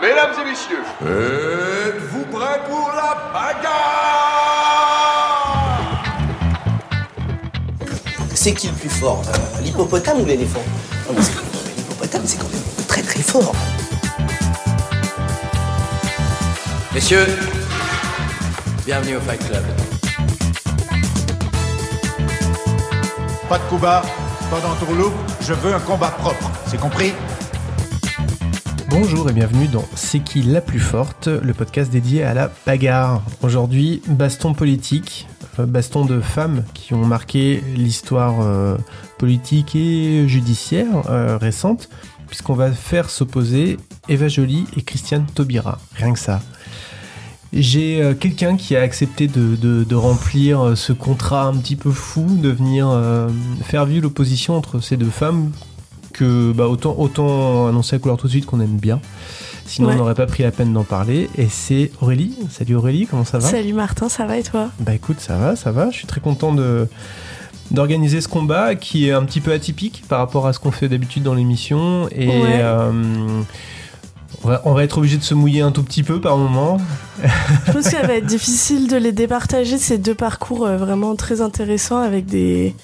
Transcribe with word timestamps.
Mesdames 0.00 0.34
et 0.40 0.50
messieurs, 0.50 0.82
êtes-vous 1.02 2.24
prêts 2.26 2.60
pour 2.68 2.90
la 2.94 3.30
bagarre? 3.32 3.70
C'est 8.34 8.54
qui 8.54 8.68
le 8.68 8.72
plus 8.74 8.88
fort 8.88 9.22
euh, 9.28 9.60
L'hippopotame 9.62 10.20
ou 10.20 10.24
l'éléphant? 10.24 10.62
Non, 11.08 11.14
mais 11.16 11.22
c'est- 11.22 11.32
L'hippopotame, 11.76 12.22
c'est 12.24 12.38
quand 12.38 12.48
même 12.50 12.86
très 12.88 13.02
très 13.02 13.20
fort. 13.22 13.52
Messieurs, 16.94 17.26
bienvenue 18.86 19.16
au 19.16 19.20
Fight 19.20 19.46
Club. 19.46 19.64
Pas 23.50 23.58
de 23.58 23.64
coup 23.64 23.78
bas, 23.78 24.02
pas 24.48 24.60
d'entourloupe, 24.60 25.12
je 25.40 25.52
veux 25.54 25.74
un 25.74 25.80
combat 25.80 26.10
propre. 26.10 26.52
C'est 26.68 26.78
compris? 26.78 27.12
Bonjour 28.88 29.28
et 29.28 29.32
bienvenue 29.32 29.66
dans 29.66 29.84
C'est 29.96 30.20
qui 30.20 30.42
la 30.42 30.60
plus 30.60 30.78
forte, 30.78 31.26
le 31.26 31.52
podcast 31.52 31.90
dédié 31.90 32.22
à 32.22 32.32
la 32.32 32.52
bagarre. 32.64 33.24
Aujourd'hui, 33.42 34.02
baston 34.06 34.54
politique, 34.54 35.26
baston 35.58 36.04
de 36.04 36.20
femmes 36.20 36.62
qui 36.74 36.94
ont 36.94 37.04
marqué 37.04 37.60
l'histoire 37.74 38.40
euh, 38.40 38.76
politique 39.18 39.74
et 39.74 40.28
judiciaire 40.28 41.10
euh, 41.10 41.36
récente, 41.36 41.88
puisqu'on 42.28 42.54
va 42.54 42.70
faire 42.70 43.10
s'opposer 43.10 43.78
Eva 44.08 44.28
Joly 44.28 44.68
et 44.76 44.82
Christiane 44.82 45.26
Taubira. 45.26 45.80
Rien 45.96 46.12
que 46.12 46.20
ça. 46.20 46.40
J'ai 47.52 48.00
euh, 48.00 48.14
quelqu'un 48.14 48.56
qui 48.56 48.76
a 48.76 48.80
accepté 48.82 49.26
de, 49.26 49.56
de- 49.56 49.82
de 49.82 49.94
remplir 49.96 50.60
euh, 50.60 50.74
ce 50.76 50.92
contrat 50.92 51.44
un 51.46 51.56
petit 51.56 51.74
peu 51.76 51.90
fou, 51.90 52.24
de 52.40 52.48
venir 52.48 52.88
euh, 52.88 53.28
faire 53.64 53.86
vivre 53.86 54.04
l'opposition 54.04 54.56
entre 54.56 54.80
ces 54.80 54.96
deux 54.96 55.10
femmes 55.10 55.50
que 56.12 56.52
bah, 56.52 56.68
autant, 56.68 56.94
autant 56.98 57.66
annoncer 57.66 57.96
la 57.96 58.00
couleur 58.00 58.16
tout 58.18 58.26
de 58.28 58.32
suite 58.32 58.46
qu'on 58.46 58.60
aime 58.60 58.76
bien. 58.76 59.00
Sinon, 59.66 59.88
Ouais. 59.88 59.94
on 59.94 59.98
n'aurait 59.98 60.14
pas 60.14 60.26
pris 60.26 60.42
la 60.44 60.50
peine 60.52 60.72
d'en 60.72 60.84
parler. 60.84 61.28
Et 61.38 61.48
c'est 61.48 61.90
Aurélie. 62.00 62.34
Salut 62.50 62.76
Aurélie, 62.76 63.06
comment 63.08 63.24
ça 63.24 63.38
va? 63.38 63.48
Salut 63.48 63.72
Martin, 63.72 64.08
ça 64.08 64.26
va 64.26 64.36
et 64.38 64.42
toi? 64.42 64.70
Bah 64.80 64.94
écoute, 64.94 65.18
ça 65.20 65.36
va, 65.36 65.54
ça 65.56 65.70
va. 65.72 65.90
Je 65.90 65.96
suis 65.96 66.06
très 66.06 66.20
content 66.20 66.52
de 66.54 66.86
d'organiser 67.72 68.20
ce 68.20 68.26
combat 68.26 68.74
qui 68.74 69.06
est 69.08 69.12
un 69.12 69.22
petit 69.24 69.40
peu 69.40 69.52
atypique 69.52 70.02
par 70.08 70.18
rapport 70.18 70.48
à 70.48 70.52
ce 70.52 70.58
qu'on 70.58 70.72
fait 70.72 70.88
d'habitude 70.88 71.22
dans 71.22 71.34
l'émission. 71.34 72.08
Et 72.10 72.26
Ouais. 72.28 72.62
On, 74.44 74.72
va, 74.72 74.84
être 74.84 74.98
obligé 74.98 75.16
de 75.16 75.22
se 75.22 75.34
mouiller 75.34 75.60
un 75.60 75.72
tout 75.72 75.82
petit 75.82 76.02
peu 76.02 76.20
par 76.20 76.36
moment. 76.36 76.78
Je 77.22 77.72
pense 77.72 77.84
que 77.84 77.90
ça 77.90 78.02
va 78.02 78.14
être 78.14 78.26
difficile 78.26 78.88
de 78.88 78.96
les 78.96 79.12
départager, 79.12 79.78
ces 79.78 79.98
deux 79.98 80.14
parcours 80.14 80.66
euh, 80.66 80.76
vraiment 80.76 81.14
très 81.16 81.40
intéressants 81.40 81.98
avec 81.98 82.26
des... 82.26 82.74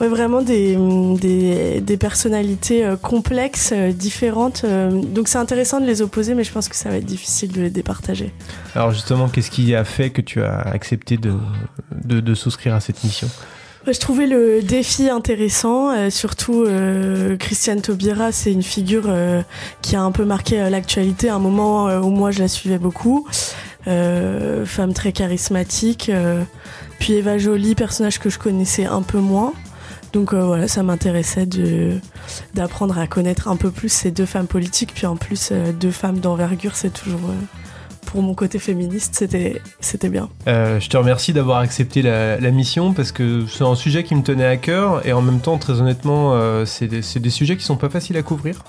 Ouais, 0.00 0.08
vraiment 0.08 0.42
des, 0.42 0.76
des, 1.20 1.80
des 1.80 1.96
personnalités 1.96 2.84
euh, 2.84 2.96
complexes, 2.96 3.72
euh, 3.72 3.92
différentes. 3.92 4.64
Donc 4.64 5.28
c'est 5.28 5.38
intéressant 5.38 5.80
de 5.80 5.86
les 5.86 6.02
opposer, 6.02 6.34
mais 6.34 6.44
je 6.44 6.52
pense 6.52 6.68
que 6.68 6.76
ça 6.76 6.88
va 6.88 6.96
être 6.96 7.04
difficile 7.04 7.52
de 7.52 7.62
les 7.62 7.70
départager. 7.70 8.32
Alors 8.74 8.92
justement, 8.92 9.28
qu'est-ce 9.28 9.50
qui 9.50 9.74
a 9.74 9.84
fait 9.84 10.10
que 10.10 10.20
tu 10.20 10.42
as 10.42 10.60
accepté 10.60 11.18
de, 11.18 11.34
de, 12.04 12.20
de 12.20 12.34
souscrire 12.34 12.74
à 12.74 12.80
cette 12.80 13.04
mission? 13.04 13.28
Je 13.84 13.98
trouvais 13.98 14.26
le 14.28 14.62
défi 14.62 15.10
intéressant, 15.10 15.90
euh, 15.90 16.08
surtout 16.08 16.62
euh, 16.62 17.36
Christiane 17.36 17.80
Taubira, 17.80 18.30
c'est 18.30 18.52
une 18.52 18.62
figure 18.62 19.06
euh, 19.08 19.42
qui 19.82 19.96
a 19.96 20.02
un 20.02 20.12
peu 20.12 20.24
marqué 20.24 20.60
euh, 20.60 20.70
l'actualité, 20.70 21.28
à 21.28 21.34
un 21.34 21.40
moment 21.40 21.88
euh, 21.88 22.00
où 22.00 22.10
moi 22.10 22.30
je 22.30 22.38
la 22.38 22.48
suivais 22.48 22.78
beaucoup, 22.78 23.26
Euh, 23.88 24.64
femme 24.64 24.92
très 24.92 25.10
charismatique, 25.10 26.08
puis 27.00 27.14
Eva 27.14 27.36
Joly, 27.36 27.74
personnage 27.74 28.20
que 28.20 28.30
je 28.30 28.38
connaissais 28.38 28.86
un 28.86 29.02
peu 29.02 29.18
moins. 29.18 29.54
Donc 30.12 30.32
voilà, 30.34 30.68
ça 30.68 30.84
m'intéressait 30.84 31.48
d'apprendre 32.54 32.96
à 32.96 33.08
connaître 33.08 33.48
un 33.48 33.56
peu 33.56 33.72
plus 33.72 33.88
ces 33.88 34.12
deux 34.12 34.24
femmes 34.24 34.46
politiques, 34.46 34.92
puis 34.94 35.06
en 35.06 35.16
plus 35.16 35.50
deux 35.80 35.90
femmes 35.90 36.20
d'envergure, 36.20 36.76
c'est 36.76 36.92
toujours 36.94 37.22
pour 38.12 38.22
mon 38.22 38.34
côté 38.34 38.58
féministe, 38.58 39.14
c'était 39.14 39.62
c'était 39.80 40.10
bien. 40.10 40.28
Euh, 40.46 40.78
je 40.78 40.88
te 40.88 40.96
remercie 40.98 41.32
d'avoir 41.32 41.58
accepté 41.58 42.02
la, 42.02 42.38
la 42.38 42.50
mission 42.50 42.92
parce 42.92 43.10
que 43.10 43.46
c'est 43.48 43.64
un 43.64 43.74
sujet 43.74 44.04
qui 44.04 44.14
me 44.14 44.22
tenait 44.22 44.44
à 44.44 44.58
cœur 44.58 45.04
et 45.06 45.14
en 45.14 45.22
même 45.22 45.40
temps, 45.40 45.56
très 45.56 45.80
honnêtement, 45.80 46.34
euh, 46.34 46.66
c'est 46.66 46.88
des, 46.88 47.30
sujets 47.30 47.56
qui 47.56 47.64
sont 47.64 47.76
pas 47.76 47.88
faciles 47.88 48.18
à 48.18 48.22
couvrir. 48.22 48.62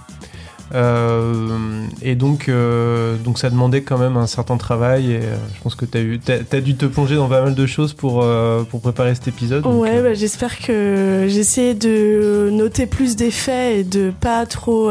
Euh, 0.73 1.85
et 2.01 2.15
donc, 2.15 2.47
euh, 2.47 3.17
donc 3.17 3.37
ça 3.37 3.49
demandait 3.49 3.81
quand 3.81 3.97
même 3.97 4.15
un 4.15 4.27
certain 4.27 4.55
travail 4.55 5.11
et 5.11 5.19
je 5.21 5.61
pense 5.61 5.75
que 5.75 5.85
tu 5.85 6.19
as, 6.31 6.39
t'as 6.39 6.61
dû 6.61 6.75
te 6.75 6.85
plonger 6.85 7.15
dans 7.15 7.27
pas 7.27 7.43
mal 7.43 7.53
de 7.53 7.65
choses 7.65 7.93
pour, 7.93 8.25
pour 8.69 8.79
préparer 8.79 9.13
cet 9.13 9.27
épisode. 9.27 9.65
Ouais, 9.67 10.01
bah, 10.01 10.13
j'espère 10.13 10.57
que 10.57 11.25
j'ai 11.27 11.39
essayé 11.39 11.73
de 11.73 12.49
noter 12.51 12.85
plus 12.85 13.17
des 13.17 13.29
faits 13.29 13.77
et 13.77 13.83
de 13.83 14.13
pas 14.21 14.45
trop 14.45 14.89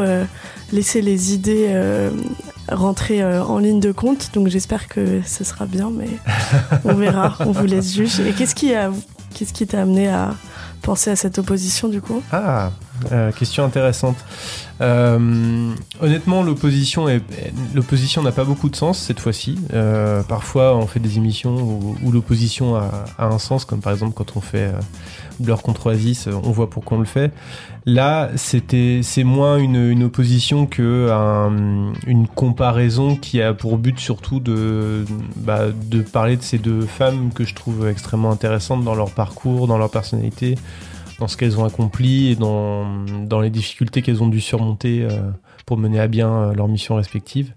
laisser 0.73 1.01
les 1.01 1.33
idées 1.33 1.67
euh, 1.69 2.09
rentrer 2.69 3.21
euh, 3.21 3.43
en 3.43 3.59
ligne 3.59 3.79
de 3.79 3.91
compte. 3.91 4.31
Donc 4.33 4.47
j'espère 4.47 4.87
que 4.87 5.21
ce 5.25 5.43
sera 5.43 5.65
bien, 5.65 5.91
mais 5.91 6.09
on 6.85 6.93
verra, 6.93 7.35
on 7.39 7.51
vous 7.51 7.65
laisse 7.65 7.93
juger. 7.93 8.29
Et 8.29 8.33
qu'est-ce 8.33 8.55
qui 8.55 8.73
a, 8.73 8.91
qu'est-ce 9.33 9.53
qui 9.53 9.67
t'a 9.67 9.81
amené 9.81 10.07
à 10.09 10.35
penser 10.81 11.11
à 11.11 11.15
cette 11.15 11.39
opposition 11.39 11.87
du 11.87 12.01
coup? 12.01 12.21
Ah, 12.31 12.71
euh, 13.11 13.31
question 13.31 13.63
intéressante. 13.63 14.17
Euh, 14.81 15.73
honnêtement, 16.01 16.43
l'opposition 16.43 17.05
n'a 17.05 18.31
pas 18.31 18.43
beaucoup 18.43 18.69
de 18.69 18.75
sens 18.75 18.99
cette 18.99 19.19
fois-ci. 19.19 19.59
Euh, 19.73 20.23
parfois, 20.23 20.75
on 20.75 20.87
fait 20.87 20.99
des 20.99 21.17
émissions 21.17 21.55
où, 22.03 22.11
l'opposition 22.11 22.75
a, 22.75 23.05
a 23.17 23.25
un 23.25 23.39
sens, 23.39 23.65
comme 23.65 23.81
par 23.81 23.93
exemple 23.93 24.13
quand 24.13 24.35
on 24.35 24.41
fait 24.41 24.71
Blur 25.39 25.61
contre 25.61 25.87
Oasis, 25.87 26.27
on 26.27 26.51
voit 26.51 26.69
pourquoi 26.69 26.97
on 26.97 26.99
le 26.99 27.05
fait. 27.05 27.31
Là, 27.85 28.29
c'était 28.35 29.01
c'est 29.03 29.23
moins 29.23 29.57
une, 29.57 30.03
opposition 30.03 30.65
que 30.65 31.09
un- 31.11 31.93
une 32.07 32.27
comparaison 32.27 33.15
qui 33.15 33.41
a 33.41 33.53
pour 33.53 33.77
but 33.77 33.99
surtout 33.99 34.41
bah, 35.35 35.67
de 35.71 36.01
parler 36.01 36.37
de 36.37 36.43
ces 36.43 36.57
deux 36.59 36.81
femmes 36.81 37.31
que 37.33 37.43
je 37.45 37.53
trouve 37.55 37.87
extrêmement 37.87 38.31
intéressantes 38.31 38.83
dans 38.83 38.95
leur 38.95 39.11
parcours, 39.11 39.67
dans 39.67 39.77
leur 39.77 39.89
personnalité 39.89 40.55
dans 41.23 41.29
ce 41.29 41.37
qu'elles 41.37 41.57
ont 41.57 41.63
accompli 41.63 42.31
et 42.31 42.35
dans, 42.35 43.05
dans 43.25 43.39
les 43.39 43.49
difficultés 43.49 44.01
qu'elles 44.01 44.21
ont 44.21 44.27
dû 44.27 44.41
surmonter 44.41 45.03
euh, 45.09 45.31
pour 45.65 45.77
mener 45.77 45.97
à 46.01 46.07
bien 46.09 46.29
euh, 46.29 46.53
leurs 46.53 46.67
missions 46.67 46.95
respectives. 46.95 47.53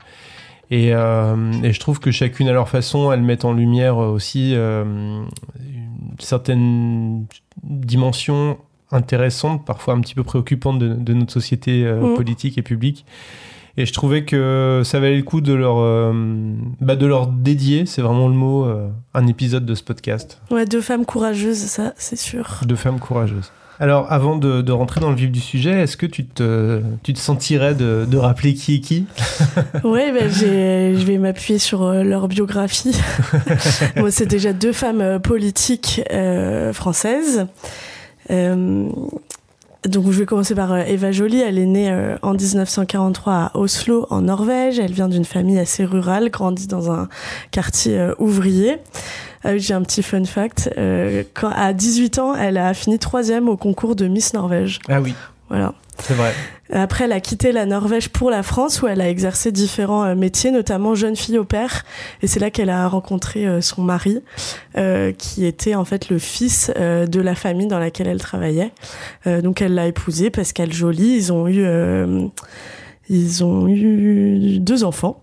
Et, 0.71 0.95
euh, 0.95 1.53
et 1.65 1.73
je 1.73 1.81
trouve 1.81 1.99
que 1.99 2.13
chacune 2.13 2.47
à 2.49 2.53
leur 2.53 2.69
façon, 2.69 3.11
elles 3.11 3.23
mettent 3.23 3.45
en 3.45 3.53
lumière 3.53 3.97
aussi 3.99 4.53
euh, 4.55 4.85
une 4.85 6.17
certaine 6.21 7.27
dimension 7.65 8.57
intéressante, 8.93 9.65
parfois 9.67 9.95
un 9.95 10.01
petit 10.01 10.15
peu 10.15 10.23
préoccupante 10.23 10.79
de, 10.79 10.95
de 10.95 11.13
notre 11.15 11.33
société 11.33 11.85
euh, 11.85 12.01
Mhm. 12.01 12.15
politique 12.15 12.59
et 12.59 12.63
publique. 12.63 13.05
Et 13.79 13.85
je 13.87 13.93
trouvais 13.93 14.25
que 14.25 14.83
ça 14.85 15.01
valait 15.01 15.17
le 15.17 15.23
coup 15.23 15.41
de 15.41 15.53
leur, 15.53 15.79
euh, 15.79 16.13
bah, 16.81 16.97
de 16.97 17.07
leur 17.07 17.27
dédier, 17.27 17.85
c'est 17.87 18.01
vraiment 18.03 18.29
le 18.29 18.35
mot, 18.35 18.65
euh, 18.65 18.89
un 19.15 19.27
épisode 19.27 19.67
de 19.67 19.75
ce 19.75 19.83
podcast 19.83 20.41
Ouais, 20.51 20.65
deux 20.65 20.81
femmes 20.81 21.05
courageuses, 21.05 21.59
ça, 21.59 21.93
c'est 21.99 22.17
sûr. 22.19 22.61
de 22.67 22.75
femmes 22.75 22.99
courageuses. 22.99 23.53
Alors, 23.79 24.11
avant 24.11 24.37
de, 24.39 24.63
de 24.63 24.73
rentrer 24.73 25.03
dans 25.03 25.11
le 25.11 25.17
vif 25.17 25.31
du 25.31 25.41
sujet, 25.41 25.83
est-ce 25.83 25.99
que 25.99 26.07
tu 26.07 26.25
te, 26.25 26.81
tu 27.03 27.13
te 27.13 27.19
sentirais 27.19 27.75
de, 27.75 28.07
de 28.11 28.17
rappeler 28.17 28.55
qui 28.55 28.77
est 28.77 28.81
qui? 28.81 29.05
Ouais, 29.85 30.11
bah, 30.13 30.29
je 30.31 31.05
vais 31.05 31.19
m'appuyer 31.19 31.59
sur 31.59 31.83
euh, 31.83 32.03
leur 32.03 32.27
biographie. 32.29 32.99
Moi, 33.97 34.11
c'est 34.11 34.25
déjà 34.25 34.55
deux 34.55 34.73
femmes 34.73 35.21
politiques 35.21 36.01
euh, 36.11 36.73
françaises. 36.73 37.47
Euh, 38.31 38.89
donc, 39.89 40.11
je 40.11 40.19
vais 40.19 40.27
commencer 40.27 40.55
par 40.55 40.73
euh, 40.73 40.83
Eva 40.87 41.13
Joly. 41.13 41.41
Elle 41.41 41.59
est 41.59 41.67
née 41.67 41.91
euh, 41.91 42.17
en 42.23 42.33
1943 42.35 43.33
à 43.35 43.51
Oslo, 43.55 44.07
en 44.11 44.23
Norvège. 44.23 44.79
Elle 44.79 44.93
vient 44.93 45.09
d'une 45.09 45.25
famille 45.25 45.59
assez 45.59 45.85
rurale, 45.85 46.31
grandit 46.31 46.67
dans 46.67 46.91
un 46.91 47.09
quartier 47.51 47.99
euh, 47.99 48.15
ouvrier. 48.19 48.79
J'ai 49.57 49.75
un 49.75 49.83
petit 49.83 50.03
fun 50.03 50.25
fact. 50.25 50.71
Quand, 51.35 51.51
à 51.55 51.73
18 51.73 52.19
ans, 52.19 52.35
elle 52.35 52.57
a 52.59 52.75
fini 52.75 52.99
troisième 52.99 53.49
au 53.49 53.57
concours 53.57 53.95
de 53.95 54.09
Miss 54.09 54.35
Norvège. 54.35 54.81
Ah 54.89 55.01
oui, 55.01 55.15
Voilà. 55.49 55.73
c'est 56.03 56.15
vrai. 56.15 56.33
Après, 56.73 57.05
elle 57.05 57.13
a 57.13 57.21
quitté 57.21 57.53
la 57.53 57.65
Norvège 57.67 58.09
pour 58.09 58.31
la 58.31 58.43
France 58.43 58.83
où 58.83 58.87
elle 58.89 59.01
a 59.01 59.09
exercé 59.09 59.53
différents 59.53 60.05
euh, 60.05 60.15
métiers, 60.15 60.51
notamment 60.51 60.95
jeune 60.95 61.15
fille 61.17 61.39
au 61.39 61.45
père. 61.45 61.85
Et 62.23 62.27
c'est 62.27 62.41
là 62.41 62.51
qu'elle 62.51 62.71
a 62.71 62.89
rencontré 62.89 63.47
euh, 63.47 63.61
son 63.61 63.83
mari, 63.83 64.21
euh, 64.77 65.13
qui 65.13 65.45
était 65.47 65.75
en 65.75 65.85
fait 65.85 66.09
le 66.11 66.19
fils 66.19 66.73
euh, 66.77 67.07
de 67.07 67.21
la 67.21 67.35
famille 67.35 67.69
dans 67.69 67.79
laquelle 67.79 68.09
elle 68.09 68.21
travaillait. 68.21 68.73
Euh, 69.27 69.41
donc 69.43 69.61
elle 69.63 69.75
l'a 69.75 69.87
épousé, 69.87 70.31
Pascal 70.31 70.73
Joly. 70.73 71.17
Ils 71.17 71.33
ont 71.33 71.47
eu, 71.49 71.63
euh, 71.65 72.27
ils 73.09 73.45
ont 73.45 73.69
eu 73.69 74.59
deux 74.59 74.83
enfants. 74.85 75.23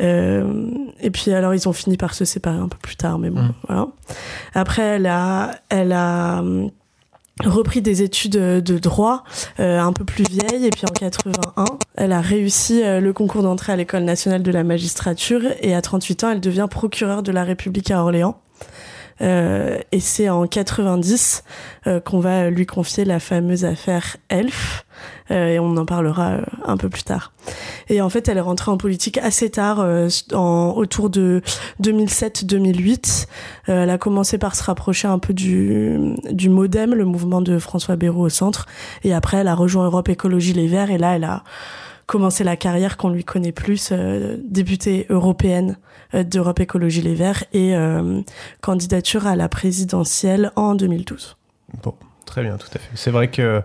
Euh, 0.00 0.70
et 1.00 1.10
puis 1.10 1.32
alors 1.32 1.54
ils 1.54 1.68
ont 1.68 1.72
fini 1.72 1.96
par 1.96 2.14
se 2.14 2.24
séparer 2.24 2.58
un 2.58 2.68
peu 2.68 2.78
plus 2.80 2.94
tard, 2.96 3.18
mais 3.18 3.30
bon, 3.30 3.42
Mm. 3.42 3.52
voilà. 3.66 3.88
Après, 4.54 4.82
elle 4.82 5.06
a, 5.06 5.52
elle 5.70 5.92
a 5.92 6.38
hum, 6.38 6.70
repris 7.44 7.80
des 7.82 8.02
études 8.02 8.32
de 8.32 8.78
droit 8.78 9.24
euh, 9.60 9.78
un 9.80 9.92
peu 9.92 10.04
plus 10.04 10.24
vieille 10.24 10.66
et 10.66 10.70
puis 10.70 10.84
en 10.88 10.92
81 10.92 11.64
elle 11.96 12.12
a 12.12 12.20
réussi 12.20 12.82
euh, 12.82 13.00
le 13.00 13.12
concours 13.12 13.42
d'entrée 13.42 13.72
à 13.72 13.76
l'école 13.76 14.04
nationale 14.04 14.42
de 14.42 14.50
la 14.50 14.64
magistrature. 14.64 15.42
Et 15.60 15.74
à 15.74 15.82
38 15.82 16.24
ans 16.24 16.30
elle 16.30 16.40
devient 16.40 16.66
procureure 16.70 17.22
de 17.22 17.32
la 17.32 17.44
République 17.44 17.90
à 17.90 18.02
Orléans. 18.02 18.40
Euh, 19.20 19.78
et 19.90 20.00
c'est 20.00 20.28
en 20.28 20.46
90 20.46 21.42
euh, 21.86 22.00
qu'on 22.00 22.20
va 22.20 22.50
lui 22.50 22.66
confier 22.66 23.04
la 23.04 23.18
fameuse 23.18 23.64
affaire 23.64 24.16
Elf. 24.28 24.84
euh, 24.84 25.17
et 25.30 25.58
on 25.58 25.76
en 25.76 25.84
parlera 25.84 26.30
euh, 26.30 26.42
un 26.64 26.76
peu 26.76 26.88
plus 26.88 27.02
tard. 27.02 27.32
Et 27.88 28.00
en 28.00 28.08
fait, 28.08 28.28
elle 28.28 28.38
est 28.38 28.42
rentrée 28.42 28.70
en 28.70 28.76
politique 28.76 29.18
assez 29.18 29.50
tard, 29.50 29.80
euh, 29.80 30.08
en, 30.32 30.72
autour 30.76 31.10
de 31.10 31.42
2007-2008. 31.82 33.26
Euh, 33.68 33.82
elle 33.82 33.90
a 33.90 33.98
commencé 33.98 34.38
par 34.38 34.56
se 34.56 34.64
rapprocher 34.64 35.08
un 35.08 35.18
peu 35.18 35.34
du, 35.34 36.14
du 36.30 36.48
MoDem, 36.48 36.94
le 36.94 37.04
mouvement 37.04 37.40
de 37.40 37.58
François 37.58 37.96
Bayrou 37.96 38.22
au 38.22 38.28
centre. 38.28 38.66
Et 39.04 39.14
après, 39.14 39.38
elle 39.38 39.48
a 39.48 39.54
rejoint 39.54 39.84
Europe 39.84 40.08
Écologie 40.08 40.52
Les 40.52 40.66
Verts. 40.66 40.90
Et 40.90 40.98
là, 40.98 41.16
elle 41.16 41.24
a 41.24 41.44
commencé 42.08 42.42
la 42.42 42.56
carrière 42.56 42.96
qu'on 42.96 43.10
lui 43.10 43.22
connaît 43.22 43.52
plus, 43.52 43.90
euh, 43.92 44.38
députée 44.42 45.06
européenne 45.10 45.76
euh, 46.14 46.24
d'Europe 46.24 46.58
Écologie 46.58 47.02
Les 47.02 47.14
Verts 47.14 47.44
et 47.52 47.76
euh, 47.76 48.22
candidature 48.62 49.26
à 49.26 49.36
la 49.36 49.48
présidentielle 49.48 50.50
en 50.56 50.74
2012. 50.74 51.36
Bon, 51.82 51.94
très 52.24 52.42
bien, 52.42 52.56
tout 52.56 52.70
à 52.74 52.78
fait. 52.78 52.90
C'est 52.94 53.10
vrai 53.10 53.30
que 53.30 53.62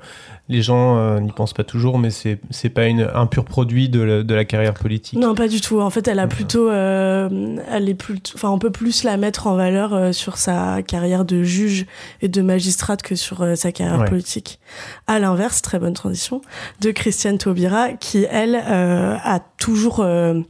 les 0.49 0.61
gens 0.61 0.97
euh, 0.97 1.19
n'y 1.21 1.31
pensent 1.31 1.53
pas 1.53 1.63
toujours, 1.63 1.97
mais 1.99 2.09
c'est 2.09 2.39
c'est 2.49 2.69
pas 2.69 2.85
une, 2.87 3.09
un 3.13 3.25
pur 3.27 3.45
produit 3.45 3.87
de 3.87 4.01
la, 4.01 4.23
de 4.23 4.33
la 4.35 4.43
carrière 4.43 4.73
politique. 4.73 5.17
Non, 5.17 5.35
pas 5.35 5.47
du 5.47 5.61
tout. 5.61 5.79
En 5.79 5.89
fait, 5.89 6.07
elle 6.07 6.19
a 6.19 6.27
plutôt, 6.27 6.69
euh, 6.69 7.57
elle 7.71 7.87
est 7.87 7.93
plus, 7.93 8.17
enfin, 8.35 8.49
on 8.49 8.59
peut 8.59 8.69
plus 8.71 9.03
la 9.03 9.15
mettre 9.15 9.47
en 9.47 9.55
valeur 9.55 9.93
euh, 9.93 10.11
sur 10.11 10.37
sa 10.37 10.81
carrière 10.81 11.23
de 11.23 11.43
juge 11.43 11.85
et 12.21 12.27
de 12.27 12.41
magistrate 12.41 13.01
que 13.01 13.15
sur 13.15 13.41
euh, 13.41 13.55
sa 13.55 13.71
carrière 13.71 13.99
Ouais. 14.01 14.09
politique. 14.09 14.59
À 15.07 15.17
l'inverse, 15.19 15.61
très 15.61 15.79
bonne 15.79 15.93
transition, 15.93 16.41
de 16.81 16.91
Christiane 16.91 17.37
Taubira, 17.37 17.93
qui 17.93 18.25
elle 18.29 18.55
euh, 18.67 19.15
a 19.23 19.39
toujours, 19.39 20.01
euh, 20.01 20.41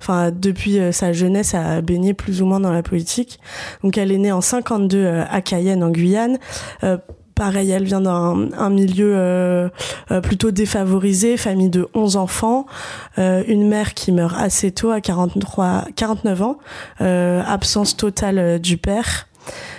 enfin, 0.00 0.30
depuis 0.30 0.78
sa 0.92 1.12
jeunesse, 1.12 1.54
a 1.54 1.82
baigné 1.82 2.14
plus 2.14 2.40
ou 2.40 2.46
moins 2.46 2.60
dans 2.60 2.72
la 2.72 2.82
politique. 2.82 3.38
Donc, 3.82 3.98
elle 3.98 4.12
est 4.12 4.18
née 4.18 4.32
en 4.32 4.40
52 4.40 4.96
euh, 4.98 5.24
à 5.30 5.40
Cayenne, 5.42 5.82
en 5.84 5.90
Guyane. 5.90 6.38
Pareil, 7.34 7.70
elle 7.70 7.84
vient 7.84 8.00
d'un 8.00 8.48
un 8.56 8.70
milieu 8.70 9.14
euh, 9.16 9.68
euh, 10.10 10.20
plutôt 10.20 10.50
défavorisé, 10.50 11.36
famille 11.36 11.70
de 11.70 11.88
11 11.94 12.16
enfants, 12.16 12.66
euh, 13.18 13.42
une 13.48 13.66
mère 13.68 13.94
qui 13.94 14.12
meurt 14.12 14.34
assez 14.38 14.70
tôt, 14.70 14.90
à 14.90 15.00
43, 15.00 15.86
49 15.96 16.42
ans, 16.42 16.58
absence 17.00 17.96
totale 17.96 18.60
du 18.60 18.76
père. 18.76 19.28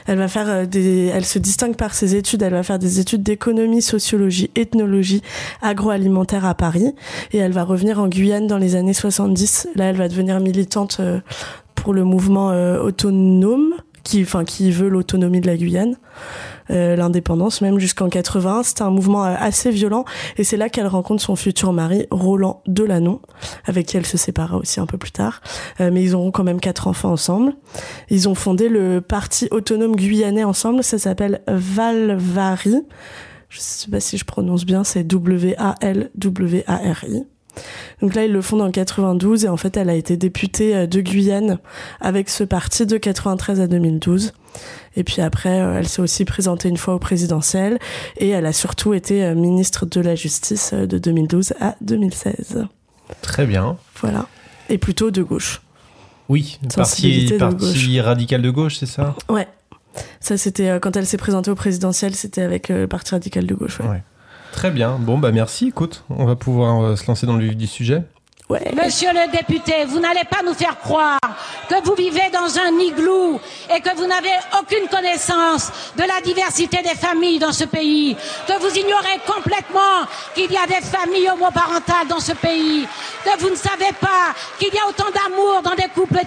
Elle 0.07 0.17
va 0.17 0.27
faire 0.27 0.67
des, 0.67 1.05
elle 1.13 1.23
se 1.23 1.39
distingue 1.39 1.75
par 1.75 1.93
ses 1.93 2.15
études. 2.15 2.41
Elle 2.41 2.51
va 2.51 2.63
faire 2.63 2.79
des 2.79 2.99
études 2.99 3.23
d'économie, 3.23 3.81
sociologie, 3.81 4.51
ethnologie, 4.55 5.21
agroalimentaire 5.61 6.45
à 6.45 6.55
Paris, 6.55 6.93
et 7.31 7.37
elle 7.37 7.53
va 7.53 7.63
revenir 7.63 7.99
en 7.99 8.07
Guyane 8.07 8.47
dans 8.47 8.57
les 8.57 8.75
années 8.75 8.93
70. 8.93 9.69
Là, 9.75 9.85
elle 9.85 9.95
va 9.95 10.09
devenir 10.09 10.39
militante 10.41 10.99
pour 11.75 11.93
le 11.93 12.03
mouvement 12.03 12.47
autonome, 12.81 13.73
qui, 14.03 14.21
enfin, 14.21 14.43
qui 14.43 14.71
veut 14.71 14.89
l'autonomie 14.89 15.41
de 15.41 15.47
la 15.47 15.57
Guyane 15.57 15.95
euh, 16.71 16.95
l'indépendance 16.95 17.59
même 17.61 17.77
jusqu'en 17.79 18.07
80. 18.09 18.63
C'était 18.63 18.83
un 18.83 18.89
mouvement 18.89 19.25
euh, 19.25 19.35
assez 19.37 19.69
violent 19.71 20.05
et 20.37 20.43
c'est 20.43 20.57
là 20.57 20.69
qu'elle 20.69 20.87
rencontre 20.87 21.21
son 21.21 21.35
futur 21.35 21.73
mari 21.73 22.07
Roland 22.09 22.61
Delanon, 22.67 23.19
avec 23.65 23.87
qui 23.87 23.97
elle 23.97 24.05
se 24.05 24.17
séparera 24.17 24.57
aussi 24.57 24.79
un 24.79 24.85
peu 24.85 24.97
plus 24.97 25.11
tard. 25.11 25.41
Euh, 25.81 25.89
mais 25.91 26.01
ils 26.03 26.15
auront 26.15 26.31
quand 26.31 26.43
même 26.43 26.59
quatre 26.59 26.87
enfants 26.87 27.11
ensemble. 27.11 27.53
Ils 28.09 28.29
ont 28.29 28.35
fondé 28.35 28.69
le 28.69 29.01
parti 29.01 29.47
autonome 29.51 29.95
guyanais 29.95 30.43
ensemble. 30.43 30.83
Ça 30.83 30.97
s'appelle 30.97 31.41
Valvari. 31.47 32.83
Je 33.49 33.59
sais 33.59 33.91
pas 33.91 33.99
si 33.99 34.17
je 34.17 34.25
prononce 34.25 34.65
bien. 34.65 34.83
C'est 34.83 35.03
W-A-L-W-A-R-I. 35.03 35.73
Donc 38.01 38.15
là, 38.15 38.25
ils 38.25 38.31
le 38.31 38.41
fondent 38.41 38.61
en 38.61 38.71
92 38.71 39.45
et 39.45 39.49
en 39.49 39.57
fait, 39.57 39.77
elle 39.77 39.89
a 39.89 39.95
été 39.95 40.17
députée 40.17 40.75
euh, 40.75 40.87
de 40.87 41.01
Guyane 41.01 41.59
avec 42.01 42.29
ce 42.29 42.43
parti 42.43 42.85
de 42.85 42.97
93 42.97 43.61
à 43.61 43.67
2012. 43.67 44.33
Et 44.95 45.03
puis 45.03 45.21
après, 45.21 45.61
euh, 45.61 45.79
elle 45.79 45.87
s'est 45.87 46.01
aussi 46.01 46.25
présentée 46.25 46.69
une 46.69 46.77
fois 46.77 46.95
au 46.95 46.99
présidentiel 46.99 47.79
et 48.17 48.29
elle 48.29 48.45
a 48.45 48.53
surtout 48.53 48.93
été 48.93 49.23
euh, 49.23 49.35
ministre 49.35 49.85
de 49.85 50.01
la 50.01 50.15
Justice 50.15 50.73
de 50.73 50.97
2012 50.97 51.53
à 51.59 51.75
2016. 51.81 52.65
Très 53.21 53.45
bien. 53.45 53.77
Voilà. 54.01 54.27
Et 54.69 54.77
plutôt 54.77 55.11
de 55.11 55.23
gauche. 55.23 55.61
Oui, 56.29 56.59
parti, 56.75 57.27
de 57.27 57.37
parti 57.37 57.99
radical 57.99 58.41
de 58.41 58.49
gauche, 58.49 58.77
c'est 58.77 58.85
ça? 58.85 59.15
Ouais. 59.29 59.47
Ça, 60.19 60.37
c'était 60.37 60.79
quand 60.81 60.95
elle 60.95 61.05
s'est 61.05 61.17
présentée 61.17 61.51
au 61.51 61.55
présidentiel, 61.55 62.15
c'était 62.15 62.41
avec 62.41 62.69
le 62.69 62.87
Parti 62.87 63.11
radical 63.11 63.45
de 63.45 63.53
gauche. 63.53 63.79
Ouais. 63.81 63.87
Ouais. 63.87 64.03
Très 64.53 64.69
bien. 64.71 64.97
Bon, 64.99 65.17
bah 65.17 65.31
merci. 65.31 65.67
Écoute, 65.67 66.03
on 66.09 66.25
va 66.25 66.35
pouvoir 66.35 66.81
euh, 66.81 66.95
se 66.95 67.07
lancer 67.07 67.25
dans 67.25 67.35
le 67.35 67.43
vif 67.43 67.57
du 67.57 67.67
sujet. 67.67 68.03
Ouais. 68.49 68.71
Monsieur 68.75 69.09
le 69.13 69.31
député, 69.31 69.85
vous 69.87 69.99
n'allez 69.99 70.25
pas 70.29 70.43
nous 70.45 70.53
faire 70.53 70.77
croire 70.77 71.17
que 71.69 71.81
vous 71.83 71.95
vivez 71.95 72.29
dans 72.31 72.59
un 72.59 72.77
igloo 72.77 73.39
et 73.73 73.79
que 73.79 73.95
vous 73.95 74.05
n'avez 74.05 74.33
aucune 74.59 74.87
connaissance 74.89 75.71
de 75.97 76.03
la 76.03 76.21
diversité 76.21 76.77
des 76.83 76.95
familles 76.95 77.39
dans 77.39 77.53
ce 77.53 77.63
pays, 77.63 78.15
que 78.45 78.59
vous 78.59 78.77
ignorez 78.77 79.19
complètement 79.25 80.05
qu'il 80.35 80.51
y 80.51 80.57
a 80.57 80.67
des 80.67 80.85
familles 80.85 81.29
homoparentales 81.29 82.07
dans 82.09 82.19
ce 82.19 82.33
pays, 82.33 82.85
que 83.23 83.39
vous 83.39 83.49
ne 83.49 83.55
savez 83.55 83.93
pas 83.99 84.35
qu'il 84.59 84.73
y 84.73 84.77
a 84.77 84.89
autant 84.89 85.09
d'amour 85.09 85.61
dans 85.63 85.75
des 85.75 85.89
couples 85.95 86.19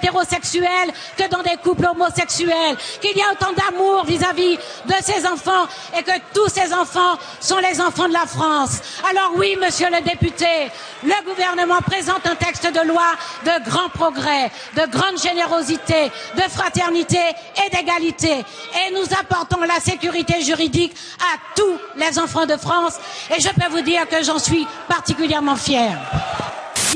que 1.16 1.28
dans 1.28 1.42
des 1.42 1.56
couples 1.62 1.86
homosexuels, 1.86 2.76
qu'il 3.00 3.16
y 3.16 3.22
a 3.22 3.32
autant 3.32 3.52
d'amour 3.52 4.04
vis-à-vis 4.04 4.56
de 4.56 4.94
ces 5.02 5.26
enfants 5.26 5.66
et 5.96 6.02
que 6.02 6.12
tous 6.34 6.48
ces 6.48 6.72
enfants 6.72 7.18
sont 7.40 7.58
les 7.58 7.80
enfants 7.80 8.08
de 8.08 8.12
la 8.12 8.26
France. 8.26 8.80
Alors 9.08 9.32
oui, 9.36 9.56
monsieur 9.60 9.88
le 9.90 10.02
député, 10.02 10.70
le 11.02 11.24
gouvernement 11.24 11.80
présente 11.82 12.26
un 12.26 12.34
texte 12.34 12.66
de 12.66 12.86
loi 12.86 13.06
de 13.44 13.70
grand 13.70 13.88
progrès, 13.88 14.50
de 14.76 14.86
grande 14.90 15.20
générosité, 15.20 16.10
de 16.36 16.42
fraternité 16.42 17.20
et 17.64 17.76
d'égalité. 17.76 18.44
Et 18.86 18.92
nous 18.92 19.06
apportons 19.18 19.60
la 19.60 19.80
sécurité 19.80 20.42
juridique 20.42 20.94
à 21.20 21.38
tous 21.54 21.78
les 21.96 22.18
enfants 22.18 22.46
de 22.46 22.56
France. 22.56 22.98
Et 23.36 23.40
je 23.40 23.48
peux 23.48 23.70
vous 23.70 23.82
dire 23.82 24.08
que 24.08 24.22
j'en 24.22 24.38
suis 24.38 24.66
particulièrement 24.88 25.56
fière. 25.56 25.98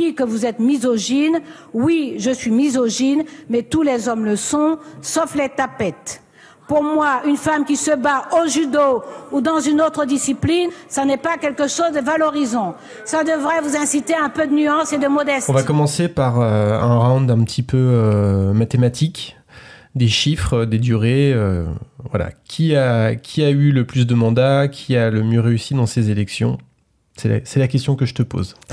Que 0.00 0.24
vous 0.24 0.46
êtes 0.46 0.58
misogyne, 0.60 1.40
oui, 1.74 2.14
je 2.18 2.30
suis 2.30 2.50
misogyne, 2.50 3.22
mais 3.50 3.62
tous 3.62 3.82
les 3.82 4.08
hommes 4.08 4.24
le 4.24 4.34
sont, 4.34 4.78
sauf 5.02 5.34
les 5.34 5.50
tapettes. 5.50 6.22
Pour 6.66 6.82
moi, 6.82 7.20
une 7.26 7.36
femme 7.36 7.64
qui 7.64 7.76
se 7.76 7.94
bat 7.96 8.28
au 8.32 8.48
judo 8.48 9.02
ou 9.30 9.40
dans 9.40 9.60
une 9.60 9.80
autre 9.82 10.06
discipline, 10.06 10.70
ça 10.88 11.04
n'est 11.04 11.18
pas 11.18 11.36
quelque 11.36 11.68
chose 11.68 11.92
de 11.92 12.00
valorisant. 12.00 12.76
Ça 13.04 13.24
devrait 13.24 13.60
vous 13.60 13.76
inciter 13.76 14.14
à 14.14 14.24
un 14.24 14.30
peu 14.30 14.46
de 14.46 14.54
nuance 14.54 14.92
et 14.92 14.98
de 14.98 15.06
modestie. 15.06 15.50
On 15.50 15.54
va 15.54 15.64
commencer 15.64 16.08
par 16.08 16.40
euh, 16.40 16.80
un 16.80 16.96
round 16.96 17.30
un 17.30 17.44
petit 17.44 17.62
peu 17.62 17.76
euh, 17.76 18.52
mathématique, 18.54 19.36
des 19.94 20.08
chiffres, 20.08 20.58
euh, 20.58 20.66
des 20.66 20.78
durées. 20.78 21.34
voilà. 22.08 22.30
Qui 22.44 22.74
a, 22.74 23.16
qui 23.16 23.42
a 23.42 23.50
eu 23.50 23.70
le 23.70 23.84
plus 23.84 24.06
de 24.06 24.14
mandats? 24.14 24.68
Qui 24.68 24.96
a 24.96 25.10
le 25.10 25.22
mieux 25.22 25.40
réussi 25.40 25.74
dans 25.74 25.86
ces 25.86 26.10
élections? 26.10 26.58
C'est 27.20 27.58
la, 27.58 27.68
question 27.68 27.96
que 27.96 28.06
je 28.06 28.14
te 28.14 28.22
pose. 28.22 28.54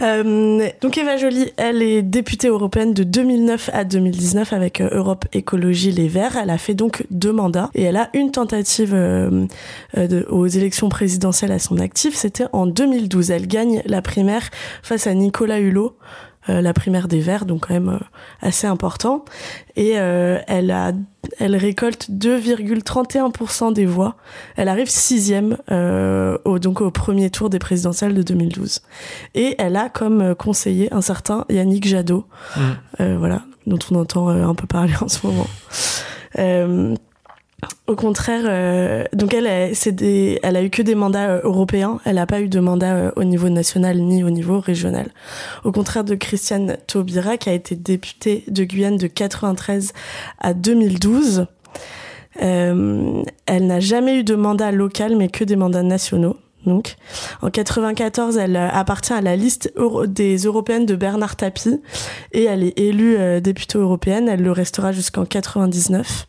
Euh, 0.00 0.68
donc 0.80 0.98
Eva 0.98 1.16
Joly, 1.16 1.52
elle 1.56 1.80
est 1.80 2.02
députée 2.02 2.48
européenne 2.48 2.92
de 2.92 3.04
2009 3.04 3.70
à 3.72 3.84
2019 3.84 4.52
avec 4.52 4.80
euh, 4.80 4.88
Europe 4.90 5.26
Écologie 5.32 5.92
Les 5.92 6.08
Verts. 6.08 6.36
Elle 6.36 6.50
a 6.50 6.58
fait 6.58 6.74
donc 6.74 7.06
deux 7.10 7.30
mandats 7.30 7.70
et 7.76 7.82
elle 7.82 7.96
a 7.96 8.10
une 8.12 8.32
tentative 8.32 8.92
euh, 8.94 9.46
aux 10.28 10.46
élections 10.48 10.88
présidentielles 10.88 11.52
à 11.52 11.60
son 11.60 11.78
actif. 11.78 12.16
C'était 12.16 12.46
en 12.52 12.66
2012. 12.66 13.30
Elle 13.30 13.46
gagne 13.46 13.82
la 13.86 14.02
primaire 14.02 14.50
face 14.82 15.06
à 15.06 15.14
Nicolas 15.14 15.60
Hulot. 15.60 15.96
Euh, 16.48 16.60
la 16.60 16.72
primaire 16.72 17.08
des 17.08 17.20
Verts, 17.20 17.44
donc 17.46 17.66
quand 17.68 17.74
même 17.74 17.88
euh, 17.88 17.98
assez 18.40 18.66
important. 18.66 19.24
Et 19.76 19.92
euh, 19.98 20.38
elle 20.48 20.70
a, 20.70 20.92
elle 21.38 21.54
récolte 21.56 22.10
2,31% 22.10 23.72
des 23.72 23.86
voix. 23.86 24.16
Elle 24.56 24.68
arrive 24.68 24.88
sixième 24.90 25.56
euh, 25.70 26.36
au, 26.44 26.58
donc 26.58 26.80
au 26.80 26.90
premier 26.90 27.30
tour 27.30 27.48
des 27.50 27.58
présidentielles 27.58 28.14
de 28.14 28.22
2012. 28.22 28.80
Et 29.34 29.54
elle 29.58 29.76
a 29.76 29.88
comme 29.88 30.34
conseiller 30.34 30.92
un 30.92 31.00
certain 31.00 31.44
Yannick 31.48 31.86
Jadot, 31.86 32.26
Mm. 32.56 32.60
euh, 33.00 33.16
voilà, 33.18 33.42
dont 33.66 33.78
on 33.90 33.96
entend 33.96 34.28
un 34.28 34.54
peu 34.54 34.66
parler 34.66 34.94
en 35.00 35.08
ce 35.08 35.26
moment. 35.26 35.46
Au 37.86 37.96
contraire, 37.96 38.44
euh, 38.46 39.04
donc 39.12 39.34
elle, 39.34 39.74
c'est 39.74 39.92
des, 39.92 40.38
elle 40.42 40.56
a 40.56 40.62
eu 40.62 40.70
que 40.70 40.82
des 40.82 40.94
mandats 40.94 41.28
euh, 41.28 41.40
européens. 41.44 42.00
Elle 42.04 42.14
n'a 42.14 42.26
pas 42.26 42.40
eu 42.40 42.48
de 42.48 42.60
mandat 42.60 42.94
euh, 42.94 43.10
au 43.16 43.24
niveau 43.24 43.48
national 43.48 43.98
ni 43.98 44.24
au 44.24 44.30
niveau 44.30 44.60
régional. 44.60 45.08
Au 45.64 45.72
contraire 45.72 46.04
de 46.04 46.14
Christiane 46.14 46.76
Taubira, 46.86 47.36
qui 47.36 47.50
a 47.50 47.52
été 47.52 47.76
députée 47.76 48.44
de 48.48 48.64
Guyane 48.64 48.96
de 48.96 49.08
93 49.08 49.92
à 50.38 50.54
2012. 50.54 51.46
Euh, 52.42 53.22
elle 53.46 53.66
n'a 53.66 53.80
jamais 53.80 54.18
eu 54.18 54.24
de 54.24 54.34
mandat 54.34 54.72
local, 54.72 55.16
mais 55.16 55.28
que 55.28 55.44
des 55.44 55.56
mandats 55.56 55.82
nationaux. 55.82 56.36
Donc, 56.66 56.96
en 57.40 57.50
94, 57.50 58.36
elle 58.36 58.56
euh, 58.56 58.68
appartient 58.70 59.12
à 59.12 59.20
la 59.20 59.36
liste 59.36 59.72
des 60.06 60.36
européennes 60.36 60.86
de 60.86 60.94
Bernard 60.94 61.36
Tapie 61.36 61.80
et 62.32 62.44
elle 62.44 62.62
est 62.62 62.78
élue 62.78 63.16
euh, 63.16 63.40
députée 63.40 63.78
européenne. 63.78 64.28
Elle 64.28 64.42
le 64.42 64.52
restera 64.52 64.92
jusqu'en 64.92 65.24
99. 65.24 66.26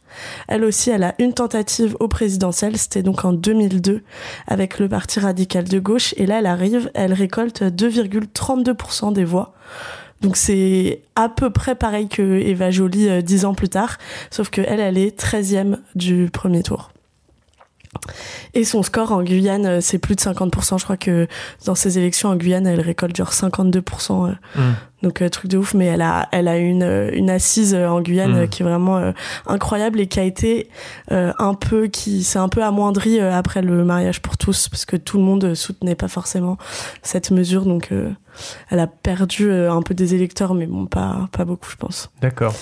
Elle 0.48 0.63
aussi, 0.63 0.90
elle 0.90 1.04
a 1.04 1.16
une 1.20 1.34
tentative 1.34 1.96
au 2.00 2.08
présidentiel. 2.08 2.78
C'était 2.78 3.04
donc 3.04 3.25
en 3.25 3.34
2002 3.34 4.02
avec 4.48 4.80
le 4.80 4.90
Parti 4.90 5.20
radical 5.20 5.66
de 5.66 5.80
gauche. 5.80 6.13
Et 6.18 6.25
là, 6.25 6.40
elle 6.40 6.48
arrive, 6.48 6.90
elle 6.94 7.13
récolte 7.13 7.62
2,32% 7.62 9.13
des 9.13 9.25
voix. 9.25 9.54
Donc 10.22 10.38
c'est 10.38 11.02
à 11.16 11.28
peu 11.28 11.50
près 11.50 11.75
pareil 11.75 12.08
que 12.08 12.22
Eva 12.22 12.72
Joly 12.72 13.10
euh, 13.10 13.22
dix 13.22 13.44
ans 13.44 13.54
plus 13.54 13.70
tard, 13.70 13.98
sauf 14.32 14.50
que 14.50 14.62
elle, 14.62 14.80
elle 14.80 14.98
est 14.98 15.20
13e 15.20 15.80
du 15.96 16.30
premier 16.32 16.63
tour. 16.63 16.92
Et 18.53 18.63
son 18.65 18.83
score 18.83 19.12
en 19.12 19.24
Guyane, 19.24 19.65
euh, 19.65 19.81
c'est 19.81 19.98
plus 19.98 20.15
de 20.15 20.22
50%. 20.22 20.77
Je 20.77 20.83
crois 20.83 20.98
que 20.98 21.27
dans 21.65 21.75
ces 21.75 21.98
élections 21.98 22.29
en 22.29 22.36
Guyane, 22.36 22.67
elle 22.67 22.81
récolte 22.81 23.15
genre 23.15 23.31
52%. 23.33 24.27
euh, 24.29 24.33
Mm. 24.55 24.62
Donc 25.03 25.22
euh, 25.22 25.27
truc 25.27 25.51
de 25.51 25.57
ouf, 25.57 25.74
mais 25.74 25.86
elle 25.88 26.01
a, 26.01 26.29
elle 26.31 26.48
a 26.48 26.57
une, 26.57 27.10
une 27.13 27.29
assise 27.29 27.75
en 27.75 28.00
Guyane 28.01 28.31
Mm. 28.33 28.38
euh, 28.38 28.48
qui 28.48 28.62
est 28.62 28.65
vraiment 28.65 29.12
incroyable 29.48 30.00
et 30.00 30.07
qui 30.07 30.19
a 30.19 30.24
été 30.24 30.69
euh, 31.12 31.33
un 31.39 31.53
peu, 31.55 31.88
qui 31.88 32.24
s'est 32.24 32.39
un 32.39 32.48
peu 32.50 32.63
amoindrie 32.63 33.19
après 33.19 33.62
le 33.62 33.83
mariage 33.83 34.22
pour 34.22 34.38
tous, 34.38 34.69
parce 34.69 34.86
que 34.86 34.95
tout 34.95 35.17
le 35.17 35.24
monde 35.24 35.55
soutenait 35.55 35.95
pas 35.95 36.07
forcément 36.07 36.57
cette 37.01 37.31
mesure. 37.31 37.65
Donc 37.65 37.89
euh, 37.91 38.10
elle 38.70 38.80
a 38.80 38.88
perdu 38.88 39.50
euh, 39.50 39.72
un 39.72 39.82
peu 39.82 39.94
des 39.94 40.16
électeurs, 40.16 40.54
mais 40.54 40.66
bon, 40.66 40.86
pas, 40.86 41.30
pas 41.32 41.46
beaucoup, 41.46 41.70
je 41.70 41.75
pense. 41.75 42.10
D'accord. 42.22 42.54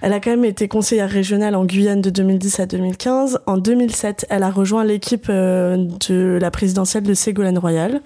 Elle 0.00 0.12
a 0.12 0.20
quand 0.20 0.30
même 0.30 0.44
été 0.44 0.68
conseillère 0.68 1.10
régionale 1.10 1.54
en 1.54 1.64
Guyane 1.64 2.00
de 2.00 2.10
2010 2.10 2.60
à 2.60 2.66
2015. 2.66 3.40
En 3.46 3.58
2007, 3.58 4.26
elle 4.30 4.42
a 4.42 4.50
rejoint 4.50 4.84
l'équipe 4.84 5.26
euh, 5.28 5.86
de 6.08 6.38
la 6.40 6.50
présidentielle 6.50 7.04
de 7.04 7.14
Ségolène 7.14 7.58
Royal. 7.58 8.00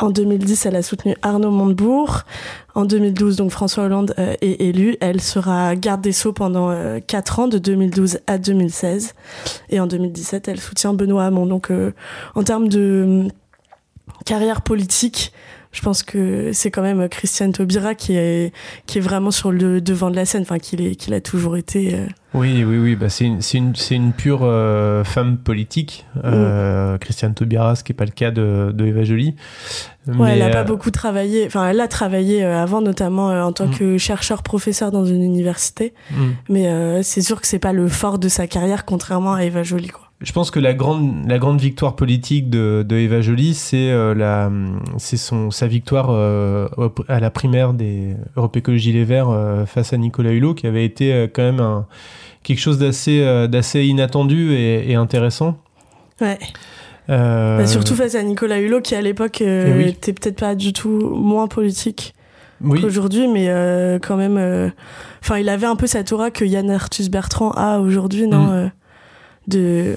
En 0.00 0.10
2010, 0.10 0.66
elle 0.66 0.76
a 0.76 0.82
soutenu 0.82 1.14
Arnaud 1.22 1.52
Montebourg. 1.52 2.22
En 2.74 2.84
2012, 2.84 3.36
donc 3.36 3.50
François 3.52 3.84
Hollande 3.84 4.12
euh, 4.18 4.34
est 4.40 4.60
élu. 4.60 4.96
Elle 5.00 5.20
sera 5.20 5.76
garde 5.76 6.00
des 6.00 6.10
Sceaux 6.10 6.32
pendant 6.32 6.70
euh, 6.70 6.98
4 6.98 7.38
ans, 7.38 7.48
de 7.48 7.58
2012 7.58 8.18
à 8.26 8.38
2016. 8.38 9.14
Et 9.70 9.78
en 9.78 9.86
2017, 9.86 10.48
elle 10.48 10.60
soutient 10.60 10.94
Benoît 10.94 11.24
Hamon. 11.24 11.46
Donc, 11.46 11.70
euh, 11.70 11.92
en 12.34 12.42
termes 12.42 12.68
de 12.68 13.24
euh, 13.24 13.28
carrière 14.26 14.62
politique, 14.62 15.32
je 15.74 15.80
pense 15.82 16.02
que 16.04 16.52
c'est 16.52 16.70
quand 16.70 16.82
même 16.82 17.08
Christiane 17.08 17.52
Taubira 17.52 17.94
qui 17.94 18.16
est, 18.16 18.52
qui 18.86 18.98
est 18.98 19.00
vraiment 19.00 19.30
sur 19.32 19.50
le 19.50 19.80
devant 19.80 20.08
de 20.10 20.16
la 20.16 20.24
scène, 20.24 20.42
enfin, 20.42 20.58
qu'il 20.58 21.12
a 21.12 21.20
toujours 21.20 21.56
été. 21.56 21.94
euh, 21.94 22.06
Oui, 22.32 22.62
oui, 22.64 22.78
oui. 22.78 22.94
Bah, 22.96 23.08
c'est 23.08 23.24
une, 23.26 23.42
c'est 23.42 23.58
une, 23.58 23.74
c'est 23.74 23.96
une 23.96 24.12
pure 24.12 24.40
euh, 24.44 25.02
femme 25.02 25.36
politique, 25.36 26.06
euh, 26.24 26.96
Christiane 26.98 27.34
Taubira, 27.34 27.74
ce 27.74 27.82
qui 27.82 27.90
n'est 27.92 27.96
pas 27.96 28.04
le 28.04 28.12
cas 28.12 28.30
de, 28.30 28.70
de 28.72 28.86
Eva. 28.86 29.00
Ouais, 29.00 29.34
Mais, 30.06 30.32
elle 30.34 30.42
a 30.42 30.46
euh, 30.46 30.52
pas 30.52 30.64
beaucoup 30.64 30.90
travaillé. 30.92 31.44
Enfin, 31.46 31.68
elle 31.68 31.80
a 31.80 31.88
travaillé 31.88 32.44
avant, 32.44 32.80
notamment 32.80 33.28
en 33.28 33.52
tant 33.52 33.66
Mm. 33.66 33.74
que 33.76 33.98
chercheur-professeur 33.98 34.92
dans 34.92 35.04
une 35.04 35.22
université. 35.22 35.92
mm. 36.12 36.14
Mais 36.50 37.02
c'est 37.02 37.22
sûr 37.22 37.40
que 37.40 37.46
c'est 37.48 37.58
pas 37.58 37.72
le 37.72 37.88
fort 37.88 38.18
de 38.20 38.28
sa 38.28 38.46
carrière, 38.46 38.84
contrairement 38.84 39.34
à 39.34 39.44
Eva 39.44 39.62
Joly, 39.64 39.88
quoi. 39.88 40.03
Je 40.20 40.32
pense 40.32 40.50
que 40.50 40.60
la 40.60 40.72
grande, 40.72 41.28
la 41.28 41.38
grande 41.38 41.60
victoire 41.60 41.96
politique 41.96 42.48
de, 42.48 42.84
de 42.88 42.96
Eva 42.96 43.20
Joly, 43.20 43.52
c'est 43.52 43.90
euh, 43.90 44.78
son, 44.98 45.50
sa 45.50 45.66
victoire 45.66 46.06
euh, 46.10 46.66
à 47.08 47.20
la 47.20 47.30
primaire 47.30 47.74
des 47.74 48.16
Europe 48.36 48.56
Écologie 48.56 48.92
Les 48.92 49.04
Verts 49.04 49.28
euh, 49.28 49.66
face 49.66 49.92
à 49.92 49.96
Nicolas 49.98 50.30
Hulot, 50.32 50.54
qui 50.54 50.66
avait 50.66 50.84
été 50.84 51.12
euh, 51.12 51.26
quand 51.30 51.42
même 51.42 51.60
un, 51.60 51.86
quelque 52.42 52.60
chose 52.60 52.78
d'assez, 52.78 53.46
d'assez 53.48 53.84
inattendu 53.84 54.52
et, 54.54 54.90
et 54.90 54.94
intéressant. 54.94 55.58
Ouais. 56.20 56.38
Bah, 57.08 57.66
surtout 57.66 57.94
face 57.94 58.14
à 58.14 58.22
Nicolas 58.22 58.60
Hulot, 58.60 58.80
qui 58.80 58.94
à 58.94 59.02
l'époque 59.02 59.42
Eh 59.42 59.72
oui. 59.76 59.88
était 59.88 60.12
peut-être 60.14 60.38
pas 60.40 60.54
du 60.54 60.72
tout 60.72 60.88
moins 61.10 61.48
politique 61.48 62.14
oui, 62.62 62.80
qu'aujourd'hui, 62.80 63.28
mais 63.28 63.46
quand 64.00 64.16
même. 64.16 64.72
Enfin, 65.22 65.38
il 65.38 65.48
avait 65.50 65.66
un 65.66 65.76
peu 65.76 65.86
cette 65.86 66.12
aura 66.12 66.30
que 66.30 66.46
Yann 66.46 66.70
Arthus 66.70 67.10
Bertrand 67.10 67.50
a 67.50 67.78
aujourd'hui, 67.80 68.26
non 68.26 68.44
Mm. 68.64 68.70
De 69.48 69.96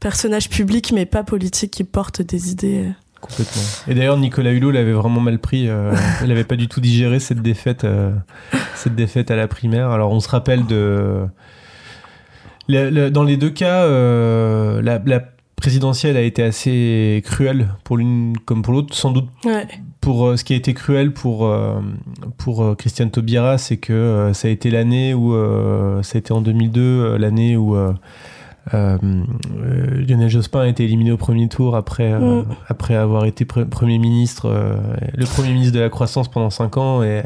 personnage 0.00 0.48
public, 0.48 0.92
mais 0.94 1.06
pas 1.06 1.22
politique, 1.24 1.70
qui 1.72 1.84
porte 1.84 2.22
des 2.22 2.50
idées. 2.50 2.84
euh. 2.86 2.90
complètement. 3.20 3.62
Et 3.88 3.94
d'ailleurs, 3.94 4.16
Nicolas 4.16 4.52
Hulot 4.52 4.70
l'avait 4.70 4.92
vraiment 4.92 5.20
mal 5.20 5.38
pris. 5.38 5.68
euh, 5.68 5.92
il 6.22 6.28
n'avait 6.28 6.44
pas 6.44 6.56
du 6.56 6.68
tout 6.68 6.80
digéré 6.80 7.18
cette 7.20 7.42
défaite, 7.42 7.84
euh, 7.84 8.12
cette 8.76 8.94
défaite 8.94 9.30
à 9.30 9.36
la 9.36 9.48
primaire. 9.48 9.90
Alors, 9.90 10.12
on 10.12 10.20
se 10.20 10.28
rappelle 10.28 10.66
de. 10.66 11.24
Le- 12.68 12.90
le- 12.90 13.10
dans 13.10 13.24
les 13.24 13.36
deux 13.36 13.50
cas, 13.50 13.82
euh, 13.84 14.82
la, 14.82 15.00
la 15.04 15.22
présidentielle 15.56 16.16
a 16.16 16.20
été 16.22 16.42
assez 16.42 17.22
cruelle 17.24 17.68
pour 17.82 17.96
l'une 17.96 18.34
comme 18.44 18.62
pour 18.62 18.72
l'autre. 18.72 18.94
Sans 18.94 19.10
doute 19.10 19.28
Ouais. 19.44 19.66
pour 20.00 20.38
ce 20.38 20.44
qui 20.44 20.52
a 20.52 20.56
été 20.56 20.72
cruel 20.74 21.12
pour 21.12 21.52
pour 22.36 22.76
Christiane 22.76 23.10
Taubira, 23.10 23.58
c'est 23.58 23.78
que 23.78 24.30
ça 24.34 24.46
a 24.48 24.50
été 24.52 24.70
l'année 24.70 25.14
où 25.14 25.34
ça 26.02 26.16
a 26.16 26.18
été 26.18 26.32
en 26.32 26.40
2002 26.42 26.80
euh, 26.80 27.18
l'année 27.18 27.56
où 27.56 27.74
Lionel 28.72 30.28
Jospin 30.28 30.60
a 30.60 30.66
été 30.66 30.84
éliminé 30.84 31.12
au 31.12 31.16
premier 31.16 31.48
tour 31.48 31.76
après 31.76 32.12
euh, 32.12 32.18
Mm. 32.42 32.44
après 32.68 32.94
avoir 32.94 33.24
été 33.24 33.44
pre- 33.44 33.64
premier 33.64 33.98
ministre 33.98 34.46
euh, 34.46 34.76
le 35.16 35.24
premier 35.24 35.52
ministre 35.52 35.74
de 35.74 35.80
la 35.80 35.88
croissance 35.88 36.28
pendant 36.28 36.50
5 36.50 36.76
ans 36.76 37.02
et 37.02 37.22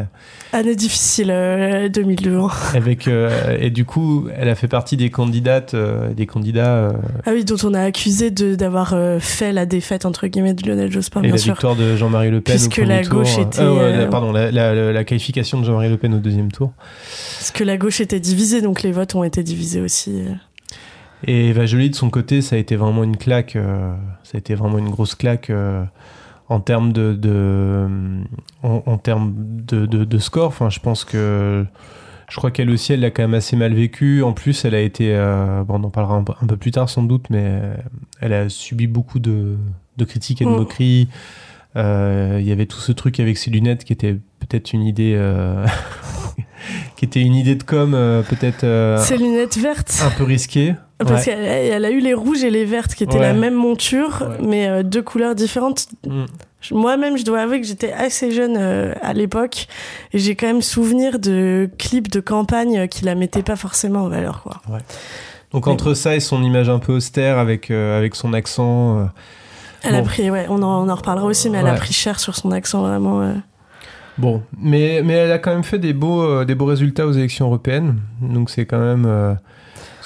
Année 0.53 0.77
difficile, 0.77 1.31
euh, 1.31 1.89
2002. 1.89 2.37
hein. 2.39 2.49
avec 2.75 3.09
euh, 3.09 3.57
et 3.59 3.71
du 3.71 3.85
coup 3.85 4.29
elle 4.37 4.49
a 4.49 4.55
fait 4.55 4.69
partie 4.69 4.97
des 4.97 5.11
candidates 5.11 5.75
euh, 5.75 6.13
des 6.13 6.27
candidats 6.27 6.75
euh, 6.77 6.93
Ah 7.27 7.31
oui, 7.33 7.45
dont 7.45 7.57
on 7.65 7.75
a 7.75 7.81
accusé 7.81 8.31
d'avoir 8.31 8.93
euh, 8.95 9.19
fait 9.21 9.53
la 9.53 9.67
défaite 9.67 10.05
entre 10.07 10.27
guillemets 10.27 10.55
de 10.55 10.67
Lionel 10.69 10.91
Jospin, 10.93 11.21
et 11.21 11.23
bien 11.25 11.33
la 11.33 11.39
sûr. 11.39 11.55
victoire 11.55 11.77
de 11.77 11.97
Jean-Marie 11.97 12.31
Le 12.31 12.41
Pen 12.41 12.55
Puisque 12.55 12.73
au 12.79 12.83
premier 12.83 12.87
la 12.97 13.03
tour. 13.03 13.15
gauche 13.19 13.39
était, 13.39 13.61
Euh, 13.63 13.75
ouais, 13.75 13.91
la- 13.93 13.99
euh, 14.03 14.07
pardon 14.09 14.33
la, 14.33 14.51
la- 14.51 14.75
la- 14.75 14.93
la 14.93 15.05
qualification 15.05 15.61
de 15.61 15.65
Jean-Marie 15.65 15.89
Le 15.91 15.97
Pen 15.97 16.15
au 16.15 16.19
deuxième 16.19 16.53
tour 16.53 16.73
Parce 17.39 17.51
que 17.51 17.65
la 17.65 17.77
gauche 17.77 18.01
était 18.01 18.21
divisée, 18.21 18.61
donc 18.63 18.83
les 18.83 18.93
votes 18.93 19.15
ont 19.15 19.25
été 19.25 19.43
divisés 19.43 19.81
aussi. 19.81 20.23
Euh. 21.23 21.31
Et 21.31 21.49
Eva 21.51 21.67
Joly, 21.67 21.91
de 21.91 21.95
son 21.95 22.11
côté, 22.11 22.43
ça 22.43 22.57
a 22.57 22.59
été 22.59 22.77
vraiment 22.77 23.05
une 23.05 23.17
claque. 23.17 23.57
euh, 23.57 23.95
ça 24.23 24.33
a 24.37 24.39
été 24.39 24.55
vraiment 24.55 24.79
une 24.79 24.91
grosse 24.91 25.15
claque 25.15 25.51
euh, 25.51 25.85
en 26.49 26.61
termes 26.61 26.93
de, 26.93 27.13
de 27.15 27.87
en, 28.63 28.83
en 28.87 28.99
termes 28.99 29.33
de, 29.37 29.87
de, 29.87 30.05
de 30.05 30.19
score. 30.19 30.49
Enfin, 30.49 30.71
je 30.71 30.81
pense 30.81 31.05
que 31.05 31.65
je 32.31 32.37
crois 32.37 32.51
qu'elle 32.51 32.71
aussi, 32.71 32.93
elle 32.95 33.01
l'a 33.01 33.11
quand 33.11 33.23
même 33.23 33.35
assez 33.35 33.57
mal 33.57 33.75
vécu. 33.75 34.23
En 34.23 34.33
plus, 34.33 34.65
elle 34.65 34.75
a 34.75 34.81
été, 34.81 35.15
euh, 35.15 35.63
bon, 35.65 35.75
on 35.81 35.85
en 35.85 35.91
parlera 35.91 36.15
un, 36.17 36.25
peu- 36.25 36.33
un 36.41 36.47
peu 36.47 36.57
plus 36.57 36.71
tard 36.71 36.89
sans 36.89 37.03
doute, 37.03 37.27
mais 37.31 37.43
euh, 37.45 37.75
elle 38.21 38.33
a 38.33 38.49
subi 38.49 38.87
beaucoup 38.87 39.19
de, 39.19 39.57
critiques 40.07 40.41
et 40.43 40.45
de 40.45 40.51
Mm. 40.51 40.57
moqueries. 40.57 41.09
Euh, 41.77 42.39
Il 42.41 42.47
y 42.47 42.53
avait 42.53 42.67
tout 42.67 42.81
ce 42.81 42.93
truc 42.93 43.19
avec 43.21 43.39
ses 43.39 43.51
lunettes 43.51 43.85
qui 43.85 43.93
était 43.95 44.15
peut-être 44.41 44.73
une 44.73 44.83
idée, 44.83 45.15
euh, 45.17 45.67
qui 46.97 47.05
était 47.05 47.21
une 47.23 47.35
idée 47.35 47.55
de 47.55 47.63
com, 47.63 47.93
euh, 47.95 48.23
peut-être 48.23 48.65
euh, 48.65 48.99
Ces 48.99 49.17
lunettes 49.17 49.57
vertes. 49.59 50.03
un 50.05 50.11
peu 50.11 50.25
risquée. 50.25 50.75
Parce 51.05 51.27
Ouais. 51.27 51.33
qu'elle 51.35 51.45
elle 51.45 51.85
a 51.85 51.91
eu 51.91 52.01
les 52.01 52.15
rouges 52.15 52.43
et 52.45 52.51
les 52.51 52.65
vertes 52.65 52.95
qui 52.95 53.05
étaient 53.05 53.15
Ouais. 53.15 53.21
la 53.21 53.33
même 53.33 53.55
monture, 53.55 54.23
Ouais. 54.29 54.47
mais 54.47 54.69
euh, 54.69 54.83
deux 54.83 55.03
couleurs 55.03 55.35
différentes. 55.35 55.87
Mm. 56.07 56.25
Moi-même, 56.71 57.17
je 57.19 57.25
dois 57.25 57.41
avouer 57.41 57.61
que 57.61 57.67
j'étais 57.67 57.93
assez 57.93 58.31
jeune 58.31 58.57
euh, 58.57 58.95
à 59.03 59.13
l'époque 59.15 59.67
et 60.13 60.19
j'ai 60.19 60.37
quand 60.37 60.47
même 60.47 60.63
souvenir 60.63 61.19
de 61.19 61.69
clips 61.77 62.09
de 62.11 62.21
campagne 62.21 62.79
euh, 62.79 62.87
qui 62.87 63.05
la 63.05 63.15
mettaient 63.17 63.43
pas 63.43 63.57
forcément 63.57 64.03
en 64.05 64.09
valeur. 64.09 64.43
Quoi. 64.45 64.61
Donc 65.53 65.67
Mais 65.67 65.73
entre 65.73 65.95
ça 65.95 66.15
et 66.15 66.21
son 66.21 66.41
image 66.43 66.69
un 66.69 66.79
peu 66.79 66.93
austère 66.95 67.39
avec, 67.39 67.71
euh, 67.71 67.99
avec 67.99 68.15
son 68.15 68.33
accent. 68.33 69.09
Elle 69.83 69.97
a 69.97 70.03
pris, 70.03 70.31
ouais, 70.31 70.47
on 70.49 70.63
en, 70.63 70.87
on 70.87 70.89
en 70.89 70.95
reparlera 70.95 71.27
aussi, 71.27 71.51
mais 71.51 71.59
elle 71.59 71.67
a 71.67 71.75
pris 71.75 71.93
cher 71.93 72.21
sur 72.21 72.37
son 72.37 72.53
accent 72.53 72.83
vraiment. 72.83 73.35
bon, 74.17 74.43
mais, 74.57 75.03
mais 75.05 75.15
elle 75.15 75.33
a 75.33 75.39
quand 75.39 75.51
même 75.53 75.65
fait 75.65 75.81
des 75.81 75.93
beaux, 75.93 76.45
des 76.45 76.55
beaux 76.55 76.67
résultats 76.67 77.07
aux 77.09 77.13
élections 77.13 77.47
européennes. 77.47 77.97
Donc 78.21 78.49
c'est 78.51 78.67
quand 78.67 78.79
même 78.79 79.37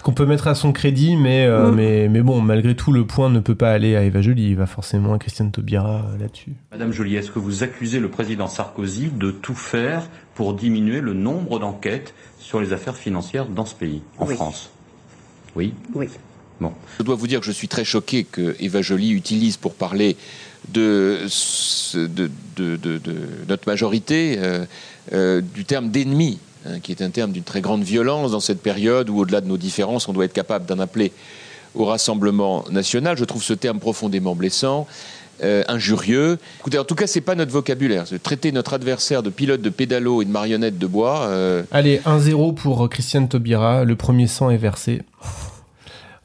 qu'on 0.06 0.12
peut 0.12 0.24
mettre 0.24 0.46
à 0.46 0.54
son 0.54 0.72
crédit. 0.72 1.16
Mais, 1.16 1.46
euh, 1.46 1.72
Mm. 1.72 1.74
mais, 1.74 2.08
mais 2.08 2.22
bon, 2.22 2.40
malgré 2.40 2.76
tout, 2.76 2.92
le 2.92 3.04
point 3.04 3.28
ne 3.28 3.40
peut 3.40 3.56
pas 3.56 3.72
aller 3.72 3.96
à 3.96 4.04
Eva 4.04 4.22
Joly. 4.22 4.50
Il 4.50 4.56
va 4.56 4.66
forcément 4.66 5.14
à 5.14 5.18
Christiane 5.18 5.50
Taubira 5.50 6.04
euh, 6.14 6.18
là-dessus. 6.20 6.52
Madame 6.70 6.92
Joly, 6.92 7.16
est-ce 7.16 7.32
que 7.32 7.40
vous 7.40 7.64
accusez 7.64 7.98
le 7.98 8.08
président 8.08 8.46
Sarkozy 8.46 9.08
de 9.12 9.32
tout 9.32 9.56
faire 9.56 10.08
pour 10.36 10.54
diminuer 10.54 11.00
le 11.00 11.12
nombre 11.12 11.58
d'enquêtes 11.58 12.14
sur 12.38 12.60
les 12.60 12.72
affaires 12.72 12.94
financières 12.96 13.46
dans 13.46 13.66
ce 13.66 13.74
pays, 13.74 14.02
en 14.18 14.26
Oui. 14.28 14.34
France? 14.36 14.70
Oui? 15.56 15.74
Oui. 15.94 16.06
Je 16.98 17.02
dois 17.02 17.16
vous 17.16 17.26
dire 17.26 17.40
que 17.40 17.46
je 17.46 17.50
suis 17.52 17.68
très 17.68 17.84
choqué 17.84 18.24
que 18.24 18.56
Eva 18.60 18.80
Joly 18.80 19.10
utilise 19.10 19.58
pour 19.58 19.74
parler 19.74 20.16
de, 20.72 21.18
ce- 21.28 21.98
de, 21.98 22.30
de- 22.56 22.76
de- 22.76 22.96
de 22.96 23.14
notre 23.46 23.68
majorité 23.68 24.36
euh, 24.38 24.64
euh, 25.12 25.42
du 25.42 25.66
terme 25.66 25.90
d'ennemi. 25.90 26.38
Hein, 26.66 26.80
qui 26.82 26.92
est 26.92 27.02
un 27.02 27.10
terme 27.10 27.32
d'une 27.32 27.42
très 27.42 27.60
grande 27.60 27.82
violence 27.82 28.32
dans 28.32 28.40
cette 28.40 28.62
période 28.62 29.10
où, 29.10 29.20
au-delà 29.20 29.40
de 29.40 29.46
nos 29.46 29.56
différences, 29.56 30.08
on 30.08 30.12
doit 30.12 30.24
être 30.24 30.32
capable 30.32 30.66
d'en 30.66 30.78
appeler 30.78 31.12
au 31.74 31.84
Rassemblement 31.84 32.64
national. 32.70 33.16
Je 33.16 33.24
trouve 33.24 33.42
ce 33.42 33.52
terme 33.52 33.78
profondément 33.78 34.34
blessant. 34.34 34.86
Euh, 35.42 35.62
injurieux. 35.68 36.38
Écoutez, 36.60 36.78
en 36.78 36.84
tout 36.84 36.94
cas, 36.94 37.06
c'est 37.06 37.20
pas 37.20 37.34
notre 37.34 37.52
vocabulaire. 37.52 38.04
Traiter 38.22 38.52
notre 38.52 38.72
adversaire 38.72 39.22
de 39.22 39.28
pilote 39.28 39.60
de 39.60 39.68
pédalo 39.68 40.22
et 40.22 40.24
de 40.24 40.30
marionnette 40.30 40.78
de 40.78 40.86
bois. 40.86 41.26
Euh, 41.28 41.62
Allez, 41.72 42.00
1-0 42.06 42.54
pour 42.54 42.88
Christiane 42.88 43.28
Taubira. 43.28 43.84
Le 43.84 43.96
premier 43.96 44.28
sang 44.28 44.48
est 44.48 44.56
versé. 44.56 45.02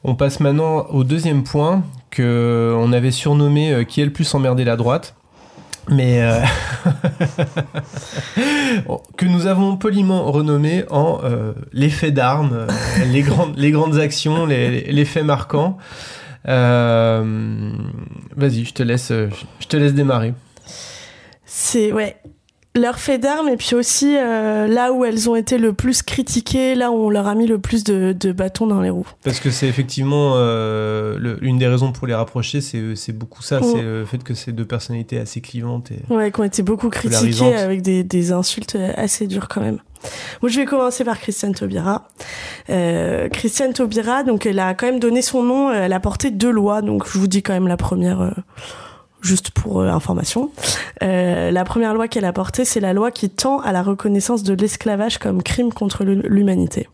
On 0.04 0.14
passe 0.14 0.40
maintenant 0.40 0.86
au 0.90 1.04
deuxième 1.04 1.44
point 1.44 1.84
que 2.10 2.74
on 2.78 2.92
avait 2.92 3.10
surnommé 3.10 3.72
euh, 3.72 3.84
qui 3.84 4.00
est 4.00 4.04
le 4.04 4.12
plus 4.12 4.34
emmerdé 4.34 4.64
la 4.64 4.76
droite. 4.76 5.14
Mais 5.88 6.22
euh, 6.22 6.38
que 9.16 9.26
nous 9.26 9.46
avons 9.46 9.76
poliment 9.76 10.30
renommé 10.30 10.84
en 10.90 11.20
euh, 11.24 11.52
les 11.72 11.90
faits 11.90 12.14
d'armes, 12.14 12.52
euh, 12.52 12.66
les, 13.06 13.22
grandes, 13.22 13.56
les 13.56 13.72
grandes 13.72 13.98
actions, 13.98 14.46
les, 14.46 14.82
les 14.92 15.04
faits 15.04 15.24
marquants. 15.24 15.78
Euh, 16.48 17.72
Vas-y, 18.36 18.64
je 18.64 18.74
te 18.74 18.82
laisse, 18.82 19.10
je 19.10 19.66
te 19.66 19.76
laisse 19.76 19.94
démarrer. 19.94 20.34
C'est 21.44 21.92
ouais, 21.92 22.16
leur 22.74 22.98
fait 22.98 23.18
d'armes 23.18 23.48
et 23.50 23.56
puis 23.58 23.74
aussi 23.74 24.16
euh, 24.16 24.66
là 24.66 24.92
où 24.92 25.04
elles 25.04 25.28
ont 25.28 25.36
été 25.36 25.58
le 25.58 25.74
plus 25.74 26.02
critiquées, 26.02 26.74
là 26.74 26.90
où 26.90 26.94
on 26.94 27.10
leur 27.10 27.26
a 27.26 27.34
mis 27.34 27.46
le 27.46 27.58
plus 27.58 27.84
de, 27.84 28.14
de 28.18 28.32
bâtons 28.32 28.66
dans 28.66 28.80
les 28.80 28.88
roues. 28.88 29.06
Parce 29.24 29.40
que 29.40 29.50
c'est 29.50 29.68
effectivement 29.68 30.32
euh, 30.36 31.18
le- 31.18 31.38
une 31.44 31.58
des 31.58 31.66
raisons 31.66 31.92
pour 31.92 32.06
les 32.06 32.14
rapprocher, 32.14 32.60
c'est 32.62 32.96
c'est 32.96 33.12
beaucoup 33.12 33.42
ça, 33.42 33.60
c'est 33.62 33.82
le 33.82 34.04
fait 34.06 34.22
que 34.24 34.32
c'est 34.34 34.52
deux 34.52 34.64
personnalités 34.64 35.18
assez 35.18 35.40
clivantes. 35.42 35.90
Et... 35.90 36.12
Ouais, 36.12 36.32
qui 36.32 36.40
ont 36.40 36.44
été 36.44 36.62
beaucoup 36.62 36.88
critiquées 36.88 37.54
avec 37.54 37.82
des, 37.82 38.04
des 38.04 38.32
insultes 38.32 38.76
assez 38.96 39.26
dures 39.26 39.48
quand 39.48 39.60
même. 39.60 39.78
Moi, 40.40 40.50
je 40.50 40.58
vais 40.58 40.64
commencer 40.66 41.04
par 41.04 41.20
Christiane 41.20 41.54
Taubira. 41.54 42.08
Euh, 42.70 43.28
Christiane 43.28 43.72
Taubira, 43.72 44.24
donc, 44.24 44.46
elle 44.46 44.58
a 44.58 44.74
quand 44.74 44.86
même 44.86 44.98
donné 44.98 45.22
son 45.22 45.44
nom. 45.44 45.68
euh, 45.68 45.74
Elle 45.84 45.92
a 45.92 46.00
porté 46.00 46.32
deux 46.32 46.50
lois, 46.50 46.82
donc 46.82 47.06
je 47.06 47.18
vous 47.18 47.28
dis 47.28 47.40
quand 47.42 47.52
même 47.52 47.68
la 47.68 47.76
première, 47.76 48.20
euh, 48.20 48.30
juste 49.22 49.50
pour 49.52 49.80
euh, 49.80 49.88
information. 49.88 50.50
Euh, 51.02 51.50
la 51.50 51.64
première 51.64 51.94
loi 51.94 52.08
qu'elle 52.08 52.24
a 52.24 52.32
portée, 52.32 52.64
c'est 52.64 52.80
la 52.80 52.92
loi 52.92 53.10
qui 53.10 53.30
tend 53.30 53.58
à 53.60 53.72
la 53.72 53.82
reconnaissance 53.82 54.42
de 54.42 54.52
l'esclavage 54.54 55.18
comme 55.18 55.42
crime 55.42 55.72
contre 55.72 56.04
l'hu- 56.04 56.22
l'humanité. 56.28 56.88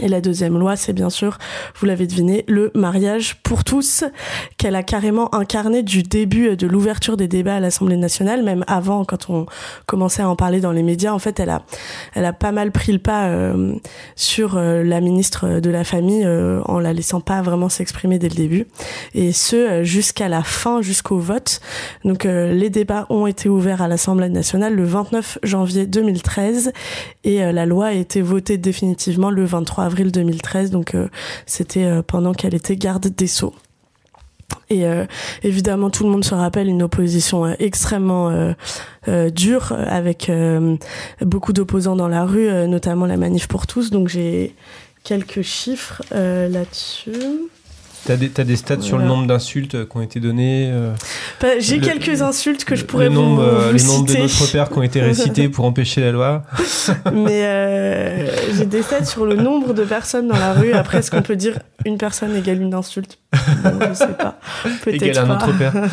Et 0.00 0.08
la 0.08 0.20
deuxième 0.20 0.58
loi, 0.58 0.76
c'est 0.76 0.92
bien 0.92 1.10
sûr, 1.10 1.38
vous 1.76 1.86
l'avez 1.86 2.06
deviné, 2.06 2.44
le 2.48 2.70
mariage 2.74 3.36
pour 3.42 3.62
tous, 3.62 4.04
qu'elle 4.56 4.74
a 4.74 4.82
carrément 4.82 5.32
incarné 5.34 5.82
du 5.82 6.02
début 6.02 6.56
de 6.56 6.66
l'ouverture 6.66 7.16
des 7.16 7.28
débats 7.28 7.56
à 7.56 7.60
l'Assemblée 7.60 7.96
nationale, 7.96 8.42
même 8.42 8.64
avant, 8.66 9.04
quand 9.04 9.30
on 9.30 9.46
commençait 9.86 10.22
à 10.22 10.28
en 10.28 10.36
parler 10.36 10.60
dans 10.60 10.72
les 10.72 10.82
médias. 10.82 11.12
En 11.12 11.18
fait, 11.18 11.38
elle 11.38 11.50
a, 11.50 11.62
elle 12.14 12.24
a 12.24 12.32
pas 12.32 12.52
mal 12.52 12.72
pris 12.72 12.92
le 12.92 12.98
pas 12.98 13.26
euh, 13.26 13.74
sur 14.16 14.56
euh, 14.56 14.82
la 14.82 15.00
ministre 15.00 15.60
de 15.60 15.70
la 15.70 15.84
Famille 15.84 16.24
euh, 16.24 16.60
en 16.64 16.80
la 16.80 16.92
laissant 16.92 17.20
pas 17.20 17.42
vraiment 17.42 17.68
s'exprimer 17.68 18.18
dès 18.18 18.28
le 18.28 18.34
début. 18.34 18.66
Et 19.14 19.32
ce, 19.32 19.56
euh, 19.56 19.84
jusqu'à 19.84 20.28
la 20.28 20.42
fin, 20.42 20.82
jusqu'au 20.82 21.18
vote. 21.18 21.60
Donc, 22.04 22.26
euh, 22.26 22.52
les 22.52 22.70
débats 22.70 23.06
ont 23.10 23.26
été 23.26 23.48
ouverts 23.48 23.82
à 23.82 23.88
l'Assemblée 23.88 24.28
nationale 24.28 24.74
le 24.74 24.84
29 24.84 25.38
janvier 25.42 25.86
2013 25.86 26.72
et 27.24 27.42
euh, 27.42 27.52
la 27.52 27.66
loi 27.66 27.86
a 27.86 27.92
été 27.92 28.20
votée 28.20 28.58
définitivement 28.58 29.30
le 29.30 29.44
23 29.44 29.83
avril 29.84 30.12
2013. 30.12 30.70
Donc, 30.70 30.94
euh, 30.94 31.08
c'était 31.46 31.84
euh, 31.84 32.02
pendant 32.02 32.32
qu'elle 32.32 32.54
était 32.54 32.76
garde 32.76 33.06
des 33.06 33.26
Sceaux. 33.26 33.54
Et 34.70 34.86
euh, 34.86 35.04
évidemment, 35.42 35.90
tout 35.90 36.04
le 36.04 36.10
monde 36.10 36.24
se 36.24 36.34
rappelle 36.34 36.68
une 36.68 36.82
opposition 36.82 37.46
extrêmement 37.58 38.54
dure, 39.32 39.72
avec 39.72 40.30
beaucoup 41.20 41.52
d'opposants 41.52 41.96
dans 41.96 42.08
la 42.08 42.24
rue, 42.24 42.48
notamment 42.68 43.06
la 43.06 43.16
Manif 43.16 43.48
pour 43.48 43.66
tous. 43.66 43.90
Donc 43.90 44.08
j'ai 44.08 44.54
quelques 45.02 45.42
chiffres 45.42 46.02
là-dessus. 46.10 47.12
T'as 48.04 48.16
des, 48.16 48.28
t'as 48.28 48.44
des 48.44 48.56
stats 48.56 48.80
sur 48.80 48.98
le 48.98 49.04
nombre 49.04 49.26
d'insultes 49.26 49.88
qui 49.88 49.96
ont 49.96 50.02
été 50.02 50.20
données 50.20 50.70
euh, 50.70 50.92
Bah, 51.40 51.58
j'ai 51.58 51.80
quelques 51.80 52.20
insultes 52.20 52.64
que 52.64 52.76
je 52.76 52.84
pourrais 52.84 53.08
le 53.08 53.14
nombre, 53.14 53.42
vous, 53.42 53.48
euh, 53.48 53.70
vous 53.72 53.78
le 53.78 53.84
nombre 53.84 54.04
de 54.04 54.10
citer. 54.10 54.22
notre 54.22 54.52
père 54.52 54.68
qui 54.68 54.78
ont 54.78 54.82
été 54.82 55.00
récités 55.00 55.48
pour 55.48 55.64
empêcher 55.64 56.02
la 56.02 56.12
loi. 56.12 56.42
Mais 57.12 57.44
euh, 57.44 58.26
j'ai 58.56 58.66
des 58.66 58.82
stats 58.82 59.04
sur 59.04 59.24
le 59.24 59.36
nombre 59.36 59.72
de 59.72 59.84
personnes 59.84 60.28
dans 60.28 60.38
la 60.38 60.52
rue. 60.52 60.72
Après, 60.72 60.98
est-ce 60.98 61.10
qu'on 61.10 61.22
peut 61.22 61.36
dire 61.36 61.58
une 61.86 61.96
personne 61.96 62.36
égale 62.36 62.60
une 62.60 62.74
insulte? 62.74 63.18
Bon, 63.62 63.78
Je 63.88 63.94
sais 63.94 64.08
pas. 64.08 64.38
Peut-être 64.84 65.18
un 65.18 65.30
autre 65.30 65.56
père. 65.56 65.72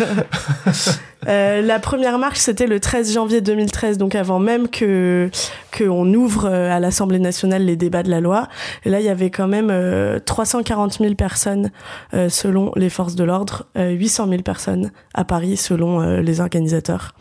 Euh, 1.28 1.62
la 1.62 1.80
première 1.80 2.18
marche, 2.18 2.40
c'était 2.40 2.66
le 2.66 2.80
13 2.80 3.14
janvier 3.14 3.42
2013, 3.42 4.00
donc 4.00 4.16
avant 4.16 4.40
même 4.40 4.68
que 4.68 5.30
qu'on 5.78 6.14
ouvre 6.14 6.46
euh, 6.46 6.72
à 6.72 6.80
l'Assemblée 6.80 7.20
nationale 7.20 7.64
les 7.64 7.76
débats 7.76 8.04
de 8.04 8.10
la 8.10 8.20
loi. 8.20 8.48
Et 8.86 8.90
là, 8.90 9.00
il 9.00 9.06
y 9.06 9.10
avait 9.10 9.30
quand 9.30 9.48
même 9.48 9.70
euh, 9.72 10.20
340 10.20 10.98
000 11.00 11.16
personnes 11.16 11.66
euh, 11.66 11.70
selon 12.30 12.72
les 12.76 12.90
forces 12.90 13.16
de 13.16 13.24
l'ordre, 13.24 13.66
euh, 13.78 13.90
800 13.92 14.30
000 14.30 14.42
personnes 14.42 14.92
à 15.14 15.24
Paris 15.24 15.58
selon 15.58 16.02
euh, 16.02 16.22
les 16.22 16.40
organisateurs. 16.40 17.14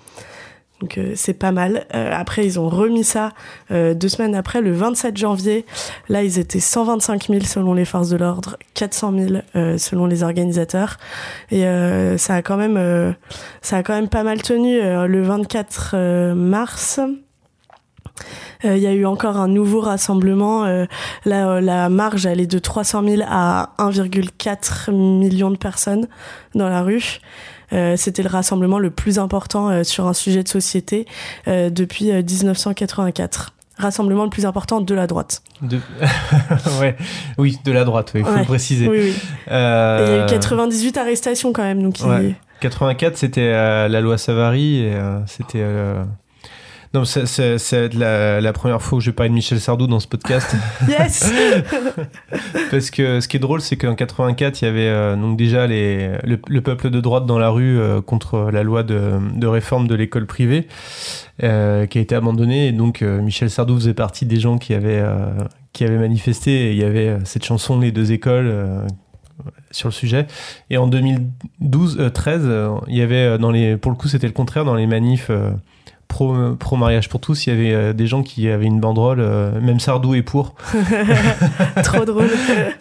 Donc 0.80 0.96
euh, 0.96 1.12
c'est 1.14 1.34
pas 1.34 1.52
mal. 1.52 1.86
Euh, 1.94 2.10
après, 2.12 2.44
ils 2.46 2.58
ont 2.58 2.68
remis 2.68 3.04
ça 3.04 3.32
euh, 3.70 3.94
deux 3.94 4.08
semaines 4.08 4.34
après, 4.34 4.60
le 4.60 4.72
27 4.72 5.16
janvier. 5.16 5.66
Là, 6.08 6.22
ils 6.22 6.38
étaient 6.38 6.60
125 6.60 7.26
000 7.28 7.40
selon 7.44 7.74
les 7.74 7.84
forces 7.84 8.08
de 8.08 8.16
l'ordre, 8.16 8.56
400 8.74 9.12
000 9.18 9.34
euh, 9.56 9.78
selon 9.78 10.06
les 10.06 10.22
organisateurs. 10.22 10.96
Et 11.50 11.66
euh, 11.66 12.16
ça 12.16 12.34
a 12.34 12.42
quand 12.42 12.56
même, 12.56 12.76
euh, 12.78 13.12
ça 13.60 13.76
a 13.76 13.82
quand 13.82 13.94
même 13.94 14.08
pas 14.08 14.22
mal 14.22 14.42
tenu. 14.42 14.80
Euh, 14.80 15.06
le 15.06 15.22
24 15.22 15.92
euh, 15.94 16.34
euh, 18.64 18.76
il 18.76 18.82
y 18.82 18.86
a 18.86 18.92
eu 18.92 19.04
encore 19.06 19.36
un 19.36 19.48
nouveau 19.48 19.80
rassemblement. 19.80 20.64
Euh, 20.64 20.86
la, 21.24 21.48
euh, 21.48 21.60
la 21.60 21.88
marge, 21.88 22.26
elle 22.26 22.40
est 22.40 22.46
de 22.50 22.58
300 22.58 23.02
000 23.06 23.22
à 23.28 23.70
1,4 23.78 24.90
million 24.92 25.50
de 25.50 25.56
personnes 25.56 26.06
dans 26.54 26.68
la 26.68 26.82
rue. 26.82 27.20
Euh, 27.72 27.96
C'était 27.96 28.22
le 28.22 28.28
rassemblement 28.28 28.78
le 28.78 28.90
plus 28.90 29.18
important 29.18 29.84
sur 29.84 30.06
un 30.08 30.12
sujet 30.14 30.42
de 30.42 30.48
société 30.48 31.06
depuis 31.46 32.10
euh, 32.10 32.22
1984. 32.22 33.52
Rassemblement 33.78 34.24
le 34.24 34.30
plus 34.30 34.44
important 34.44 34.80
de 34.82 34.94
la 34.94 35.06
droite. 35.06 35.42
De... 35.62 35.78
ouais. 36.80 36.96
Oui, 37.38 37.58
de 37.64 37.72
la 37.72 37.84
droite, 37.84 38.12
il 38.14 38.24
faut 38.24 38.30
Ouais. 38.30 38.40
le 38.40 38.44
préciser. 38.44 38.88
Oui, 38.88 38.98
oui. 39.00 39.14
Euh, 39.50 39.98
Et 40.00 40.10
il 40.10 40.16
y 40.16 40.20
a 40.20 40.24
eu 40.24 40.28
98 40.28 40.98
arrestations 40.98 41.52
quand 41.54 41.62
même. 41.62 41.82
Donc 41.82 42.00
il- 42.00 42.06
Ouais. 42.06 42.34
84, 42.60 43.16
c'était 43.16 43.40
euh, 43.54 43.88
la 43.88 44.02
loi 44.02 44.18
Savary 44.18 44.80
et 44.84 44.92
euh, 44.92 45.24
c'était. 45.26 45.62
Non, 46.92 47.04
c'est- 47.04 47.94
la, 47.94 48.40
la 48.40 48.52
première 48.52 48.82
fois 48.82 48.98
que 48.98 49.04
je 49.04 49.10
vais 49.10 49.14
parler 49.14 49.30
de 49.30 49.34
Michel 49.34 49.60
Sardou 49.60 49.86
dans 49.86 50.00
ce 50.00 50.08
podcast. 50.08 50.56
Yes 50.88 51.30
Parce 52.72 52.90
que 52.90 53.20
ce 53.20 53.28
qui 53.28 53.36
est 53.36 53.40
drôle, 53.40 53.60
c'est 53.60 53.76
qu'en 53.76 53.94
84, 53.94 54.60
il 54.60 54.64
y 54.64 54.68
avait 54.68 54.88
euh, 54.88 55.14
donc 55.14 55.36
déjà 55.38 55.68
les, 55.68 56.10
le, 56.24 56.40
le 56.48 56.60
peuple 56.62 56.90
de 56.90 57.00
droite 57.00 57.26
dans 57.26 57.38
la 57.38 57.48
rue 57.50 57.78
euh, 57.78 58.00
contre 58.00 58.50
la 58.52 58.64
loi 58.64 58.82
de, 58.82 59.12
de 59.36 59.46
réforme 59.46 59.86
de 59.86 59.94
l'école 59.94 60.26
privée 60.26 60.66
euh, 61.44 61.86
qui 61.86 61.98
a 61.98 62.00
été 62.00 62.16
abandonnée. 62.16 62.66
Et 62.68 62.72
donc 62.72 63.02
euh, 63.02 63.20
Michel 63.22 63.50
Sardou 63.50 63.76
faisait 63.76 63.94
partie 63.94 64.26
des 64.26 64.40
gens 64.40 64.58
qui 64.58 64.74
avaient, 64.74 65.00
euh, 65.00 65.26
qui 65.72 65.84
avaient 65.84 65.98
manifesté. 65.98 66.70
Et 66.70 66.72
il 66.72 66.78
y 66.78 66.84
avait 66.84 67.06
euh, 67.08 67.18
cette 67.24 67.44
chanson 67.44 67.78
Les 67.78 67.92
deux 67.92 68.10
écoles. 68.10 68.46
euh, 68.48 68.84
sur 69.70 69.88
le 69.88 69.92
sujet 69.94 70.26
et 70.68 70.76
en 70.76 70.86
2012 70.86 71.96
euh, 71.98 72.10
13 72.10 72.42
euh, 72.44 72.74
il 72.88 72.96
y 72.98 73.00
avait 73.00 73.14
euh, 73.16 73.38
dans 73.38 73.50
les 73.50 73.78
pour 73.78 73.90
le 73.90 73.96
coup 73.96 74.06
c'était 74.06 74.26
le 74.26 74.34
contraire 74.34 74.66
dans 74.66 74.74
les 74.74 74.86
manifs 74.86 75.28
euh, 75.30 75.50
pro 76.10 76.54
pro 76.56 76.76
mariage 76.76 77.08
pour 77.08 77.20
tous 77.20 77.46
il 77.46 77.50
y 77.50 77.56
avait 77.56 77.72
euh, 77.72 77.92
des 77.94 78.06
gens 78.06 78.22
qui 78.22 78.48
avaient 78.50 78.66
une 78.66 78.80
banderole 78.80 79.20
euh, 79.20 79.58
même 79.62 79.80
Sardou 79.80 80.14
est 80.14 80.22
pour 80.22 80.54
Trop 81.82 82.04
drôle. 82.04 82.28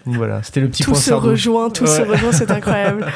Voilà 0.06 0.44
c'était 0.44 0.60
le 0.60 0.68
petit 0.68 0.84
tout 0.84 0.92
point 0.92 1.00
se 1.00 1.10
Sardou 1.12 1.30
rejoint, 1.30 1.70
tout 1.70 1.88
se 1.88 2.02
Ouais. 2.02 2.08
rejoint, 2.10 2.32
c'est 2.34 2.52
incroyable. 2.52 3.06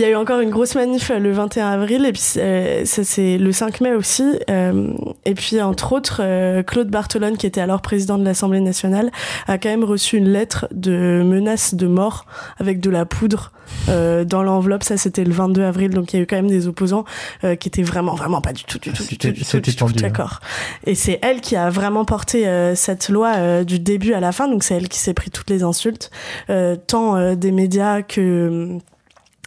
Il 0.00 0.04
y 0.04 0.06
a 0.06 0.12
eu 0.12 0.14
encore 0.16 0.40
une 0.40 0.48
grosse 0.48 0.76
manif 0.76 1.10
euh, 1.10 1.18
le 1.18 1.30
21 1.30 1.66
avril 1.72 2.06
et 2.06 2.12
puis 2.12 2.22
euh, 2.38 2.86
ça 2.86 3.04
c'est 3.04 3.36
le 3.36 3.52
5 3.52 3.82
mai 3.82 3.92
aussi. 3.92 4.24
Euh, 4.48 4.94
et 5.26 5.34
puis 5.34 5.60
entre 5.60 5.92
autres, 5.92 6.20
euh, 6.24 6.62
Claude 6.62 6.88
Bartolone, 6.88 7.36
qui 7.36 7.46
était 7.46 7.60
alors 7.60 7.82
président 7.82 8.16
de 8.16 8.24
l'Assemblée 8.24 8.60
nationale, 8.62 9.10
a 9.46 9.58
quand 9.58 9.68
même 9.68 9.84
reçu 9.84 10.16
une 10.16 10.30
lettre 10.30 10.66
de 10.70 11.22
menace 11.22 11.74
de 11.74 11.86
mort 11.86 12.24
avec 12.58 12.80
de 12.80 12.88
la 12.88 13.04
poudre 13.04 13.52
euh, 13.90 14.24
dans 14.24 14.42
l'enveloppe. 14.42 14.84
Ça 14.84 14.96
c'était 14.96 15.22
le 15.22 15.32
22 15.34 15.62
avril, 15.64 15.90
donc 15.90 16.14
il 16.14 16.16
y 16.16 16.20
a 16.20 16.22
eu 16.22 16.26
quand 16.26 16.36
même 16.36 16.48
des 16.48 16.66
opposants 16.66 17.04
euh, 17.44 17.54
qui 17.54 17.68
étaient 17.68 17.82
vraiment 17.82 18.14
vraiment 18.14 18.40
pas 18.40 18.54
du 18.54 18.64
tout, 18.64 18.78
du 18.78 18.92
tout, 18.94 19.02
du 19.02 19.18
tout, 19.18 19.26
C'était- 19.26 19.32
du 19.32 19.44
tout, 19.44 19.60
du 19.60 19.70
tout 19.76 19.84
tendu, 19.84 19.92
hein. 19.98 20.08
d'accord. 20.08 20.40
Et 20.86 20.94
c'est 20.94 21.18
elle 21.20 21.42
qui 21.42 21.56
a 21.56 21.68
vraiment 21.68 22.06
porté 22.06 22.48
euh, 22.48 22.74
cette 22.74 23.10
loi 23.10 23.34
euh, 23.36 23.64
du 23.64 23.78
début 23.78 24.14
à 24.14 24.20
la 24.20 24.32
fin. 24.32 24.48
Donc 24.48 24.62
c'est 24.64 24.76
elle 24.76 24.88
qui 24.88 24.98
s'est 24.98 25.12
pris 25.12 25.30
toutes 25.30 25.50
les 25.50 25.62
insultes, 25.62 26.10
euh, 26.48 26.74
tant 26.86 27.16
euh, 27.18 27.34
des 27.34 27.52
médias 27.52 28.00
que 28.00 28.78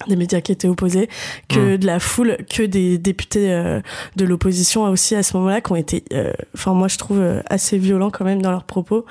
des 0.07 0.15
médias 0.15 0.41
qui 0.41 0.51
étaient 0.51 0.67
opposés, 0.67 1.09
que 1.49 1.75
Mm. 1.75 1.77
de 1.77 1.85
la 1.85 1.99
foule, 1.99 2.37
que 2.49 2.63
des 2.63 2.97
députés 2.97 3.51
euh, 3.51 3.81
de 4.15 4.25
l'opposition 4.25 4.83
aussi 4.83 5.15
à 5.15 5.23
ce 5.23 5.37
moment-là, 5.37 5.61
qui 5.61 5.71
ont 5.71 5.75
été, 5.75 6.03
euh, 6.13 6.33
enfin 6.55 6.73
moi 6.73 6.87
je 6.87 6.97
trouve 6.97 7.19
euh, 7.19 7.41
assez 7.49 7.77
violents 7.77 8.09
quand 8.09 8.25
même 8.25 8.41
dans 8.41 8.51
leurs 8.51 8.65
propos. 8.65 9.05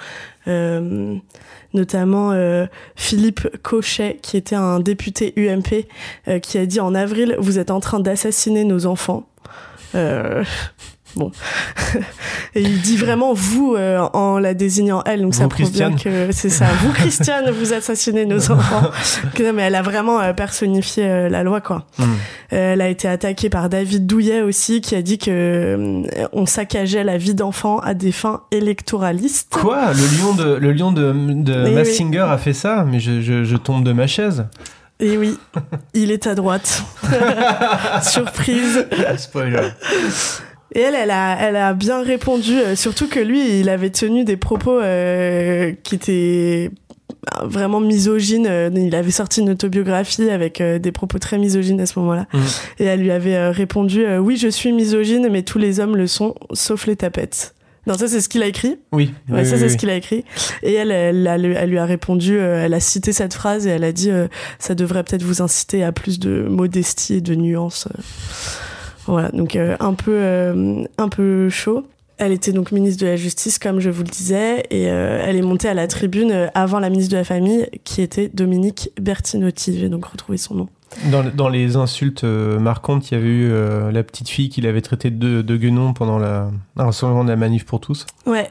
Notamment 1.75 2.35
Philippe 2.97 3.49
Cochet, 3.63 4.19
qui 4.21 4.37
était 4.37 4.57
un 4.57 4.81
député 4.81 5.33
UMP, 5.37 5.87
qui 6.43 6.59
a 6.59 6.67
dit 6.67 6.81
en 6.81 6.95
avril, 6.95 7.37
vous 7.39 7.59
êtes 7.59 7.71
en 7.71 7.81
train 7.81 8.01
d'assassiner 8.01 8.65
nos 8.65 8.85
enfants. 8.87 9.27
Bon. 11.17 11.31
Et 12.55 12.61
il 12.63 12.81
dit 12.81 12.97
vraiment 12.97 13.33
vous 13.35 13.75
euh, 13.77 13.99
en 14.13 14.39
la 14.39 14.55
désignant 14.55 15.03
elle, 15.07 15.23
donc 15.23 15.35
ça 15.35 15.49
prouve 15.49 15.71
bien 15.71 15.93
que 15.95 16.33
c'est 16.33 16.51
ça. 16.51 16.67
Vous, 16.83 16.93
Christiane, 16.93 17.51
vous 17.51 17.73
assassinez 17.73 18.27
nos 18.27 18.51
enfants. 18.51 18.91
Non, 19.41 19.53
mais 19.55 19.63
elle 19.63 19.75
a 19.75 19.83
vraiment 19.83 20.21
euh, 20.21 20.33
personnifié 20.33 21.05
euh, 21.07 21.29
la 21.29 21.43
loi, 21.43 21.61
quoi. 21.61 21.87
Euh, 22.01 22.73
Elle 22.73 22.81
a 22.81 22.89
été 22.89 23.09
attaquée 23.09 23.49
par 23.51 23.69
David 23.69 24.07
Douillet 24.07 24.43
aussi, 24.43 24.81
qui 24.81 24.95
a 24.95 25.03
dit 25.03 25.19
que 25.19 26.03
on 26.33 26.47
saccageait 26.47 27.05
la 27.05 27.17
vie 27.17 27.35
d'enfants 27.35 27.79
à 27.79 27.95
des 27.95 28.13
fins 28.13 28.43
électoralistes. 28.51 29.49
Quoi? 29.53 29.93
Le 29.93 30.19
lion 30.21 30.35
de, 30.35 30.55
le 30.57 30.73
lion 30.73 30.93
de, 30.93 31.13
de 31.13 31.65
Oui, 31.65 31.75
Mass 31.75 31.89
oui. 31.89 31.95
Singer 31.95 32.27
a 32.29 32.39
fait 32.39 32.53
ça? 32.53 32.85
Mais 32.87 33.01
je, 33.01 33.21
je, 33.21 33.45
je 33.45 33.57
tombe 33.57 33.85
de 33.85 33.93
ma 33.93 34.07
chaise. 34.07 34.45
Et 35.01 35.17
oui, 35.17 35.37
il 35.95 36.13
est 36.13 36.27
à 36.29 36.35
droite. 36.35 36.85
Surprise. 38.03 38.87
Spoiler. 39.17 39.71
Et 40.75 40.81
elle, 40.81 40.95
elle 40.95 41.11
a, 41.11 41.37
elle 41.41 41.57
a 41.57 41.75
bien 41.75 42.03
répondu, 42.03 42.57
euh, 42.59 42.75
surtout 42.77 43.09
que 43.09 43.21
lui, 43.21 43.61
il 43.61 43.69
avait 43.69 43.91
tenu 43.91 44.25
des 44.25 44.37
propos 44.37 44.79
euh, 44.81 45.73
qui 45.83 45.95
étaient 45.97 46.71
vraiment 47.43 47.81
misogynes. 47.81 48.47
Euh, 48.49 48.71
Il 48.75 48.95
avait 48.95 49.11
sorti 49.11 49.41
une 49.43 49.51
autobiographie 49.51 50.31
avec 50.31 50.61
euh, 50.61 50.79
des 50.79 50.91
propos 50.93 51.19
très 51.19 51.39
misogynes 51.39 51.81
à 51.81 51.87
ce 51.87 51.99
moment-là. 51.99 52.27
Mhm. 52.33 52.41
Et 52.79 52.85
elle 52.85 53.01
lui 53.01 53.11
avait 53.11 53.51
répondu 53.51 54.05
Oui, 54.19 54.37
je 54.37 54.49
suis 54.49 54.73
misogyne, 54.73 55.29
mais 55.31 55.43
tous 55.43 55.59
les 55.59 55.79
hommes 55.79 55.97
le 55.97 56.07
sont, 56.07 56.35
sauf 56.53 56.87
les 56.87 56.97
tapettes. 56.97 57.55
Non, 57.87 57.95
ça, 57.99 58.07
c'est 58.07 58.21
ce 58.21 58.29
qu'il 58.29 58.43
a 58.45 58.47
écrit. 58.47 58.79
Oui. 58.93 59.13
Ouais, 59.29 59.41
oui, 59.41 59.47
ça, 59.47 59.57
c'est 59.59 59.65
oui. 59.65 59.71
ce 59.71 59.77
qu'il 59.77 59.91
a 59.91 59.97
écrit. 59.97 60.25
Et 60.63 60.73
elle, 60.75 60.93
elle, 60.93 61.27
elle, 61.27 61.45
elle 61.45 61.69
lui 61.71 61.79
a 61.79 61.85
répondu, 61.85 62.39
euh, 62.39 62.65
elle 62.65 62.75
a 62.75 62.81
cité 62.81 63.13
cette 63.13 63.35
phrase 63.35 63.67
et 63.67 63.71
elle 63.71 63.83
a 63.83 63.91
dit 63.91 64.11
euh, 64.11 64.29
Ça 64.61 64.77
devrait 64.77 65.03
peut-être 65.03 65.25
vous 65.25 65.43
inciter 65.43 65.83
à 65.83 65.91
plus 65.91 66.21
de 66.21 66.47
modestie 66.49 67.15
et 67.17 67.21
de 67.21 67.35
nuances. 67.35 67.89
euh. 67.89 68.01
Voilà, 69.07 69.31
donc 69.31 69.57
euh, 69.57 69.77
un, 69.81 69.95
peu, 69.95 70.15
euh, 70.15 70.85
un 70.99 71.09
peu 71.09 71.49
chaud. 71.49 71.85
Elle 72.19 72.33
était 72.33 72.53
donc 72.53 72.71
ministre 72.71 73.03
de 73.03 73.09
la 73.09 73.17
Justice, 73.17 73.59
comme 73.59 73.81
je 73.81 73.91
vous 73.91 74.03
le 74.03 74.09
disais, 74.09 74.65
et 74.71 74.89
euh, 74.91 75.21
elle 75.25 75.37
est 75.37 75.43
montée 75.43 75.69
à 75.69 75.75
la 75.75 75.89
tribune 75.89 76.51
avant 76.55 76.79
la 76.79 76.89
ministre 76.89 77.13
de 77.13 77.17
la 77.17 77.25
Famille, 77.25 77.69
qui 77.85 78.01
était 78.01 78.29
Dominique 78.29 78.91
Bertinotti. 79.01 79.77
J'ai 79.79 79.89
donc 79.89 80.05
retrouvé 80.05 80.39
son 80.39 80.55
nom. 80.55 80.69
Dans, 81.11 81.25
dans 81.35 81.49
les 81.49 81.77
insultes 81.77 82.23
marquantes, 82.23 83.11
il 83.11 83.15
y 83.15 83.17
avait 83.17 83.27
eu 83.29 83.51
euh, 83.51 83.91
la 83.91 84.03
petite 84.03 84.29
fille 84.29 84.51
qu'il 84.51 84.67
avait 84.67 84.83
traitée 84.83 85.11
de, 85.11 85.43
de 85.43 85.57
guenon 85.57 85.95
pendant 85.95 86.19
la, 86.19 86.51
un 86.77 86.91
de 87.25 87.29
la 87.29 87.37
manif 87.37 87.65
pour 87.65 87.81
tous. 87.81 88.07
Ouais. 88.27 88.49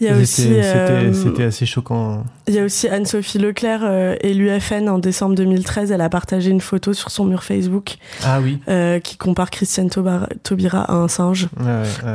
Il 0.00 0.06
y 0.06 0.10
a 0.10 0.16
aussi, 0.16 0.42
C'était 0.42 0.64
euh, 0.64 1.12
c'était 1.12 1.44
assez 1.44 1.66
choquant. 1.66 2.24
Il 2.46 2.54
y 2.54 2.58
a 2.60 2.64
aussi 2.64 2.88
Anne-Sophie 2.88 3.38
Leclerc 3.38 3.80
euh, 3.82 4.14
et 4.20 4.32
l'UFN 4.32 4.88
en 4.88 4.98
décembre 4.98 5.34
2013. 5.34 5.90
Elle 5.90 6.00
a 6.00 6.08
partagé 6.08 6.50
une 6.50 6.60
photo 6.60 6.92
sur 6.92 7.10
son 7.10 7.24
mur 7.24 7.42
Facebook 7.42 7.96
Ah 8.24 8.40
oui. 8.40 8.60
euh, 8.68 9.00
qui 9.00 9.16
compare 9.16 9.50
Christiane 9.50 9.90
Taubira 9.90 10.82
à 10.82 10.94
un 10.94 11.08
singe. 11.08 11.48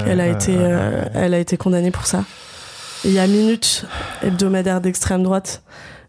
Elle, 0.07 0.21
a 0.21 0.27
été, 0.27 0.53
elle 1.13 1.33
a 1.33 1.39
été 1.39 1.57
condamnée 1.57 1.91
pour 1.91 2.07
ça. 2.07 2.23
Il 3.05 3.11
y 3.11 3.19
a 3.19 3.27
Minute, 3.27 3.85
hebdomadaire 4.23 4.79
d'extrême 4.79 5.23
droite, 5.23 5.61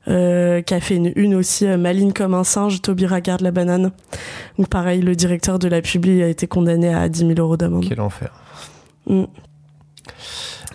euh, 0.06 0.60
qui 0.62 0.74
a 0.74 0.80
fait 0.80 0.96
une 0.96 1.12
une 1.16 1.34
aussi, 1.34 1.66
euh, 1.66 1.76
maligne 1.76 2.12
comme 2.12 2.34
un 2.34 2.44
singe, 2.44 2.82
Taubira 2.82 3.20
garde 3.20 3.40
la 3.40 3.50
banane. 3.50 3.90
Donc 4.58 4.68
pareil, 4.68 5.00
le 5.00 5.16
directeur 5.16 5.58
de 5.58 5.66
la 5.66 5.80
Publi 5.80 6.22
a 6.22 6.28
été 6.28 6.46
condamné 6.46 6.94
à 6.94 7.08
10 7.08 7.18
000 7.20 7.32
euros 7.38 7.56
d'amende. 7.56 7.86
Quel 7.88 8.00
enfer. 8.00 8.30
Mm. 9.06 9.24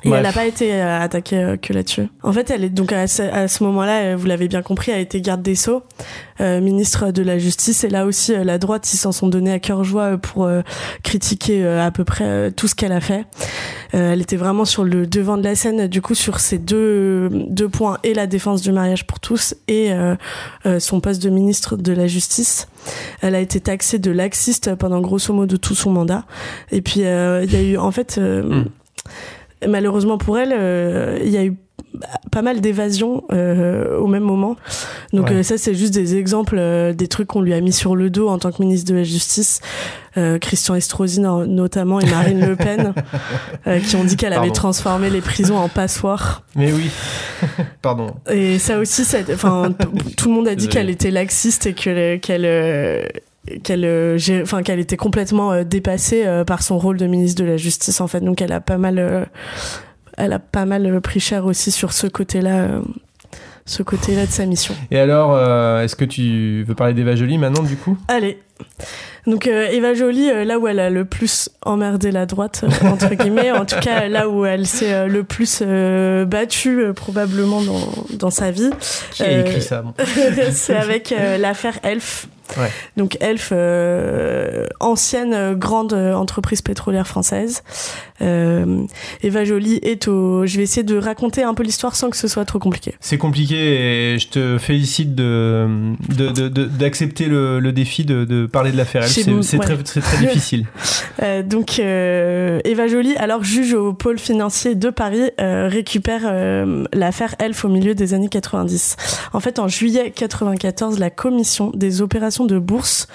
Et 0.03 0.09
Bref. 0.09 0.19
elle 0.19 0.25
n'a 0.27 0.31
pas 0.33 0.45
été 0.45 0.73
euh, 0.73 0.99
attaquée 1.01 1.37
euh, 1.37 1.57
que 1.57 1.73
là-dessus. 1.73 2.07
En 2.23 2.31
fait, 2.31 2.49
elle 2.51 2.63
est 2.63 2.69
donc 2.69 2.93
à 2.93 3.07
ce, 3.07 3.21
à 3.21 3.47
ce 3.47 3.63
moment-là, 3.65 4.01
euh, 4.01 4.15
vous 4.15 4.27
l'avez 4.27 4.47
bien 4.47 4.61
compris, 4.61 4.91
elle 4.91 4.99
a 4.99 5.01
été 5.01 5.19
garde 5.19 5.41
des 5.41 5.55
sceaux, 5.55 5.83
euh, 6.39 6.61
ministre 6.61 7.11
de 7.11 7.21
la 7.21 7.37
Justice. 7.37 7.83
Et 7.83 7.89
là 7.89 8.05
aussi, 8.05 8.33
la 8.33 8.57
droite, 8.57 8.91
ils 8.93 8.97
s'en 8.97 9.11
sont 9.11 9.27
donnés 9.27 9.51
à 9.51 9.59
cœur 9.59 9.83
joie 9.83 10.17
pour 10.17 10.45
euh, 10.45 10.61
critiquer 11.03 11.65
euh, 11.65 11.85
à 11.85 11.91
peu 11.91 12.05
près 12.05 12.51
tout 12.51 12.67
ce 12.67 12.75
qu'elle 12.75 12.93
a 12.93 13.01
fait. 13.01 13.25
Elle 13.91 14.21
était 14.21 14.35
vraiment 14.37 14.65
sur 14.65 14.83
le 14.83 15.07
devant 15.07 15.35
de 15.35 15.43
la 15.43 15.55
scène, 15.55 15.87
du 15.87 16.01
coup, 16.01 16.13
sur 16.13 16.39
ces 16.39 16.59
deux, 16.59 17.29
deux 17.49 17.67
points 17.67 17.97
et 18.03 18.13
la 18.13 18.27
défense 18.27 18.61
du 18.61 18.71
mariage 18.71 19.07
pour 19.07 19.19
tous 19.19 19.55
et 19.67 19.91
son 20.77 20.99
poste 20.99 21.23
de 21.23 21.29
ministre 21.29 21.75
de 21.75 21.91
la 21.91 22.05
Justice. 22.05 22.67
Elle 23.21 23.33
a 23.33 23.39
été 23.39 23.59
taxée 23.59 23.97
de 23.97 24.11
laxiste 24.11 24.75
pendant 24.75 25.01
grosso 25.01 25.33
modo 25.33 25.57
tout 25.57 25.73
son 25.73 25.89
mandat. 25.91 26.25
Et 26.71 26.81
puis, 26.81 26.99
il 26.99 27.51
y 27.51 27.55
a 27.55 27.61
eu, 27.63 27.77
en 27.77 27.89
fait, 27.89 28.19
euh, 28.19 28.63
malheureusement 29.67 30.17
pour 30.17 30.37
elle, 30.37 30.53
euh, 30.53 31.19
il 31.23 31.29
y 31.29 31.37
a 31.37 31.43
eu 31.45 31.55
pas 32.31 32.41
mal 32.41 32.61
d'évasions 32.61 33.23
euh, 33.31 33.97
au 33.97 34.07
même 34.07 34.23
moment. 34.23 34.55
Donc 35.11 35.27
Ouais. 35.29 35.37
euh, 35.37 35.43
ça 35.43 35.57
c'est 35.57 35.73
juste 35.73 35.93
des 35.93 36.15
exemples 36.17 36.55
euh, 36.59 36.93
des 36.93 37.07
trucs 37.07 37.27
qu'on 37.27 37.41
lui 37.41 37.53
a 37.53 37.59
mis 37.61 37.73
sur 37.73 37.95
le 37.95 38.09
dos 38.09 38.29
en 38.29 38.37
tant 38.37 38.51
que 38.51 38.61
ministre 38.61 38.91
de 38.91 38.97
la 38.97 39.03
Justice. 39.03 39.59
Euh, 40.17 40.39
Christian 40.39 40.75
Estrosi 40.75 41.19
no- 41.19 41.45
notamment 41.45 41.99
et 41.99 42.05
Marine 42.09 42.45
Le 42.45 42.55
Pen 42.55 42.93
euh, 43.67 43.79
qui 43.79 43.95
ont 43.95 44.03
dit 44.03 44.15
qu'elle 44.17 44.33
avait 44.33 44.51
transformé 44.51 45.09
les 45.09 45.21
prisons 45.21 45.57
en 45.57 45.69
passoires. 45.69 46.43
Mais 46.55 46.71
oui. 46.71 46.89
Pardon. 47.81 48.07
Et 48.29 48.59
ça 48.59 48.79
aussi, 48.79 49.03
ça- 49.05 49.23
tout 49.23 50.29
le 50.29 50.31
monde 50.33 50.47
a 50.47 50.55
dit 50.55 50.67
qu'elle 50.67 50.89
était 50.89 51.11
laxiste 51.11 51.65
et 51.67 51.73
que 51.73 52.17
qu'elle 52.17 52.45
euh, 52.45 53.03
qu'elle 53.63 53.85
euh, 53.85 54.17
enfin 54.41 54.63
qu'elle 54.63 54.79
était 54.79 54.97
complètement 54.97 55.51
euh, 55.51 55.63
dépassée 55.63 56.25
euh, 56.25 56.43
par 56.43 56.61
son 56.61 56.77
rôle 56.77 56.97
de 56.97 57.07
ministre 57.07 57.41
de 57.41 57.47
la 57.47 57.57
Justice 57.57 58.01
en 58.01 58.07
fait. 58.07 58.21
Donc 58.21 58.41
elle 58.41 58.51
a 58.51 58.61
pas 58.61 58.77
mal 58.77 59.27
elle 60.17 60.33
a 60.33 60.39
pas 60.39 60.65
mal 60.65 60.99
pris 61.01 61.19
cher 61.19 61.45
aussi 61.45 61.71
sur 61.71 61.93
ce 61.93 62.07
côté-là 62.07 62.81
ce 63.65 63.83
côté-là 63.83 64.25
de 64.25 64.31
sa 64.31 64.47
mission. 64.47 64.73
Et 64.89 64.97
alors, 64.97 65.37
est-ce 65.81 65.95
que 65.95 66.05
tu 66.05 66.63
veux 66.63 66.73
parler 66.73 66.95
d'Eva 66.95 67.15
Jolie 67.15 67.37
maintenant, 67.37 67.61
du 67.61 67.75
coup? 67.75 67.99
Allez. 68.07 68.39
Donc 69.27 69.45
Eva 69.45 69.93
Jolie, 69.93 70.31
là 70.43 70.57
où 70.57 70.67
elle 70.67 70.79
a 70.79 70.89
le 70.89 71.05
plus 71.05 71.51
emmerdé 71.61 72.09
la 72.09 72.25
droite, 72.25 72.65
entre 72.83 73.13
guillemets, 73.13 73.51
en 73.51 73.65
tout 73.65 73.79
cas 73.79 74.07
là 74.07 74.27
où 74.27 74.43
elle 74.43 74.65
s'est 74.65 75.07
le 75.07 75.23
plus 75.23 75.61
battue 76.25 76.81
probablement 76.95 77.61
dans, 77.61 78.17
dans 78.17 78.31
sa 78.31 78.49
vie. 78.49 78.71
Qui 79.11 79.23
a 79.23 79.41
écrit 79.41 79.61
ça 79.61 79.83
bon? 79.83 79.93
C'est 80.51 80.75
avec 80.75 81.13
l'affaire 81.37 81.77
Elf. 81.83 82.27
Donc 82.97 83.17
Elf, 83.21 83.49
euh, 83.51 84.67
ancienne 84.79 85.33
euh, 85.33 85.55
grande 85.55 85.93
euh, 85.93 86.13
entreprise 86.13 86.61
pétrolière 86.61 87.07
française. 87.07 87.63
Euh, 88.21 88.83
Eva 89.23 89.45
Jolie 89.45 89.79
est 89.83 90.07
au... 90.07 90.45
Je 90.45 90.57
vais 90.57 90.63
essayer 90.63 90.83
de 90.83 90.97
raconter 90.97 91.43
un 91.43 91.53
peu 91.53 91.63
l'histoire 91.63 91.95
sans 91.95 92.09
que 92.09 92.17
ce 92.17 92.27
soit 92.27 92.45
trop 92.45 92.59
compliqué. 92.59 92.93
C'est 92.99 93.17
compliqué 93.17 94.13
et 94.13 94.19
je 94.19 94.27
te 94.29 94.57
félicite 94.57 95.15
de 95.15 95.67
de- 96.09 96.29
de- 96.29 96.47
de- 96.49 96.65
d'accepter 96.65 97.25
le, 97.25 97.59
le 97.59 97.71
défi 97.71 98.05
de, 98.05 98.25
de 98.25 98.45
parler 98.45 98.71
de 98.71 98.77
l'affaire. 98.77 99.03
Chez 99.07 99.23
C'est 99.41 99.57
ouais. 99.57 99.65
très, 99.65 99.77
très 100.01 100.17
difficile. 100.25 100.65
Euh, 101.21 101.43
donc 101.43 101.79
euh, 101.79 102.61
Eva 102.63 102.87
Jolie, 102.87 103.13
alors 103.17 103.43
juge 103.43 103.73
au 103.73 103.91
pôle 103.91 104.17
financier 104.19 104.73
de 104.75 104.89
Paris, 104.89 105.31
euh, 105.41 105.67
récupère 105.69 106.21
euh, 106.23 106.85
l'affaire 106.93 107.35
Elf 107.39 107.65
au 107.65 107.67
milieu 107.67 107.93
des 107.93 108.13
années 108.13 108.29
90. 108.29 108.95
En 109.33 109.41
fait, 109.41 109.59
en 109.59 109.67
juillet 109.67 110.11
94, 110.15 110.97
la 110.97 111.09
commission 111.09 111.71
des 111.75 112.01
opérations 112.01 112.45
de 112.45 112.57
bourse 112.57 113.07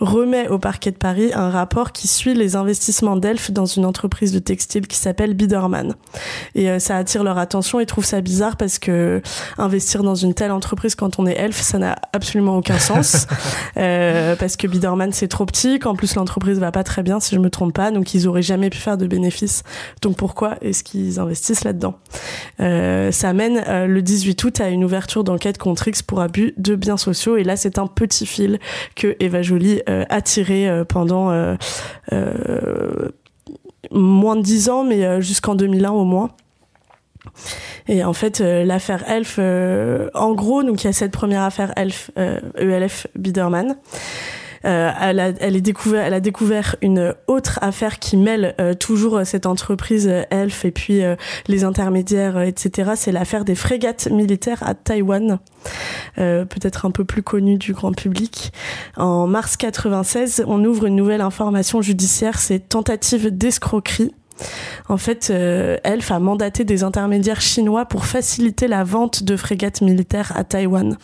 remet 0.00 0.48
au 0.48 0.58
parquet 0.58 0.90
de 0.90 0.96
Paris 0.96 1.30
un 1.34 1.50
rapport 1.50 1.92
qui 1.92 2.08
suit 2.08 2.34
les 2.34 2.56
investissements 2.56 3.16
d'Elf 3.16 3.52
dans 3.52 3.66
une 3.66 3.84
entreprise 3.84 4.32
de 4.32 4.40
textile 4.52 4.86
qui 4.86 4.98
s'appelle 4.98 5.32
Biderman. 5.32 5.94
Et 6.54 6.68
euh, 6.68 6.78
ça 6.78 6.98
attire 6.98 7.24
leur 7.24 7.38
attention 7.38 7.80
et 7.80 7.86
trouvent 7.86 8.04
ça 8.04 8.20
bizarre 8.20 8.58
parce 8.58 8.78
que 8.78 9.22
investir 9.56 10.02
dans 10.02 10.14
une 10.14 10.34
telle 10.34 10.50
entreprise 10.50 10.94
quand 10.94 11.18
on 11.18 11.26
est 11.26 11.38
Elf, 11.38 11.58
ça 11.58 11.78
n'a 11.78 11.96
absolument 12.12 12.58
aucun 12.58 12.78
sens. 12.78 13.26
Euh, 13.78 14.36
parce 14.36 14.56
que 14.56 14.66
Biderman 14.66 15.12
c'est 15.12 15.28
trop 15.28 15.46
petit, 15.46 15.78
qu'en 15.78 15.94
plus 15.94 16.14
l'entreprise 16.14 16.58
va 16.58 16.70
pas 16.70 16.84
très 16.84 17.02
bien 17.02 17.20
si 17.20 17.34
je 17.34 17.40
me 17.40 17.48
trompe 17.48 17.72
pas, 17.72 17.90
donc 17.90 18.12
ils 18.12 18.28
auraient 18.28 18.42
jamais 18.42 18.70
pu 18.70 18.78
faire 18.78 18.98
de 18.98 19.06
bénéfices. 19.06 19.62
Donc 20.02 20.16
pourquoi 20.16 20.56
est-ce 20.60 20.84
qu'ils 20.84 21.18
investissent 21.18 21.64
là-dedans? 21.64 21.94
Euh, 22.60 23.10
Ça 23.12 23.32
mène 23.32 23.62
euh, 23.66 23.86
le 23.86 24.02
18 24.02 24.44
août 24.44 24.60
à 24.60 24.68
une 24.68 24.84
ouverture 24.84 25.24
d'enquête 25.24 25.58
contre 25.58 25.88
X 25.88 26.02
pour 26.02 26.20
abus 26.20 26.54
de 26.58 26.74
biens 26.74 26.96
sociaux 26.96 27.36
et 27.36 27.44
là 27.44 27.56
c'est 27.56 27.78
un 27.78 27.86
petit 27.86 28.26
fil 28.26 28.58
que 28.94 29.16
Eva 29.20 29.42
Jolie 29.42 29.80
a 29.86 30.20
tiré 30.20 30.82
pendant 30.88 31.56
moins 33.90 34.36
de 34.36 34.42
10 34.42 34.68
ans, 34.70 34.84
mais 34.84 35.04
euh, 35.04 35.20
jusqu'en 35.20 35.54
2001 35.54 35.90
au 35.90 36.04
moins. 36.04 36.30
Et 37.88 38.04
en 38.04 38.12
fait, 38.12 38.40
euh, 38.40 38.64
l'affaire 38.64 39.08
Elf, 39.08 39.36
euh, 39.38 40.08
en 40.14 40.32
gros, 40.32 40.62
donc 40.62 40.82
il 40.82 40.86
y 40.86 40.90
a 40.90 40.92
cette 40.92 41.12
première 41.12 41.42
affaire 41.42 41.72
Elf, 41.76 42.10
euh, 42.18 42.40
ELF 42.56 43.06
Biderman. 43.16 43.76
Euh, 44.64 44.90
elle, 45.00 45.20
a, 45.20 45.28
elle, 45.40 45.56
est 45.56 45.60
découvert, 45.60 46.04
elle 46.04 46.14
a 46.14 46.20
découvert 46.20 46.76
une 46.82 47.14
autre 47.26 47.58
affaire 47.62 47.98
qui 47.98 48.16
mêle 48.16 48.54
euh, 48.60 48.74
toujours 48.74 49.20
cette 49.24 49.46
entreprise 49.46 50.08
euh, 50.08 50.22
Elf 50.30 50.64
et 50.64 50.70
puis 50.70 51.02
les 51.48 51.64
intermédiaires, 51.64 52.40
etc. 52.40 52.92
C'est 52.96 53.12
l'affaire 53.12 53.44
des 53.44 53.54
frégates 53.54 54.08
militaires 54.10 54.62
à 54.62 54.74
Taïwan, 54.74 55.38
peut-être 56.16 56.86
un 56.86 56.90
peu 56.90 57.04
plus 57.04 57.22
connue 57.22 57.56
du 57.56 57.72
grand 57.72 57.92
public. 57.92 58.52
En 58.96 59.26
mars 59.26 59.56
96, 59.56 60.44
on 60.46 60.64
ouvre 60.64 60.86
une 60.86 60.96
nouvelle 60.96 61.20
information 61.20 61.82
judiciaire, 61.82 62.38
c'est 62.38 62.68
tentative 62.68 63.36
d'escroquerie. 63.36 64.12
En 64.88 64.96
fait, 64.96 65.28
euh, 65.30 65.78
Elf 65.84 66.10
a 66.10 66.18
mandaté 66.18 66.64
des 66.64 66.84
intermédiaires 66.84 67.40
chinois 67.40 67.86
pour 67.86 68.06
faciliter 68.06 68.68
la 68.68 68.84
vente 68.84 69.22
de 69.22 69.36
frégates 69.36 69.80
militaires 69.80 70.32
à 70.34 70.44
Taïwan. 70.44 70.96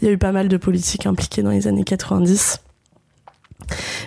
Il 0.00 0.08
y 0.08 0.10
a 0.10 0.12
eu 0.12 0.18
pas 0.18 0.32
mal 0.32 0.48
de 0.48 0.56
politiques 0.56 1.06
impliquées 1.06 1.42
dans 1.42 1.50
les 1.50 1.66
années 1.66 1.84
90. 1.84 2.60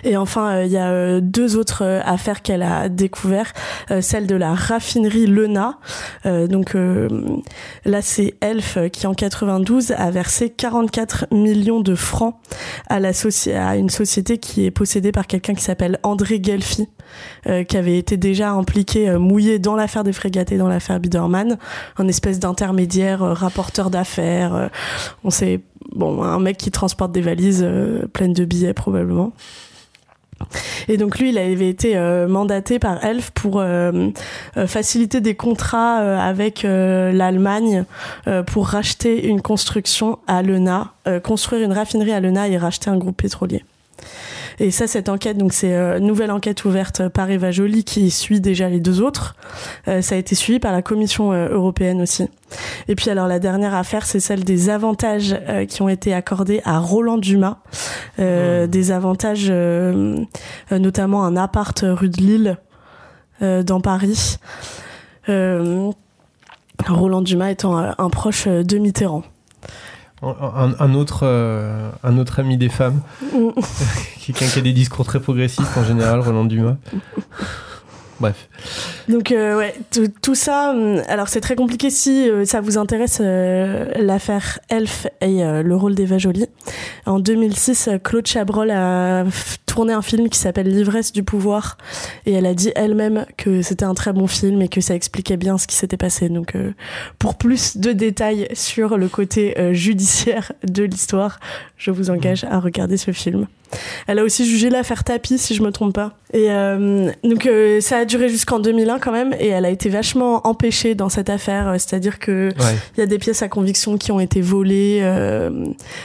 Et 0.04 0.16
enfin, 0.16 0.54
euh, 0.54 0.64
il 0.64 0.72
y 0.72 0.76
a 0.76 0.90
euh, 0.90 1.20
deux 1.20 1.56
autres 1.56 1.84
euh, 1.84 2.00
affaires 2.04 2.42
qu'elle 2.42 2.62
a 2.62 2.88
découvert, 2.88 3.52
celle 4.00 4.26
de 4.26 4.34
la 4.34 4.54
raffinerie 4.54 5.26
Lena. 5.26 5.78
donc 6.24 6.76
là, 7.84 8.02
c'est 8.02 8.34
Elf 8.40 8.78
qui 8.92 9.06
en 9.06 9.14
92 9.14 9.92
a 9.92 10.10
versé 10.10 10.50
44 10.50 11.26
millions 11.32 11.80
de 11.80 11.94
francs 11.94 12.36
à, 12.88 13.00
la 13.00 13.10
à 13.10 13.76
une 13.76 13.90
société 13.90 14.38
qui 14.38 14.64
est 14.64 14.70
possédée 14.70 15.12
par 15.12 15.26
quelqu'un 15.26 15.54
qui 15.54 15.62
s'appelle 15.62 15.98
André 16.02 16.40
Gelfi, 16.42 16.88
qui 17.68 17.76
avait 17.76 17.98
été 17.98 18.16
déjà 18.16 18.50
impliqué, 18.50 19.10
mouillé 19.18 19.58
dans 19.58 19.76
l'affaire 19.76 20.04
des 20.04 20.12
frégates 20.12 20.52
et 20.52 20.58
dans 20.58 20.68
l'affaire 20.68 21.00
Biderman, 21.00 21.58
un 21.96 22.08
espèce 22.08 22.38
d'intermédiaire, 22.38 23.20
rapporteur 23.20 23.90
d'affaires. 23.90 24.70
on 25.24 25.30
sait 25.30 25.60
bon, 25.94 26.22
un 26.22 26.38
mec 26.38 26.56
qui 26.56 26.70
transporte 26.70 27.12
des 27.12 27.22
valises 27.22 27.66
pleines 28.12 28.34
de 28.34 28.44
billets 28.44 28.74
probablement. 28.74 29.32
Et 30.88 30.96
donc 30.96 31.18
lui, 31.18 31.30
il 31.30 31.38
avait 31.38 31.68
été 31.68 31.96
euh, 31.96 32.26
mandaté 32.26 32.78
par 32.78 33.04
Elf 33.04 33.30
pour 33.30 33.60
euh, 33.60 34.08
euh, 34.56 34.66
faciliter 34.66 35.20
des 35.20 35.34
contrats 35.34 35.98
avec 36.20 36.62
l'Allemagne 36.62 37.84
pour 38.46 38.68
racheter 38.68 39.26
une 39.26 39.40
construction 39.42 40.18
à 40.26 40.42
Lena, 40.42 40.92
construire 41.22 41.62
une 41.62 41.72
raffinerie 41.72 42.12
à 42.12 42.20
Lena 42.20 42.48
et 42.48 42.56
racheter 42.56 42.90
un 42.90 42.96
groupe 42.96 43.16
pétrolier. 43.16 43.64
Et 44.60 44.70
ça, 44.70 44.86
cette 44.86 45.08
enquête, 45.08 45.38
donc 45.38 45.52
c'est 45.52 45.74
une 45.74 46.06
nouvelle 46.06 46.30
enquête 46.30 46.64
ouverte 46.64 47.08
par 47.08 47.30
Eva 47.30 47.50
Joly 47.50 47.82
qui 47.82 48.10
suit 48.10 48.40
déjà 48.40 48.68
les 48.68 48.78
deux 48.78 49.00
autres. 49.00 49.34
ça 49.86 50.14
a 50.14 50.18
été 50.18 50.34
suivi 50.34 50.60
par 50.60 50.70
la 50.72 50.82
Commission 50.82 51.32
européenne 51.32 52.02
aussi. 52.02 52.28
Et 52.88 52.94
puis 52.94 53.10
alors 53.10 53.26
la 53.26 53.38
dernière 53.38 53.74
affaire, 53.74 54.06
c'est 54.06 54.20
celle 54.20 54.44
des 54.44 54.70
avantages 54.70 55.36
euh, 55.48 55.66
qui 55.66 55.82
ont 55.82 55.88
été 55.88 56.12
accordés 56.14 56.60
à 56.64 56.78
Roland 56.78 57.18
Dumas, 57.18 57.58
euh, 58.18 58.66
mmh. 58.66 58.70
des 58.70 58.92
avantages 58.92 59.48
euh, 59.50 60.16
notamment 60.70 61.24
un 61.24 61.36
appart 61.36 61.84
rue 61.84 62.08
de 62.08 62.16
Lille 62.18 62.58
dans 63.40 63.80
Paris. 63.80 64.36
Roland 65.26 67.22
Dumas 67.22 67.50
étant 67.50 67.78
un 67.78 68.10
proche 68.10 68.46
de 68.46 68.76
Mitterrand. 68.78 69.22
Un, 70.22 70.94
autre, 70.94 71.24
un 72.04 72.18
autre 72.18 72.40
ami 72.40 72.58
des 72.58 72.68
femmes, 72.68 73.00
quelqu'un 74.26 74.46
qui 74.46 74.58
a 74.58 74.62
des 74.62 74.72
discours 74.72 75.06
très 75.06 75.20
progressistes 75.20 75.76
en 75.78 75.84
général, 75.84 76.20
Roland 76.20 76.44
Dumas. 76.44 76.76
Bref. 78.20 78.50
Donc 79.08 79.32
euh, 79.32 79.56
ouais, 79.56 79.74
tout 80.20 80.34
ça. 80.34 80.70
Hum, 80.70 81.02
alors 81.08 81.28
c'est 81.28 81.40
très 81.40 81.56
compliqué 81.56 81.88
si 81.88 82.28
euh, 82.28 82.44
ça 82.44 82.60
vous 82.60 82.76
intéresse 82.76 83.18
euh, 83.20 83.86
l'affaire 83.96 84.60
Elf 84.68 85.06
et 85.22 85.42
le 85.42 85.74
rôle 85.74 85.94
d'Eva 85.94 86.18
Jolie. 86.18 86.46
En 87.06 87.18
2006, 87.18 87.88
Claude 88.04 88.26
Chabrol 88.26 88.70
a 88.70 89.24
tourné 89.70 89.92
un 89.92 90.02
film 90.02 90.28
qui 90.28 90.38
s'appelle 90.38 90.66
L'ivresse 90.66 91.12
du 91.12 91.22
pouvoir 91.22 91.78
et 92.26 92.32
elle 92.32 92.46
a 92.46 92.54
dit 92.54 92.72
elle-même 92.74 93.24
que 93.36 93.62
c'était 93.62 93.84
un 93.84 93.94
très 93.94 94.12
bon 94.12 94.26
film 94.26 94.60
et 94.62 94.68
que 94.68 94.80
ça 94.80 94.96
expliquait 94.96 95.36
bien 95.36 95.58
ce 95.58 95.68
qui 95.68 95.76
s'était 95.76 95.96
passé. 95.96 96.28
Donc 96.28 96.54
pour 97.20 97.36
plus 97.36 97.76
de 97.76 97.92
détails 97.92 98.48
sur 98.52 98.98
le 98.98 99.08
côté 99.08 99.54
judiciaire 99.72 100.52
de 100.64 100.82
l'histoire, 100.82 101.38
je 101.76 101.92
vous 101.92 102.10
engage 102.10 102.44
à 102.44 102.58
regarder 102.58 102.96
ce 102.96 103.12
film. 103.12 103.46
Elle 104.06 104.18
a 104.18 104.24
aussi 104.24 104.48
jugé 104.48 104.70
l'affaire 104.70 105.04
Tapi, 105.04 105.38
si 105.38 105.54
je 105.54 105.62
me 105.62 105.70
trompe 105.70 105.94
pas. 105.94 106.12
Et 106.32 106.50
euh, 106.50 107.10
donc 107.24 107.46
euh, 107.46 107.80
ça 107.80 107.98
a 107.98 108.04
duré 108.04 108.28
jusqu'en 108.28 108.58
2001 108.58 108.98
quand 108.98 109.12
même, 109.12 109.34
et 109.38 109.48
elle 109.48 109.64
a 109.64 109.70
été 109.70 109.88
vachement 109.88 110.46
empêchée 110.46 110.94
dans 110.94 111.08
cette 111.08 111.30
affaire. 111.30 111.68
Euh, 111.68 111.74
c'est-à-dire 111.74 112.18
que 112.18 112.50
il 112.96 113.00
y 113.00 113.02
a 113.02 113.06
des 113.06 113.18
pièces 113.18 113.42
à 113.42 113.48
conviction 113.48 113.96
qui 113.96 114.12
ont 114.12 114.20
été 114.20 114.40
volées 114.40 115.02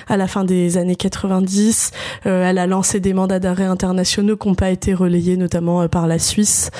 à 0.07 0.17
la 0.17 0.27
fin 0.27 0.43
des 0.43 0.77
années 0.77 0.95
90. 0.95 1.91
elle 2.25 2.57
a 2.57 2.67
lancé 2.67 2.99
des 2.99 3.13
mandats 3.13 3.39
d'arrêt 3.39 3.54
internationaux 3.63 4.37
qui 4.37 4.47
n'ont 4.47 4.55
pas 4.55 4.69
été 4.69 4.93
relayés, 4.93 5.37
notamment 5.37 5.87
par 5.87 6.07
la 6.07 6.19
Suisse 6.19 6.71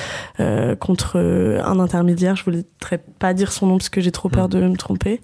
contre 0.80 1.16
un 1.18 1.78
intermédiaire. 1.78 2.36
Je 2.36 2.44
voulais 2.44 2.64
pas 3.18 3.34
dire 3.34 3.52
son 3.52 3.66
nom 3.66 3.78
parce 3.78 3.88
que 3.88 4.00
j'ai 4.00 4.12
trop 4.12 4.28
peur 4.28 4.46
mm. 4.46 4.50
de 4.50 4.60
me 4.68 4.76
tromper. 4.76 5.20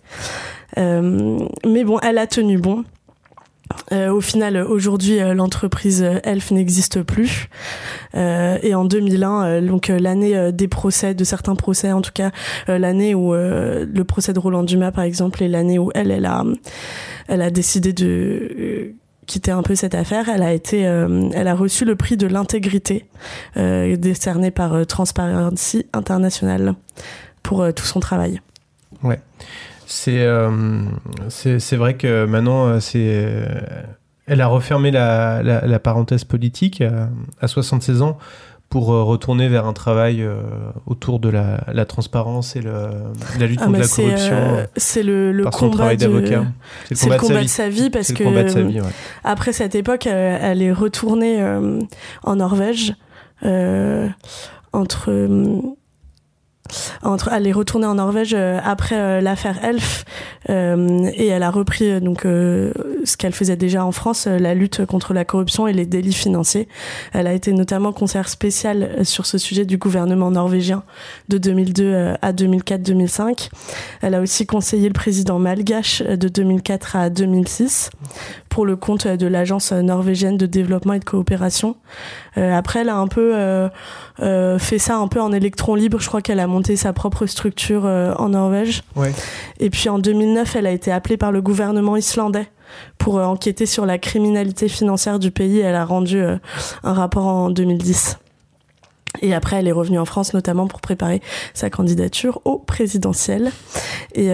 mais 0.77 1.85
bon, 1.85 1.99
elle 2.01 2.19
a 2.19 2.27
tenu 2.27 2.59
bon. 2.59 2.85
Euh, 3.93 4.11
au 4.11 4.21
final, 4.21 4.57
aujourd'hui, 4.57 5.21
euh, 5.21 5.35
l'entreprise 5.35 6.03
euh, 6.03 6.19
Elf 6.25 6.51
n'existe 6.51 7.03
plus. 7.03 7.49
et 8.15 8.75
en 8.75 8.85
2001, 8.85 9.63
donc 9.63 9.89
l'année 9.89 10.53
des 10.53 10.69
procès, 10.69 11.15
de 11.15 11.25
certains 11.25 11.55
procès, 11.55 11.93
en 11.93 12.03
tout 12.03 12.11
cas 12.13 12.31
l'année 12.69 13.15
où 13.15 13.33
le 13.33 14.03
procès 14.03 14.33
de 14.35 14.39
Roland 14.39 14.63
Dumas, 14.63 14.93
par 14.93 15.05
exemple, 15.05 15.43
et 15.43 15.49
l'année 15.49 15.79
où 15.79 15.91
elle, 15.95 16.11
elle 16.11 16.27
a, 16.27 16.45
elle 17.29 17.41
a 17.41 17.51
décidé 17.51 17.95
de 17.95 18.95
quitter 19.27 19.51
un 19.51 19.63
peu 19.63 19.75
cette 19.75 19.95
affaire, 19.95 20.29
elle 20.29 20.43
a 20.43 20.53
été, 20.53 20.81
elle 20.81 21.49
a 21.49 21.55
reçu 21.55 21.85
le 21.85 21.97
prix 21.97 22.17
de 22.17 22.27
l'intégrité 22.27 23.07
décerné 23.57 24.51
par 24.51 24.87
Transparency 24.87 25.87
International 25.93 26.75
pour 27.43 27.73
tout 27.75 27.85
son 27.85 28.01
travail. 28.01 28.41
Ouais. 29.03 29.21
Euh, 30.09 30.83
c'est 31.29 31.59
c'est 31.59 31.77
vrai 31.77 31.97
que 31.97 32.25
maintenant, 32.25 32.67
euh, 32.67 32.81
c'est 32.81 32.99
euh, 33.01 33.47
elle 34.27 34.41
a 34.41 34.47
refermé 34.47 34.91
la, 34.91 35.43
la, 35.43 35.79
parenthèse 35.79 36.25
politique 36.25 36.83
à, 37.41 37.49
76 37.49 38.03
ans 38.03 38.19
pour 38.73 38.87
retourner 38.87 39.49
vers 39.49 39.67
un 39.67 39.75
travail 39.75 40.27
autour 40.87 41.19
de 41.19 41.29
la, 41.29 41.63
la 41.75 41.85
transparence 41.85 42.57
et 42.57 42.63
le, 42.63 42.89
la 43.39 43.47
lutte 43.47 43.61
ah, 43.61 43.67
contre 43.67 43.81
la 43.81 43.87
corruption. 43.87 44.67
c'est 44.79 45.03
le, 45.03 45.31
le 45.31 45.45
combat 45.45 45.95
d'avocat. 45.95 46.47
C'est 46.91 47.11
le 47.11 47.19
combat, 47.19 47.43
de, 47.43 47.49
sa 47.49 47.69
vie 47.69 47.91
parce 47.91 48.15
que 48.15 48.25
après 49.25 49.53
cette 49.53 49.75
époque, 49.75 50.07
elle 50.07 50.63
est 50.63 50.73
retournée 50.73 51.45
en 52.23 52.37
Norvège 52.37 52.95
entre 54.73 55.11
elle 57.33 57.47
est 57.47 57.53
retournée 57.53 57.87
en 57.87 57.95
Norvège 57.95 58.35
euh, 58.35 58.59
après 58.65 58.99
euh, 58.99 59.21
l'affaire 59.21 59.65
Elf 59.65 60.05
euh, 60.51 61.11
et 61.15 61.29
elle 61.29 61.43
a 61.43 61.51
repris 61.51 62.01
donc 62.01 62.23
ce 62.23 63.17
qu'elle 63.17 63.33
faisait 63.33 63.57
déjà 63.57 63.85
en 63.85 63.93
France, 63.93 64.27
la 64.27 64.55
lutte 64.55 64.85
contre 64.87 65.15
la 65.15 65.25
corruption 65.25 65.67
et 65.67 65.73
les 65.73 65.87
délits 65.87 66.13
financiers. 66.13 66.69
Elle 67.13 67.27
a 67.27 67.33
été 67.33 67.53
notamment 67.53 67.93
conseillère 67.93 68.29
spéciale 68.29 69.05
sur 69.05 69.27
ce 69.27 69.39
sujet 69.39 69.65
du 69.65 69.79
gouvernement 69.79 70.31
norvégien 70.31 70.83
de 71.29 71.39
2002 71.39 72.15
à 72.21 72.33
2004-2005. 72.33 73.51
Elle 74.03 74.15
a 74.15 74.21
aussi 74.21 74.47
conseillé 74.47 74.89
le 74.89 74.95
président 74.95 75.39
malgache 75.39 76.03
de 76.03 76.29
2004 76.29 76.97
à 76.97 77.11
2006 77.11 77.91
pour 78.49 78.67
le 78.67 78.77
compte 78.77 79.07
de 79.07 79.27
l'agence 79.27 79.73
norvégienne 79.73 80.37
de 80.37 80.47
développement 80.47 80.95
et 80.95 80.99
de 80.99 81.05
coopération. 81.05 81.77
après, 82.37 82.81
elle 82.81 82.89
a 82.89 82.97
un 82.97 83.09
peu 83.09 83.35
fait 84.19 84.79
ça 84.79 84.97
un 84.97 85.09
peu 85.09 85.21
en 85.21 85.33
électron 85.33 85.75
libre. 85.75 86.01
Je 86.01 86.09
crois 86.09 86.23
qu'elle 86.23 86.41
a 86.41 86.47
monté 86.47 86.77
sa 86.77 86.93
propre 86.93 87.27
structure 87.27 87.87
euh, 87.87 88.15
en 88.15 88.31
Norvège. 88.31 88.83
Et 89.59 89.71
puis 89.71 89.89
en 89.89 89.99
2009, 89.99 90.57
elle 90.57 90.67
a 90.67 90.71
été 90.71 90.93
appelée 90.93 91.17
par 91.17 91.33
le 91.33 91.41
gouvernement 91.41 91.97
islandais 91.97 92.49
pour 92.99 93.19
euh, 93.19 93.25
enquêter 93.25 93.67
sur 93.67 93.87
la 93.87 93.99
criminalité 93.99 94.69
financière 94.69 95.19
du 95.19 95.31
pays. 95.31 95.61
Elle 95.61 95.75
a 95.75 95.85
rendu 95.85 96.21
euh, 96.21 96.37
un 96.83 96.93
rapport 96.93 97.27
en 97.27 97.51
2010. 97.51 98.19
Et 99.21 99.35
après, 99.35 99.57
elle 99.57 99.69
est 99.69 99.73
revenue 99.73 99.99
en 99.99 100.07
France 100.07 100.33
notamment 100.33 100.67
pour 100.67 100.81
préparer 100.81 101.21
sa 101.53 101.69
candidature 101.69 102.41
au 102.45 102.59
présidentiel. 102.59 103.53
Et 104.15 104.31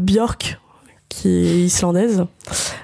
Björk, 0.00 0.58
qui 1.08 1.28
est 1.28 1.64
islandaise, 1.64 2.26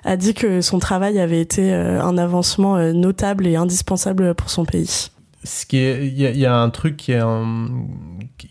a 0.05 0.17
dit 0.17 0.33
que 0.33 0.63
son 0.63 0.79
travail 0.79 1.21
avait 1.21 1.43
été 1.43 1.71
un 1.71 2.17
avancement 2.17 2.79
notable 2.95 3.47
et 3.47 3.57
indispensable 3.57 4.35
pour 4.35 4.49
son 4.49 4.65
pays 4.65 5.11
ce 5.45 5.67
qui 5.67 5.79
est, 5.79 6.07
il 6.07 6.37
y, 6.37 6.47
a 6.47 6.57
un 6.57 6.69
truc 6.71 6.97
qui 6.97 7.13
est, 7.13 7.23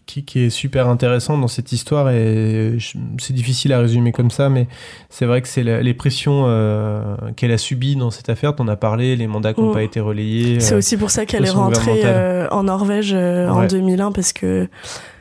qui, 0.05 0.39
est 0.39 0.49
super 0.49 0.87
intéressant 0.87 1.37
dans 1.37 1.49
cette 1.49 1.73
histoire 1.73 2.09
et 2.11 2.77
c'est 3.19 3.33
difficile 3.33 3.73
à 3.73 3.79
résumer 3.79 4.13
comme 4.13 4.31
ça, 4.31 4.47
mais 4.47 4.67
c'est 5.09 5.25
vrai 5.25 5.41
que 5.41 5.49
c'est 5.49 5.63
les 5.63 5.93
pressions 5.93 6.45
euh, 6.47 7.17
qu'elle 7.35 7.51
a 7.51 7.57
subies 7.57 7.97
dans 7.97 8.09
cette 8.09 8.29
affaire. 8.29 8.55
T'en 8.55 8.69
as 8.69 8.77
parlé, 8.77 9.17
les 9.17 9.27
mandats 9.27 9.53
qui 9.53 9.61
n'ont 9.61 9.73
pas 9.73 9.83
été 9.83 9.99
relayés. 9.99 10.61
C'est 10.61 10.75
euh, 10.75 10.77
aussi 10.77 10.95
pour 10.95 11.11
ça 11.11 11.25
qu'elle 11.25 11.45
est 11.45 11.49
rentrée 11.49 12.03
euh, 12.05 12.47
en 12.51 12.63
Norvège 12.63 13.13
en 13.13 13.67
2001 13.67 14.13
parce 14.13 14.31
que 14.31 14.69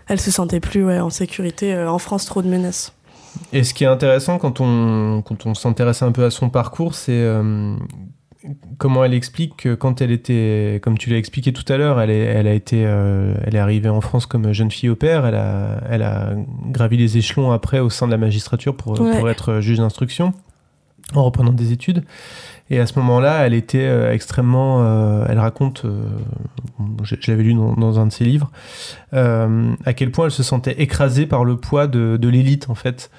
elle 0.06 0.20
se 0.20 0.30
sentait 0.30 0.60
plus 0.60 0.84
ouais, 0.84 1.00
en 1.00 1.10
sécurité. 1.10 1.76
en 1.76 1.98
France, 1.98 2.26
trop 2.26 2.42
de 2.42 2.48
menaces. 2.48 2.92
Et 3.52 3.64
ce 3.64 3.74
qui 3.74 3.82
est 3.82 3.88
intéressant 3.88 4.38
quand 4.38 4.60
on, 4.60 5.20
quand 5.22 5.46
on 5.46 5.54
s'intéresse 5.54 6.02
un 6.02 6.12
peu 6.12 6.24
à 6.24 6.30
son 6.30 6.48
parcours, 6.48 6.94
c'est 6.94 7.28
comment 8.78 9.04
elle 9.04 9.14
explique 9.14 9.56
que 9.56 9.74
quand 9.74 10.00
elle 10.00 10.10
était, 10.10 10.80
comme 10.82 10.98
tu 10.98 11.10
l'as 11.10 11.18
expliqué 11.18 11.52
tout 11.52 11.70
à 11.72 11.76
l'heure, 11.76 12.00
elle, 12.00 12.10
est, 12.10 12.24
elle 12.24 12.46
a 12.46 12.52
été, 12.52 12.84
euh, 12.86 13.34
elle 13.44 13.56
est 13.56 13.60
arrivée 13.60 13.88
en 13.88 14.00
France 14.00 14.26
comme 14.26 14.52
jeune 14.52 14.70
fille 14.70 14.88
au 14.88 14.96
père. 14.96 15.26
Elle 15.26 15.34
a, 15.34 15.80
elle 15.90 16.02
a 16.02 16.30
gravi 16.70 16.96
les 16.96 17.16
échelons 17.18 17.52
après 17.52 17.80
au 17.80 17.90
sein 17.90 18.06
de 18.06 18.12
la 18.12 18.18
magistrature 18.18 18.74
pour, 18.74 18.94
pour 18.94 19.30
être 19.30 19.60
juge 19.60 19.78
d'instruction 19.78 20.32
en 21.14 21.24
reprenant 21.24 21.52
des 21.52 21.72
études. 21.72 22.04
Et 22.68 22.80
à 22.80 22.86
ce 22.86 22.98
moment-là, 22.98 23.46
elle 23.46 23.54
était 23.54 23.86
euh, 23.86 24.12
extrêmement. 24.12 24.82
euh, 24.82 25.24
elle 25.28 25.38
raconte, 25.38 25.84
euh, 25.84 26.02
je, 27.04 27.14
je 27.20 27.30
l'avais 27.30 27.44
lu 27.44 27.54
dans, 27.54 27.74
dans 27.74 28.00
un 28.00 28.06
de 28.06 28.12
ses 28.12 28.24
livres, 28.24 28.50
à 29.12 29.92
quel 29.94 30.10
point 30.10 30.26
elle 30.26 30.32
se 30.32 30.42
sentait 30.42 30.74
écrasée 30.82 31.26
par 31.26 31.44
le 31.44 31.56
poids 31.56 31.86
de, 31.86 32.16
de 32.20 32.28
l'élite, 32.28 32.68
en 32.68 32.74
fait. 32.74 33.10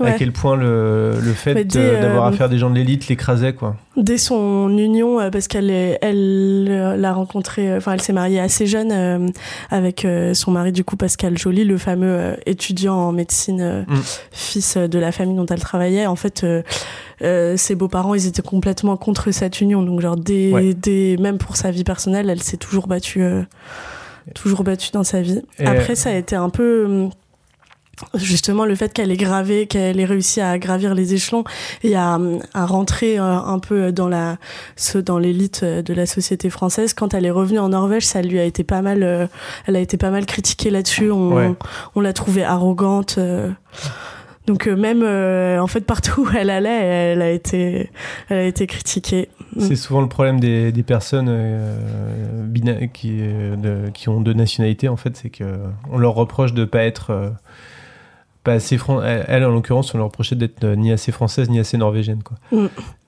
À 0.00 0.12
quel 0.12 0.32
point 0.32 0.56
le, 0.56 1.12
le 1.22 1.32
fait 1.32 1.64
d'avoir 1.64 2.24
euh, 2.26 2.28
affaire 2.30 2.46
à 2.46 2.48
des 2.48 2.58
gens 2.58 2.68
de 2.70 2.74
l'élite 2.74 3.06
l'écrasait, 3.08 3.52
quoi. 3.52 3.76
Dès 3.96 4.18
son 4.18 4.68
union, 4.76 5.20
euh, 5.20 5.30
parce 5.30 5.46
qu'elle 5.46 5.70
elle 5.70 6.66
euh, 6.68 6.96
l'a 6.96 7.12
rencontré, 7.12 7.76
enfin 7.76 7.92
elle 7.92 8.00
s'est 8.00 8.12
mariée 8.12 8.40
assez 8.40 8.66
jeune 8.66 8.90
euh, 8.92 9.28
avec 9.70 10.06
son 10.32 10.50
mari 10.50 10.72
du 10.72 10.82
coup 10.82 10.96
Pascal 10.96 11.38
Joly, 11.38 11.64
le 11.64 11.78
fameux 11.78 12.36
étudiant 12.46 12.94
en 12.96 13.12
médecine, 13.12 13.84
Mm. 13.86 13.94
fils 14.32 14.76
de 14.76 14.98
la 14.98 15.12
famille 15.12 15.36
dont 15.36 15.46
elle 15.46 15.60
travaillait. 15.60 16.06
En 16.06 16.16
fait, 16.16 16.44
euh, 17.22 17.56
ses 17.56 17.74
beaux-parents, 17.76 18.14
ils 18.14 18.26
étaient 18.26 18.42
complètement 18.42 18.96
contre 18.96 19.30
cette 19.30 19.60
union, 19.60 19.82
donc 19.82 20.00
genre 20.00 20.16
dès, 20.16 20.50
Ouais. 20.52 20.74
dès- 20.74 21.16
même 21.20 21.38
pour 21.38 21.56
sa 21.56 21.70
vie 21.70 21.84
personnelle, 21.84 22.28
elle 22.30 22.42
s'est 22.42 22.56
toujours 22.56 22.86
battue, 22.88 23.22
euh, 23.22 23.42
toujours 24.34 24.64
battue 24.64 24.90
dans 24.92 25.04
sa 25.04 25.20
vie. 25.22 25.42
Et- 25.58 25.66
Après, 25.66 25.94
ça 25.94 26.10
a 26.10 26.14
été 26.14 26.34
un 26.34 26.48
peu 26.50 26.84
hum, 26.86 27.10
justement 28.14 28.64
le 28.64 28.74
fait 28.74 28.92
qu'elle 28.92 29.10
ait 29.10 29.16
gravé, 29.16 29.66
qu'elle 29.66 29.98
ait 30.00 30.04
réussi 30.04 30.40
à 30.40 30.58
gravir 30.58 30.94
les 30.94 31.14
échelons 31.14 31.44
et 31.82 31.94
à, 31.96 32.18
à 32.54 32.66
rentrer 32.66 33.18
euh, 33.18 33.22
un 33.22 33.58
peu 33.58 33.92
dans 33.92 34.08
la, 34.08 34.36
dans 35.04 35.18
l'élite 35.18 35.64
de 35.64 35.94
la 35.94 36.06
société 36.06 36.50
française. 36.50 36.94
Quand 36.94 37.14
elle 37.14 37.26
est 37.26 37.30
revenue 37.30 37.58
en 37.58 37.68
Norvège, 37.70 38.04
ça 38.06 38.22
lui 38.22 38.38
a 38.38 38.44
été 38.44 38.64
pas 38.64 38.82
mal, 38.82 39.02
euh, 39.02 39.26
elle 39.66 39.76
a 39.76 39.80
été 39.80 39.96
pas 39.96 40.10
mal 40.10 40.26
critiquée 40.26 40.70
là-dessus. 40.70 41.10
On, 41.10 41.34
Ouais. 41.34 41.52
on 41.94 42.00
l'a 42.00 42.12
trouvée 42.12 42.44
arrogante. 42.44 43.16
euh. 43.18 43.50
donc 44.46 44.66
même 44.66 45.02
euh, 45.02 45.58
en 45.58 45.66
fait 45.66 45.80
partout 45.80 46.22
où 46.22 46.28
elle 46.36 46.50
allait, 46.50 46.68
elle 47.12 47.22
a 47.22 47.30
été, 47.30 47.90
elle 48.28 48.36
a 48.38 48.44
été 48.44 48.66
critiquée. 48.66 49.28
Mm. 49.56 49.60
C'est 49.60 49.76
souvent 49.76 50.00
le 50.02 50.08
problème 50.08 50.38
des, 50.40 50.70
des 50.72 50.82
personnes 50.82 51.28
euh, 51.30 51.78
qui, 52.92 53.16
de- 53.18 53.88
qui 53.94 54.08
ont 54.08 54.20
deux 54.20 54.32
nationalités, 54.34 54.88
en 54.88 54.96
fait, 54.96 55.16
c'est 55.16 55.30
qu'on 55.30 55.96
leur 55.98 56.14
reproche 56.14 56.52
de 56.52 56.64
pas 56.64 56.82
être 56.82 57.10
euh, 57.10 57.30
pas 58.44 58.52
assez 58.52 58.78
fran- 58.78 59.02
elle, 59.02 59.44
en 59.44 59.50
l'occurrence, 59.50 59.92
on 59.94 59.98
leur 59.98 60.06
reprochait 60.06 60.36
d'être 60.36 60.62
euh, 60.64 60.76
ni 60.76 60.92
assez 60.92 61.10
française 61.10 61.50
ni 61.50 61.58
assez 61.58 61.76
norvégienne, 61.76 62.22
quoi. 62.22 62.36
Mm. 62.52 62.66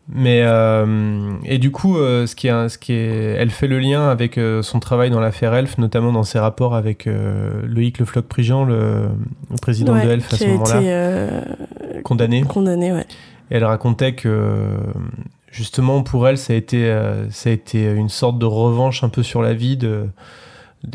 Mais 0.08 0.42
euh, 0.44 1.32
et 1.44 1.58
du 1.58 1.72
coup, 1.72 1.98
euh, 1.98 2.26
ce 2.28 2.36
qui 2.36 2.46
est, 2.46 2.68
ce 2.68 2.78
qui 2.78 2.92
est, 2.92 3.34
elle 3.38 3.50
fait 3.50 3.66
le 3.66 3.80
lien 3.80 4.08
avec 4.08 4.38
euh, 4.38 4.62
son 4.62 4.78
travail 4.78 5.10
dans 5.10 5.18
l'affaire 5.18 5.52
Elf, 5.52 5.78
notamment 5.78 6.12
dans 6.12 6.22
ses 6.22 6.38
rapports 6.38 6.76
avec 6.76 7.08
Loïc 7.64 7.98
Le 7.98 8.04
Floch-Prigent, 8.04 8.64
le, 8.64 9.08
le 9.50 9.56
président 9.60 9.94
Ouais, 9.94 10.06
de 10.06 10.10
Elf 10.12 10.32
à 10.32 10.36
ce 10.36 10.44
moment-là, 10.46 11.40
condamné. 12.04 12.42
condamné, 12.42 12.92
ouais. 12.92 13.04
Et 13.50 13.56
elle 13.56 13.64
racontait 13.64 14.14
que 14.14 14.68
justement 15.50 16.02
pour 16.02 16.28
elle, 16.28 16.38
ça 16.38 16.52
a 16.52 16.56
été, 16.56 16.88
ça 17.30 17.50
a 17.50 17.52
été 17.52 17.90
une 17.90 18.08
sorte 18.08 18.38
de 18.38 18.46
revanche 18.46 19.02
un 19.02 19.08
peu 19.08 19.24
sur 19.24 19.42
la 19.42 19.54
vie. 19.54 19.76
De, 19.76 20.06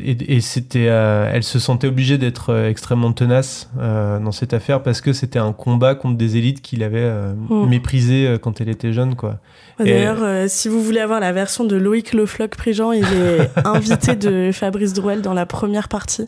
et, 0.03 0.35
et 0.35 0.41
c'était, 0.41 0.87
euh, 0.87 1.29
elle 1.33 1.43
se 1.43 1.59
sentait 1.59 1.87
obligée 1.87 2.17
d'être 2.17 2.51
euh, 2.51 2.69
extrêmement 2.69 3.11
tenace 3.11 3.69
euh, 3.79 4.19
dans 4.19 4.31
cette 4.31 4.53
affaire 4.53 4.83
parce 4.83 5.01
que 5.01 5.11
c'était 5.11 5.39
un 5.39 5.51
combat 5.53 5.95
contre 5.95 6.17
des 6.17 6.37
élites 6.37 6.61
qu'il 6.61 6.83
avait 6.83 6.99
euh, 6.99 7.33
Mm. 7.33 7.67
méprisées 7.69 8.27
euh, 8.27 8.37
quand 8.37 8.61
elle 8.61 8.69
était 8.69 8.93
jeune, 8.93 9.15
quoi. 9.15 9.39
Et- 9.79 9.85
D'ailleurs, 9.85 10.21
euh, 10.23 10.45
si 10.47 10.69
vous 10.69 10.81
voulez 10.81 10.99
avoir 10.99 11.19
la 11.19 11.31
version 11.31 11.63
de 11.63 11.75
Loïc 11.75 12.13
Le 12.13 12.25
Floch-Prigent, 12.25 12.91
il 12.91 13.03
est 13.03 13.49
invité 13.65 14.15
de 14.15 14.51
Fabrice 14.53 14.93
Drouel 14.93 15.21
dans 15.21 15.33
la 15.33 15.45
première 15.45 15.87
partie 15.89 16.27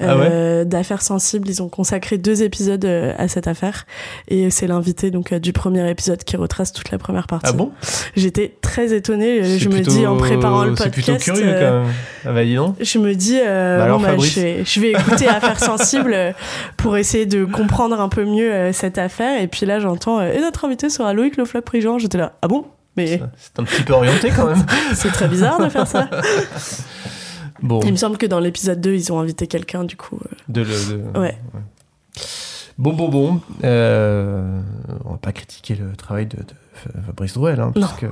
Ah 0.00 0.16
ouais 0.16 0.28
euh, 0.30 0.64
d'Affaires 0.64 1.02
sensibles. 1.02 1.48
Ils 1.48 1.62
ont 1.62 1.68
consacré 1.68 2.18
deux 2.18 2.42
épisodes 2.42 2.84
euh, 2.84 3.12
à 3.18 3.28
cette 3.28 3.46
affaire. 3.46 3.86
Et 4.28 4.50
c'est 4.50 4.66
l'invité 4.66 5.10
donc 5.10 5.32
euh, 5.32 5.38
du 5.38 5.52
premier 5.52 5.88
épisode 5.90 6.22
qui 6.24 6.36
retrace 6.36 6.72
toute 6.72 6.90
la 6.90 6.98
première 6.98 7.26
partie. 7.26 7.50
Ah 7.50 7.52
bon 7.52 7.72
J'étais 8.16 8.54
très 8.60 8.92
étonnée. 8.94 9.42
C'est 9.42 9.58
Je 9.58 9.68
me 9.68 9.80
dis 9.80 10.06
en 10.06 10.16
préparant 10.16 10.64
le 10.64 10.76
C'est 10.76 10.84
podcast. 10.84 10.92
plutôt 10.94 11.16
curieux 11.18 11.52
quand 11.52 11.80
même. 11.82 11.92
Ah 12.24 12.32
bah 12.32 12.44
dis 12.44 12.54
donc. 12.54 12.76
je 12.80 12.98
me 12.98 13.14
dis, 13.14 13.38
Bah 13.38 13.84
alors, 13.84 13.98
bon, 13.98 14.04
bah, 14.06 14.16
je, 14.18 14.40
vais, 14.40 14.64
je 14.64 14.80
vais 14.80 14.90
écouter 14.90 15.28
Affaires 15.40 15.60
sensibles 15.60 16.34
pour 16.76 16.96
essayer 16.96 17.26
de 17.26 17.44
comprendre 17.44 18.00
un 18.00 18.08
peu 18.08 18.24
mieux 18.24 18.72
cette 18.72 18.98
affaire. 18.98 19.40
Et 19.40 19.48
puis 19.48 19.66
là, 19.66 19.80
j'entends, 19.80 20.20
et 20.20 20.40
notre 20.40 20.64
invité 20.64 20.90
sera 20.90 21.12
Loïc 21.12 21.36
Le 21.36 21.44
Floch-Prigent. 21.44 21.98
J'étais 21.98 22.18
là, 22.18 22.32
ah 22.42 22.48
bon? 22.48 22.64
Mais 22.96 23.20
C'est 23.36 23.60
un 23.60 23.64
petit 23.64 23.82
peu 23.82 23.92
orienté 23.92 24.30
quand 24.34 24.46
même. 24.46 24.64
c'est 24.94 25.12
très 25.12 25.28
bizarre 25.28 25.60
de 25.60 25.68
faire 25.68 25.86
ça. 25.86 26.08
Bon, 27.62 27.80
Il 27.80 27.92
me 27.92 27.96
semble 27.96 28.16
que 28.18 28.26
dans 28.26 28.40
l'épisode 28.40 28.80
2, 28.80 28.94
ils 28.94 29.12
ont 29.12 29.18
invité 29.20 29.46
quelqu'un, 29.46 29.84
du 29.84 29.96
coup. 29.96 30.18
euh, 30.24 30.34
de, 30.48 30.62
le- 30.62 30.66
de- 31.12 31.18
Ouais. 31.18 31.36
Bon, 32.78 32.92
bon, 32.94 33.08
bon. 33.08 33.40
Euh, 33.64 34.60
on 35.04 35.12
va 35.12 35.18
pas 35.18 35.32
critiquer 35.32 35.74
le 35.74 35.94
travail 35.96 36.26
de, 36.26 36.36
de 36.38 37.02
Fabrice 37.06 37.34
Drouel, 37.34 37.60
hein, 37.60 37.72
parce 37.74 37.92
que 37.94 38.06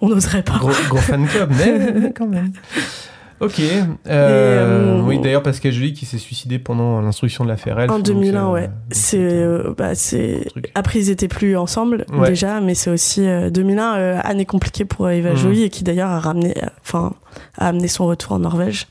on 0.00 0.08
n'oserait 0.08 0.42
pas. 0.42 0.58
gros, 0.58 0.72
gros 0.88 0.98
fan 0.98 1.26
club, 1.28 1.52
mais, 1.56 1.92
mais 2.00 2.12
quand 2.12 2.26
même. 2.26 2.52
Ok. 3.40 3.60
euh, 3.60 3.84
euh, 4.08 5.02
oui, 5.02 5.18
d'ailleurs, 5.18 5.42
Pascal 5.42 5.72
Joly 5.72 5.92
qui 5.94 6.04
s'est 6.06 6.18
suicidé 6.18 6.58
pendant 6.58 7.00
l'instruction 7.00 7.44
de 7.44 7.48
l'affaire 7.48 7.78
Elf. 7.80 7.90
En 7.90 7.96
donc, 7.96 8.06
2001, 8.06 8.44
euh, 8.48 8.52
ouais. 8.52 8.62
donc 8.68 8.70
C'est, 8.90 9.18
euh, 9.18 9.74
bah, 9.76 9.94
c'est. 9.94 10.46
Après, 10.74 10.98
ils 10.98 11.10
étaient 11.10 11.28
plus 11.28 11.56
ensemble 11.56 12.04
Ouais. 12.12 12.28
déjà, 12.28 12.60
mais 12.60 12.74
c'est 12.74 12.90
aussi 12.90 13.26
euh, 13.26 13.50
2001, 13.50 13.94
euh, 13.96 14.18
année 14.22 14.44
compliquée 14.46 14.84
pour 14.84 15.06
euh, 15.06 15.10
Eva. 15.10 15.34
Joly 15.34 15.64
et 15.64 15.70
qui 15.70 15.84
d'ailleurs 15.84 16.10
a 16.10 16.20
ramené, 16.20 16.54
euh, 16.62 16.66
enfin, 16.82 17.14
a 17.56 17.68
amené 17.68 17.88
son 17.88 18.06
retour 18.06 18.32
en 18.32 18.40
Norvège. 18.40 18.86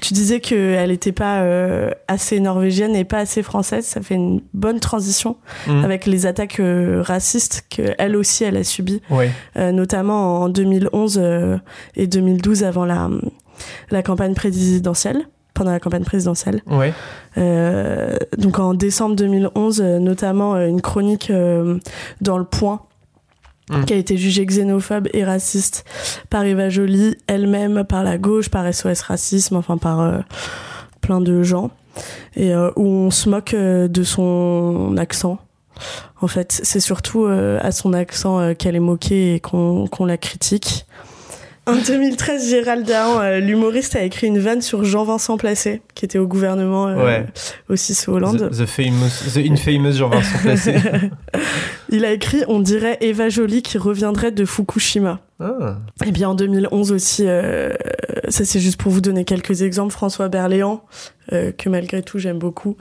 Tu 0.00 0.14
disais 0.14 0.40
qu'elle 0.40 0.88
n'était 0.88 1.12
pas 1.12 1.40
euh, 1.42 1.90
assez 2.08 2.40
norvégienne 2.40 2.96
et 2.96 3.04
pas 3.04 3.18
assez 3.18 3.42
française. 3.42 3.84
Ça 3.84 4.00
fait 4.00 4.14
une 4.14 4.40
bonne 4.54 4.80
transition 4.80 5.36
Mhm. 5.68 5.84
avec 5.84 6.06
les 6.06 6.24
attaques 6.26 6.58
euh, 6.60 7.02
racistes 7.04 7.66
qu'elle 7.68 8.16
aussi 8.16 8.44
elle 8.44 8.56
a 8.56 8.64
subies. 8.64 9.02
Ouais. 9.10 9.30
euh, 9.58 9.70
notamment 9.72 10.40
en 10.40 10.48
2011 10.48 11.18
euh, 11.22 11.58
et 11.96 12.06
2012 12.06 12.64
avant 12.64 12.86
la, 12.86 13.10
la 13.90 14.02
campagne 14.02 14.34
présidentielle, 14.34 15.26
pendant 15.54 15.70
la 15.70 15.80
campagne 15.80 16.04
présidentielle. 16.04 16.62
Ouais. 16.66 16.92
Euh, 17.38 18.16
donc 18.38 18.58
en 18.58 18.74
décembre 18.74 19.16
2011, 19.16 19.80
euh, 19.80 19.98
notamment 19.98 20.54
euh, 20.54 20.66
une 20.66 20.80
chronique 20.80 21.30
euh, 21.30 21.78
dans 22.20 22.38
Le 22.38 22.44
Point 22.44 22.82
Mm. 23.70 23.84
qui 23.84 23.92
a 23.92 23.96
été 23.96 24.16
jugée 24.16 24.44
xénophobe 24.44 25.08
et 25.14 25.24
raciste 25.24 25.84
par 26.30 26.44
Eva 26.44 26.68
Joly, 26.68 27.16
elle-même, 27.28 27.84
par 27.84 28.02
la 28.02 28.18
gauche, 28.18 28.48
par 28.48 28.66
SOS 28.72 29.02
Racisme, 29.02 29.54
enfin 29.56 29.78
par 29.78 30.00
euh, 30.00 30.18
plein 31.00 31.20
de 31.20 31.44
gens, 31.44 31.70
et 32.34 32.54
où 32.54 32.86
on 32.86 33.10
se 33.12 33.28
moque 33.28 33.54
de 33.54 34.02
son 34.02 34.96
accent. 34.98 35.38
En 36.20 36.26
fait, 36.26 36.60
c'est 36.62 36.80
surtout 36.80 37.26
à 37.26 37.70
son 37.70 37.92
accent 37.92 38.52
qu'elle 38.54 38.74
est 38.76 38.80
moquée 38.80 39.36
et 39.36 39.40
qu'on 39.40 39.86
qu'on 39.86 40.06
la 40.06 40.16
critique. 40.16 40.84
En 41.64 41.76
2013, 41.76 42.50
Gérald 42.50 42.84
Dahan, 42.84 43.20
euh, 43.20 43.38
l'humoriste, 43.38 43.94
a 43.94 44.02
écrit 44.02 44.26
une 44.26 44.40
vanne 44.40 44.62
sur 44.62 44.82
Jean-Vincent 44.84 45.36
Placé, 45.36 45.80
qui 45.94 46.04
était 46.04 46.18
au 46.18 46.26
gouvernement 46.26 46.88
euh, 46.88 47.04
Ouais. 47.04 47.26
aussi 47.68 47.94
sous 47.94 48.10
Hollande. 48.10 48.50
The, 48.50 48.62
the 48.64 48.66
famous, 48.66 49.10
the 49.32 49.36
infamous 49.48 49.92
Jean-Vincent 49.92 50.38
Placé. 50.42 50.74
Il 51.90 52.04
a 52.04 52.10
écrit 52.12 52.42
On 52.48 52.58
dirait 52.58 52.98
Eva 53.00 53.28
Joly 53.28 53.62
qui 53.62 53.78
reviendrait 53.78 54.32
de 54.32 54.44
Fukushima. 54.44 55.20
Ah. 55.38 55.78
Et 56.04 56.10
bien 56.10 56.30
en 56.30 56.34
2011 56.34 56.90
aussi, 56.90 57.24
euh, 57.26 57.70
ça 58.28 58.44
c'est 58.44 58.60
juste 58.60 58.80
pour 58.80 58.90
vous 58.90 59.00
donner 59.00 59.24
quelques 59.24 59.62
exemples, 59.62 59.92
François 59.92 60.28
Berléand, 60.28 60.82
euh, 61.32 61.52
que 61.52 61.68
malgré 61.68 62.02
tout 62.02 62.18
j'aime 62.18 62.38
beaucoup, 62.38 62.76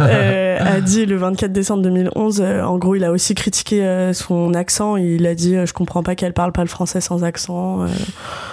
euh, 0.00 0.58
a 0.60 0.80
dit 0.80 1.06
le 1.06 1.16
24 1.16 1.52
décembre 1.52 1.82
2011, 1.82 2.40
euh, 2.40 2.62
en 2.62 2.78
gros 2.78 2.94
il 2.94 3.04
a 3.04 3.10
aussi 3.10 3.34
critiqué 3.34 3.84
euh, 3.84 4.12
son 4.12 4.54
accent, 4.54 4.96
il 4.96 5.26
a 5.26 5.34
dit 5.34 5.56
euh, 5.56 5.66
je 5.66 5.72
comprends 5.72 6.02
pas 6.02 6.14
qu'elle 6.14 6.32
parle 6.32 6.52
pas 6.52 6.62
le 6.62 6.68
français 6.68 7.00
sans 7.00 7.24
accent, 7.24 7.82
euh, 7.82 7.86
de 7.86 7.90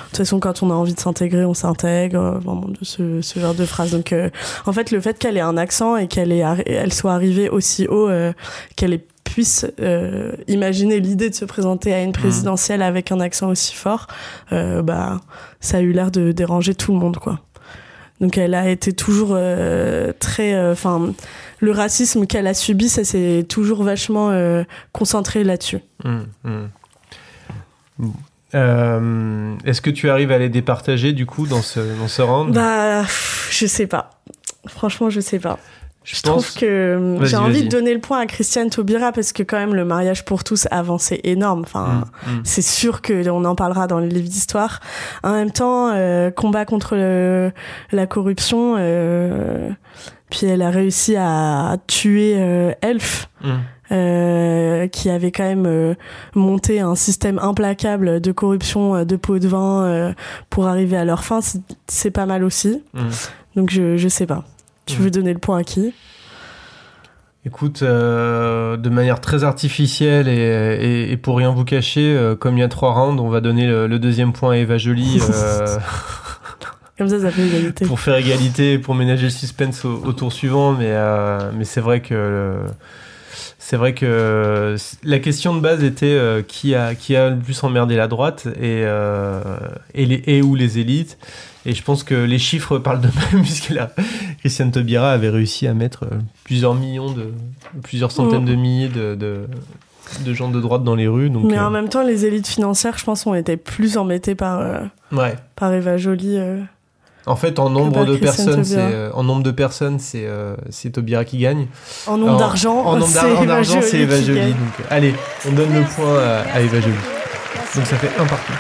toute 0.07 0.17
façon 0.17 0.39
quand 0.39 0.63
on 0.63 0.71
a 0.71 0.73
envie 0.73 0.93
de 0.93 0.99
s'intégrer 0.99 1.45
on 1.45 1.53
s'intègre, 1.53 2.39
vraiment 2.41 2.67
de 2.67 2.83
ce, 2.83 3.21
ce 3.21 3.39
genre 3.39 3.55
de 3.55 3.65
phrase. 3.65 3.91
Donc 3.91 4.13
euh, 4.13 4.29
en 4.65 4.73
fait 4.73 4.91
le 4.91 4.99
fait 5.01 5.17
qu'elle 5.19 5.37
ait 5.37 5.41
un 5.41 5.57
accent 5.57 5.97
et 5.97 6.07
qu'elle 6.07 6.31
elle 6.31 6.93
soit 6.93 7.13
arrivée 7.13 7.49
aussi 7.49 7.87
haut, 7.87 8.09
euh, 8.09 8.33
qu'elle 8.75 8.93
ait 8.93 9.05
puisse 9.31 9.65
euh, 9.79 10.33
imaginer 10.47 10.99
l'idée 10.99 11.29
de 11.29 11.35
se 11.35 11.45
présenter 11.45 11.93
à 11.93 12.03
une 12.03 12.11
présidentielle 12.11 12.81
avec 12.81 13.11
un 13.11 13.19
accent 13.21 13.49
aussi 13.49 13.73
fort, 13.73 14.07
euh, 14.51 14.81
bah 14.81 15.21
ça 15.61 15.77
a 15.77 15.79
eu 15.79 15.93
l'air 15.93 16.11
de 16.11 16.31
déranger 16.31 16.75
tout 16.75 16.91
le 16.91 16.99
monde 16.99 17.17
quoi. 17.17 17.39
Donc 18.21 18.37
elle 18.37 18.53
a 18.53 18.69
été 18.69 18.93
toujours 18.93 19.31
euh, 19.31 20.13
très, 20.19 20.71
enfin 20.71 21.13
le 21.59 21.71
racisme 21.71 22.25
qu'elle 22.27 22.47
a 22.47 22.53
subi, 22.53 22.87
ça 22.87 23.03
s'est 23.03 23.45
toujours 23.47 23.83
vachement 23.83 24.29
euh, 24.29 24.63
concentré 24.93 25.43
là-dessus. 25.43 25.79
Hum, 26.03 26.27
hum. 26.43 26.69
Euh, 28.53 29.55
Est-ce 29.65 29.81
que 29.81 29.89
tu 29.89 30.09
arrives 30.09 30.31
à 30.31 30.37
les 30.37 30.49
départager 30.49 31.13
du 31.13 31.25
coup 31.25 31.47
dans 31.47 31.61
ce, 31.61 31.79
dans 31.99 32.07
ce 32.07 32.21
round? 32.21 32.53
Bah 32.53 33.03
je 33.49 33.65
sais 33.65 33.87
pas. 33.87 34.11
Franchement 34.67 35.09
je 35.09 35.19
sais 35.19 35.39
pas. 35.39 35.57
Je, 36.03 36.19
pense- 36.21 36.23
trouve 36.23 36.59
que 36.61 36.65
euh, 36.65 37.25
j'ai 37.25 37.37
envie 37.37 37.63
de 37.63 37.67
donner 37.69 37.93
le 37.93 37.99
point 37.99 38.19
à 38.19 38.25
Christiane 38.25 38.69
Taubira 38.71 39.11
parce 39.11 39.31
que 39.33 39.43
quand 39.43 39.57
même 39.57 39.75
le 39.75 39.85
mariage 39.85 40.25
pour 40.25 40.43
tous 40.43 40.65
a 40.71 40.79
avancé 40.79 41.19
énorme. 41.23 41.61
Enfin, 41.61 42.03
Hum, 42.27 42.33
hum. 42.37 42.41
c'est 42.43 42.63
sûr 42.63 43.01
que 43.01 43.29
on 43.29 43.45
en 43.45 43.53
parlera 43.55 43.85
dans 43.87 43.99
les 43.99 44.09
livres 44.09 44.27
d'histoire. 44.29 44.79
En 45.23 45.33
même 45.33 45.51
temps, 45.51 45.91
euh, 45.93 46.31
combat 46.31 46.65
contre 46.65 46.95
le- 46.95 47.51
la 47.91 48.07
corruption. 48.07 48.75
euh, 48.79 49.69
puis 50.31 50.47
elle 50.47 50.61
a 50.61 50.69
réussi 50.71 51.15
à 51.17 51.77
tuer 51.87 52.35
euh, 52.37 52.71
Elf. 52.81 53.29
Euh, 53.91 54.87
qui 54.87 55.09
avait 55.09 55.31
quand 55.31 55.43
même 55.43 55.65
euh, 55.65 55.95
monté 56.33 56.79
un 56.79 56.95
système 56.95 57.37
implacable 57.39 58.21
de 58.21 58.31
corruption 58.31 59.03
de 59.03 59.15
pots 59.17 59.37
de 59.39 59.49
vin 59.49 59.83
euh, 59.83 60.13
pour 60.49 60.67
arriver 60.67 60.95
à 60.95 61.03
leur 61.03 61.25
fin, 61.25 61.41
c'est- 61.87 62.11
pas 62.11 62.25
mal 62.25 62.45
aussi. 62.45 62.81
Donc 63.57 63.69
je, 63.69 63.97
je 63.97 64.07
sais 64.07 64.25
pas. 64.25 64.45
Tu 64.85 64.97
veux 64.97 65.11
donner 65.11 65.33
le 65.33 65.39
point 65.39 65.57
à 65.59 65.63
qui? 65.63 65.93
Écoute, 67.45 67.81
euh, 67.81 68.77
de 68.77 68.89
manière 68.89 69.19
très 69.19 69.43
artificielle 69.43 70.27
et, 70.27 70.31
et- 70.33 71.11
et 71.11 71.17
pour 71.17 71.37
rien 71.37 71.49
vous 71.51 71.65
cacher, 71.65 72.15
euh, 72.15 72.35
comme 72.35 72.55
il 72.57 72.59
y 72.59 72.63
a 72.63 72.67
trois 72.67 72.93
rounds, 72.93 73.19
on 73.19 73.29
va 73.29 73.41
donner 73.41 73.65
le, 73.65 73.87
le 73.87 73.97
deuxième 73.99 74.31
point 74.31 74.53
à 74.53 74.57
Eva 74.57 74.77
Jolie 74.77 75.19
euh, 75.33 75.77
Comme 76.99 77.07
ça, 77.07 77.19
ça 77.19 77.31
fait 77.31 77.47
égalité. 77.47 77.85
pour 77.85 77.99
faire 77.99 78.15
égalité, 78.15 78.77
pour 78.77 78.93
ménager 78.93 79.23
le 79.23 79.29
suspense 79.31 79.85
au, 79.85 80.03
au 80.05 80.13
tour 80.13 80.31
suivant. 80.31 80.73
Mais, 80.73 80.93
mais 81.57 81.63
c'est 81.65 81.81
vrai 81.81 82.01
que 82.01 82.57
c'est 83.57 83.75
vrai 83.77 83.95
que 83.95 84.75
la 85.03 85.17
question 85.19 85.55
de 85.55 85.61
base 85.61 85.83
était 85.83 86.19
qui 86.47 86.75
a 86.75 86.93
qui 86.93 87.15
a 87.15 87.31
le 87.31 87.39
plus 87.39 87.63
emmerdé 87.63 87.95
la 87.95 88.07
droite 88.07 88.47
et 88.61 88.81
et, 89.95 90.05
les, 90.05 90.21
et 90.27 90.43
ou 90.43 90.53
les 90.53 90.77
élites. 90.77 91.17
Et 91.65 91.73
je 91.73 91.83
pense 91.83 92.03
que 92.03 92.15
les 92.15 92.39
chiffres 92.39 92.79
parlent 92.79 93.01
d'eux-mêmes, 93.01 93.41
puisque 93.43 93.69
là, 93.69 93.91
Christiane 94.39 94.71
Taubira 94.71 95.11
avait 95.11 95.29
réussi 95.29 95.67
à 95.67 95.73
mettre 95.73 96.03
euh, 96.05 96.15
plusieurs 96.43 96.73
millions 96.73 97.11
de, 97.11 97.31
plusieurs 97.83 98.11
centaines 98.11 98.43
Mm. 98.43 98.45
de 98.49 98.55
milliers 98.55 98.87
de, 98.89 99.15
de, 99.15 99.41
de 100.25 100.33
gens 100.33 100.49
de 100.49 100.59
droite 100.59 100.83
dans 100.83 100.95
les 100.95 101.07
rues. 101.07 101.29
Donc, 101.29 101.45
Mais 101.45 101.57
euh, 101.59 101.67
en 101.67 101.69
même 101.69 101.87
temps, 101.89 102.01
les 102.03 102.25
élites 102.25 102.47
financières, 102.47 102.97
je 102.97 103.03
pense, 103.03 103.27
ont 103.27 103.35
été 103.35 103.57
plus 103.57 103.97
embêtées 103.97 104.33
par, 104.35 104.59
euh, 104.59 104.79
ouais. 105.11 105.35
par 105.55 105.71
Eva 105.73 105.97
Joly. 105.97 106.37
euh. 106.37 106.61
En 107.27 107.35
fait, 107.35 107.59
en 107.59 107.69
nombre 107.69 108.03
de 108.05 108.15
Christiane 108.15 108.47
personnes, 108.47 108.63
c'est 108.63 108.75
Taubira. 108.77 108.91
euh, 108.97 109.11
en 109.13 109.23
nombre 109.23 109.43
de 109.43 109.51
personnes, 109.51 109.99
c'est 109.99 110.25
euh, 110.25 110.55
c'est 110.71 110.89
Taubira 110.89 111.23
qui 111.23 111.37
gagne. 111.37 111.67
En 112.07 112.17
nombre 112.17 112.37
d'argent, 112.37 112.79
en 112.83 112.99
c'est 113.01 113.19
en 113.19 113.43
Eva 113.43 113.63
c'est. 113.63 114.05
Donc, 114.07 114.19
euh, 114.79 114.83
allez, 114.89 115.13
on 115.47 115.51
donne 115.51 115.71
le 115.71 115.81
point 115.83 116.17
à, 116.17 116.39
à 116.55 116.61
Eva 116.61 116.81
Joly. 116.81 116.95
Donc 117.75 117.85
ça 117.85 117.95
fait 117.97 118.09
un 118.19 118.25
partout. 118.25 118.53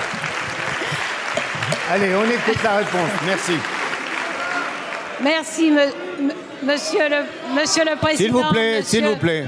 Allez, 1.93 2.15
on 2.15 2.23
écoute 2.23 2.63
la 2.63 2.77
réponse. 2.77 3.09
Merci. 3.25 3.53
Merci, 5.21 5.71
me- 5.71 5.85
me- 6.27 6.33
monsieur, 6.63 7.09
le, 7.09 7.55
monsieur 7.59 7.83
le 7.83 7.95
Président. 7.97 8.17
S'il 8.23 8.31
vous 8.31 8.49
plaît, 8.51 8.77
monsieur- 8.77 8.99
s'il 8.99 9.05
vous 9.07 9.15
plaît. 9.17 9.45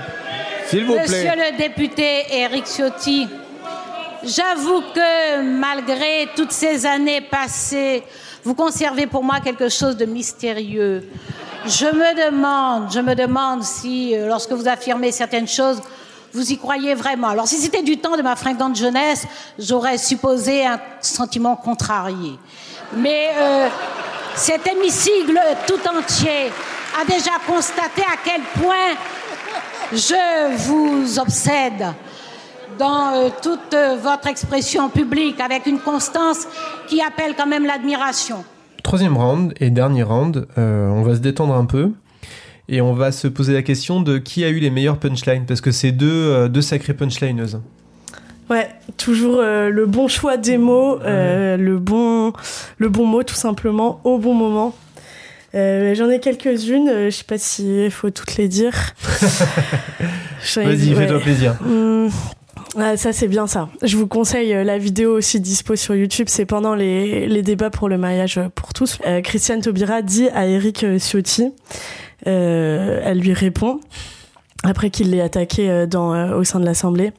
S'il 0.67 0.85
vous 0.85 0.95
Monsieur 0.95 1.31
plaît. 1.31 1.51
le 1.51 1.57
député 1.57 2.25
Éric 2.31 2.65
Ciotti, 2.65 3.27
j'avoue 4.23 4.81
que 4.93 5.41
malgré 5.41 6.29
toutes 6.35 6.51
ces 6.51 6.85
années 6.85 7.21
passées, 7.21 8.03
vous 8.43 8.55
conservez 8.55 9.07
pour 9.07 9.23
moi 9.23 9.39
quelque 9.43 9.69
chose 9.69 9.95
de 9.97 10.05
mystérieux. 10.05 11.03
Je 11.65 11.85
me 11.85 12.27
demande, 12.29 12.91
je 12.93 12.99
me 12.99 13.13
demande 13.15 13.63
si, 13.63 14.15
euh, 14.15 14.27
lorsque 14.27 14.51
vous 14.51 14.67
affirmez 14.67 15.11
certaines 15.11 15.47
choses, 15.47 15.81
vous 16.33 16.51
y 16.51 16.57
croyez 16.57 16.95
vraiment. 16.95 17.29
Alors, 17.29 17.47
si 17.47 17.57
c'était 17.57 17.83
du 17.83 17.97
temps 17.97 18.17
de 18.17 18.21
ma 18.21 18.35
fringante 18.35 18.75
jeunesse, 18.75 19.25
j'aurais 19.59 19.97
supposé 19.97 20.65
un 20.65 20.79
sentiment 20.99 21.55
contrarié. 21.55 22.39
Mais 22.97 23.29
euh, 23.39 23.67
cet 24.35 24.67
hémicycle 24.67 25.39
tout 25.67 25.79
entier 25.87 26.51
a 26.99 27.05
déjà 27.05 27.31
constaté 27.47 28.01
à 28.01 28.17
quel 28.23 28.41
point 28.61 28.95
je 29.91 30.55
vous 30.57 31.19
obsède 31.19 31.85
dans 32.79 33.13
euh, 33.13 33.29
toute 33.41 33.75
votre 34.01 34.27
expression 34.27 34.89
publique 34.89 35.39
avec 35.39 35.67
une 35.67 35.79
constance 35.79 36.47
qui 36.87 37.01
appelle 37.01 37.35
quand 37.37 37.47
même 37.47 37.65
l'admiration. 37.65 38.43
Troisième 38.83 39.15
round 39.15 39.53
et 39.59 39.69
dernier 39.69 40.03
round, 40.03 40.47
euh, 40.57 40.89
on 40.89 41.03
va 41.03 41.15
se 41.15 41.19
détendre 41.19 41.53
un 41.53 41.65
peu 41.65 41.91
et 42.69 42.81
on 42.81 42.93
va 42.93 43.11
se 43.11 43.27
poser 43.27 43.53
la 43.53 43.61
question 43.61 44.01
de 44.01 44.17
qui 44.17 44.43
a 44.43 44.49
eu 44.49 44.59
les 44.59 44.69
meilleures 44.69 44.99
punchlines 44.99 45.45
parce 45.45 45.61
que 45.61 45.71
c'est 45.71 45.91
deux, 45.91 46.09
euh, 46.11 46.47
deux 46.47 46.61
sacrées 46.61 46.93
punchlineuses. 46.93 47.59
Ouais, 48.49 48.69
toujours 48.97 49.37
euh, 49.39 49.69
le 49.69 49.85
bon 49.85 50.07
choix 50.07 50.37
des 50.37 50.57
mots, 50.57 50.99
euh, 51.01 51.57
le, 51.57 51.79
bon, 51.79 52.33
le 52.77 52.89
bon 52.89 53.05
mot 53.05 53.23
tout 53.23 53.35
simplement, 53.35 54.01
au 54.03 54.17
bon 54.17 54.33
moment. 54.33 54.75
J'en 55.53 56.09
ai 56.09 56.19
quelques-unes, 56.19 56.89
je 57.05 57.09
sais 57.11 57.23
pas 57.23 57.37
s'il 57.37 57.91
faut 57.91 58.09
toutes 58.09 58.37
les 58.37 58.47
dire. 58.47 58.73
Vas-y, 60.55 60.93
fais-toi 60.93 61.19
plaisir. 61.19 61.55
Hum, 61.63 62.09
ouais, 62.75 62.97
ça 62.97 63.13
c'est 63.13 63.27
bien 63.27 63.47
ça. 63.47 63.69
Je 63.81 63.97
vous 63.97 64.07
conseille 64.07 64.53
euh, 64.53 64.63
la 64.63 64.77
vidéo 64.77 65.17
aussi 65.17 65.39
dispo 65.39 65.75
sur 65.75 65.95
YouTube, 65.95 66.27
c'est 66.29 66.45
pendant 66.45 66.75
les, 66.75 67.27
les 67.27 67.41
débats 67.41 67.69
pour 67.69 67.89
le 67.89 67.97
mariage 67.97 68.39
pour 68.55 68.73
tous. 68.73 68.99
Euh, 69.05 69.21
Christiane 69.21 69.61
Taubira 69.61 70.01
dit 70.01 70.29
à 70.29 70.45
Eric 70.47 70.85
Ciotti, 70.99 71.51
elle 72.25 73.19
lui 73.19 73.33
répond 73.33 73.79
après 74.63 74.89
qu'il 74.89 75.11
l'ait 75.11 75.21
attaqué 75.21 75.69
euh, 75.69 75.85
dans, 75.85 76.13
euh, 76.13 76.37
au 76.37 76.43
sein 76.43 76.59
de 76.59 76.65
l'Assemblée. 76.65 77.11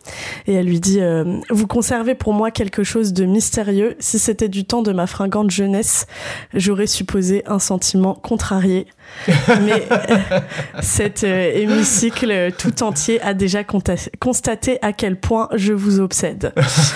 Et 0.46 0.54
elle 0.54 0.66
lui 0.66 0.80
dit 0.80 1.00
euh, 1.00 1.38
Vous 1.50 1.66
conservez 1.66 2.14
pour 2.14 2.32
moi 2.32 2.50
quelque 2.50 2.82
chose 2.82 3.12
de 3.12 3.24
mystérieux. 3.24 3.96
Si 4.00 4.18
c'était 4.18 4.48
du 4.48 4.64
temps 4.64 4.82
de 4.82 4.92
ma 4.92 5.06
fringante 5.06 5.50
jeunesse, 5.50 6.06
j'aurais 6.54 6.86
supposé 6.86 7.42
un 7.46 7.58
sentiment 7.58 8.14
contrarié. 8.14 8.86
Mais 9.62 9.86
cet 10.82 11.24
euh, 11.24 11.50
hémicycle 11.54 12.52
tout 12.58 12.82
entier 12.82 13.20
a 13.22 13.32
déjà 13.34 13.62
constaté 13.64 14.78
à 14.82 14.92
quel 14.92 15.16
point 15.16 15.48
je 15.54 15.72
vous 15.72 16.00
obsède. 16.00 16.52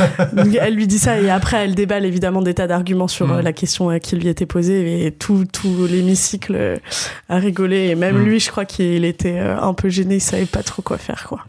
Elle 0.60 0.74
lui 0.74 0.86
dit 0.86 0.98
ça 0.98 1.18
et 1.20 1.30
après 1.30 1.58
elle 1.64 1.74
déballe 1.74 2.04
évidemment 2.04 2.42
des 2.42 2.54
tas 2.54 2.66
d'arguments 2.66 3.08
sur 3.08 3.30
euh, 3.32 3.40
Mm. 3.40 3.44
la 3.44 3.52
question 3.52 3.90
euh, 3.90 3.98
qui 3.98 4.16
lui 4.16 4.28
était 4.28 4.46
posée 4.46 5.06
et 5.06 5.12
tout, 5.12 5.44
tout 5.50 5.86
l'hémicycle 5.88 6.78
a 7.28 7.36
rigolé 7.36 7.88
et 7.88 7.94
même 7.94 8.18
Mm. 8.18 8.24
lui 8.24 8.40
je 8.40 8.50
crois 8.50 8.64
qu'il 8.64 9.04
était 9.04 9.38
un 9.38 9.72
peu 9.74 9.88
gêné, 9.88 10.16
il 10.16 10.20
savait 10.20 10.44
pas 10.46 10.62
trop 10.62 10.82
quoi 10.82 10.98
faire 10.98 11.24
quoi. 11.28 11.44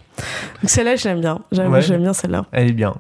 Donc 0.62 0.70
celle-là 0.70 0.96
je 0.96 1.08
l'aime 1.08 1.22
bien, 1.22 1.40
Ouais. 1.52 1.82
j'aime 1.82 2.02
bien 2.02 2.14
celle-là. 2.14 2.46
Elle 2.52 2.70
est 2.70 2.74
bien. 2.74 2.94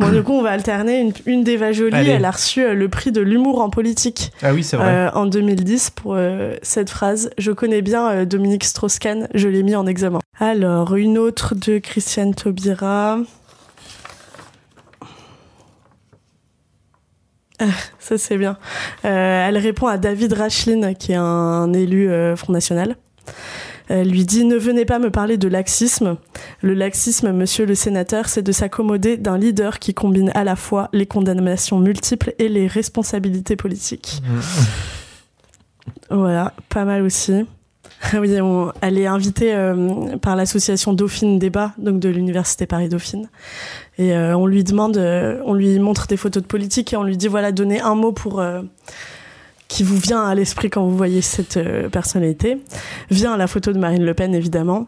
Bon 0.00 0.10
du 0.10 0.22
coup 0.24 0.32
on 0.32 0.42
va 0.42 0.50
alterner 0.50 0.98
une, 1.00 1.12
une 1.24 1.44
d'Eva 1.44 1.70
Jolie, 1.70 1.94
Allez. 1.94 2.10
elle 2.10 2.24
a 2.24 2.32
reçu 2.32 2.64
euh, 2.64 2.74
le 2.74 2.88
prix 2.88 3.12
de 3.12 3.20
l'humour 3.20 3.60
en 3.60 3.70
politique. 3.70 4.32
Ah 4.42 4.52
oui, 4.52 4.64
c'est 4.64 4.76
vrai. 4.76 4.86
Euh, 4.88 5.10
en 5.12 5.26
2010 5.26 5.90
pour 5.90 6.14
euh, 6.16 6.54
cette 6.62 6.90
phrase. 6.90 7.30
Je 7.38 7.52
connais 7.52 7.80
bien 7.80 8.08
euh, 8.10 8.24
Dominique 8.24 8.64
Strauss-Kahn, 8.64 9.28
je 9.34 9.48
l'ai 9.48 9.62
mis 9.62 9.76
en 9.76 9.86
examen. 9.86 10.18
Alors, 10.40 10.96
une 10.96 11.16
autre 11.16 11.54
de 11.54 11.78
Christiane 11.78 12.34
Taubira. 12.34 13.18
Ah, 17.60 17.66
ça 18.00 18.18
c'est 18.18 18.36
bien. 18.36 18.58
Elle 19.04 19.56
répond 19.58 19.86
à 19.86 19.96
David 19.96 20.32
Rachlin, 20.32 20.94
qui 20.94 21.12
est 21.12 21.16
un 21.16 21.72
élu 21.72 22.10
Front 22.36 22.52
National. 22.52 22.96
Elle 23.88 24.08
lui 24.10 24.24
dit 24.24 24.44
Ne 24.44 24.56
venez 24.56 24.84
pas 24.84 24.98
me 24.98 25.10
parler 25.10 25.36
de 25.36 25.46
laxisme. 25.48 26.16
Le 26.62 26.74
laxisme, 26.74 27.32
monsieur 27.32 27.66
le 27.66 27.74
sénateur, 27.74 28.28
c'est 28.28 28.42
de 28.42 28.52
s'accommoder 28.52 29.16
d'un 29.16 29.36
leader 29.36 29.78
qui 29.78 29.92
combine 29.94 30.30
à 30.34 30.42
la 30.44 30.56
fois 30.56 30.88
les 30.92 31.06
condamnations 31.06 31.78
multiples 31.78 32.34
et 32.38 32.48
les 32.48 32.66
responsabilités 32.66 33.56
politiques. 33.56 34.22
Voilà, 36.10 36.52
pas 36.68 36.84
mal 36.84 37.02
aussi. 37.02 37.32
Oui, 38.14 38.38
on- 38.40 38.70
elle 38.82 38.98
est 38.98 39.06
invitée 39.06 39.54
euh, 39.54 40.16
par 40.18 40.36
l'association 40.36 40.92
Dauphine 40.92 41.38
Débat, 41.38 41.72
donc 41.78 42.00
de 42.00 42.08
l'université 42.10 42.66
Paris 42.66 42.88
Dauphine. 42.90 43.28
Et 43.98 44.14
euh, 44.14 44.36
on 44.36 44.46
lui 44.46 44.62
demande, 44.64 44.96
euh, 44.98 45.40
on 45.46 45.54
lui 45.54 45.78
montre 45.78 46.06
des 46.06 46.16
photos 46.18 46.42
de 46.42 46.46
politique 46.46 46.92
et 46.92 46.96
on 46.96 47.02
lui 47.02 47.16
dit 47.16 47.28
voilà, 47.28 47.50
donnez 47.52 47.80
un 47.80 47.94
mot 47.94 48.12
pour 48.12 48.40
euh, 48.40 48.60
qui 49.74 49.82
vous 49.82 49.98
vient 49.98 50.24
à 50.24 50.36
l'esprit 50.36 50.70
quand 50.70 50.84
vous 50.84 50.96
voyez 50.96 51.20
cette 51.20 51.56
euh, 51.56 51.88
personnalité. 51.88 52.58
Vient 53.10 53.36
la 53.36 53.48
photo 53.48 53.72
de 53.72 53.78
Marine 53.78 54.04
Le 54.04 54.14
Pen 54.14 54.32
évidemment. 54.32 54.86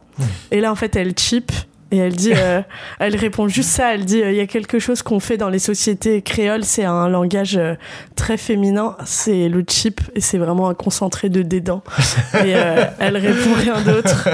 Et 0.53 0.61
là 0.61 0.71
en 0.71 0.77
fait 0.77 0.95
elle 0.95 1.13
chip 1.19 1.51
et 1.93 1.99
elle 1.99 2.15
dit, 2.15 2.33
euh, 2.35 2.63
elle 2.99 3.17
répond 3.17 3.49
juste 3.49 3.71
ça. 3.71 3.95
Elle 3.95 4.05
dit, 4.05 4.23
euh, 4.23 4.31
il 4.31 4.37
y 4.37 4.41
a 4.41 4.47
quelque 4.47 4.79
chose 4.79 5.03
qu'on 5.03 5.21
fait 5.21 5.37
dans 5.37 5.49
les 5.49 5.59
sociétés 5.59 6.23
créoles, 6.23 6.65
c'est 6.65 6.85
un 6.85 7.09
langage 7.09 7.57
euh, 7.57 7.75
très 8.17 8.37
féminin, 8.37 8.97
c'est 9.05 9.49
le 9.49 9.65
chip 9.69 10.01
et 10.15 10.21
c'est 10.21 10.39
vraiment 10.39 10.69
un 10.69 10.75
concentré 10.75 11.29
de 11.29 11.43
dédain. 11.43 11.83
Et 12.45 12.55
elle 12.99 13.17
répond 13.17 13.55
rien 13.57 13.81
d'autre. 13.81 14.29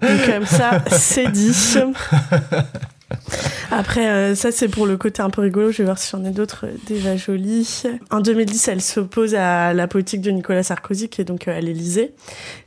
Donc 0.00 0.26
comme 0.26 0.46
ça, 0.46 0.82
c'est 0.90 1.30
dit. 1.30 1.52
Après, 3.70 4.08
euh, 4.08 4.34
ça 4.34 4.52
c'est 4.52 4.68
pour 4.68 4.86
le 4.86 4.96
côté 4.96 5.22
un 5.22 5.30
peu 5.30 5.42
rigolo. 5.42 5.70
Je 5.70 5.78
vais 5.78 5.84
voir 5.84 5.98
si 5.98 6.10
j'en 6.10 6.24
ai 6.24 6.30
d'autres 6.30 6.66
euh, 6.66 6.76
déjà 6.86 7.16
jolies. 7.16 7.84
En 8.10 8.20
2010, 8.20 8.68
elle 8.68 8.80
s'oppose 8.80 9.34
à 9.34 9.72
la 9.72 9.88
politique 9.88 10.20
de 10.20 10.30
Nicolas 10.30 10.62
Sarkozy, 10.62 11.08
qui 11.08 11.20
est 11.20 11.24
donc 11.24 11.48
euh, 11.48 11.56
à 11.56 11.60
l'Élysée. 11.60 12.14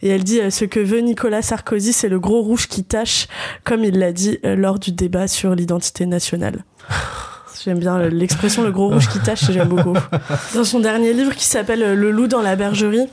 Et 0.01 0.09
elle 0.09 0.23
dit 0.23 0.39
ce 0.49 0.65
que 0.65 0.79
veut 0.79 0.99
Nicolas 0.99 1.41
Sarkozy, 1.41 1.93
c'est 1.93 2.09
le 2.09 2.19
gros 2.19 2.41
rouge 2.41 2.67
qui 2.67 2.83
tâche, 2.83 3.27
comme 3.63 3.83
il 3.83 3.99
l'a 3.99 4.11
dit 4.11 4.39
lors 4.43 4.79
du 4.79 4.91
débat 4.91 5.27
sur 5.27 5.55
l'identité 5.55 6.05
nationale. 6.05 6.63
J'aime 7.63 7.79
bien 7.79 7.99
l'expression 8.09 8.63
le 8.63 8.71
gros 8.71 8.87
rouge 8.87 9.07
qui 9.07 9.19
tâche, 9.19 9.51
j'aime 9.51 9.67
beaucoup. 9.67 9.93
Dans 10.55 10.63
son 10.63 10.79
dernier 10.79 11.13
livre 11.13 11.35
qui 11.35 11.45
s'appelle 11.45 11.93
Le 11.93 12.11
loup 12.11 12.27
dans 12.27 12.41
la 12.41 12.55
bergerie, 12.55 13.07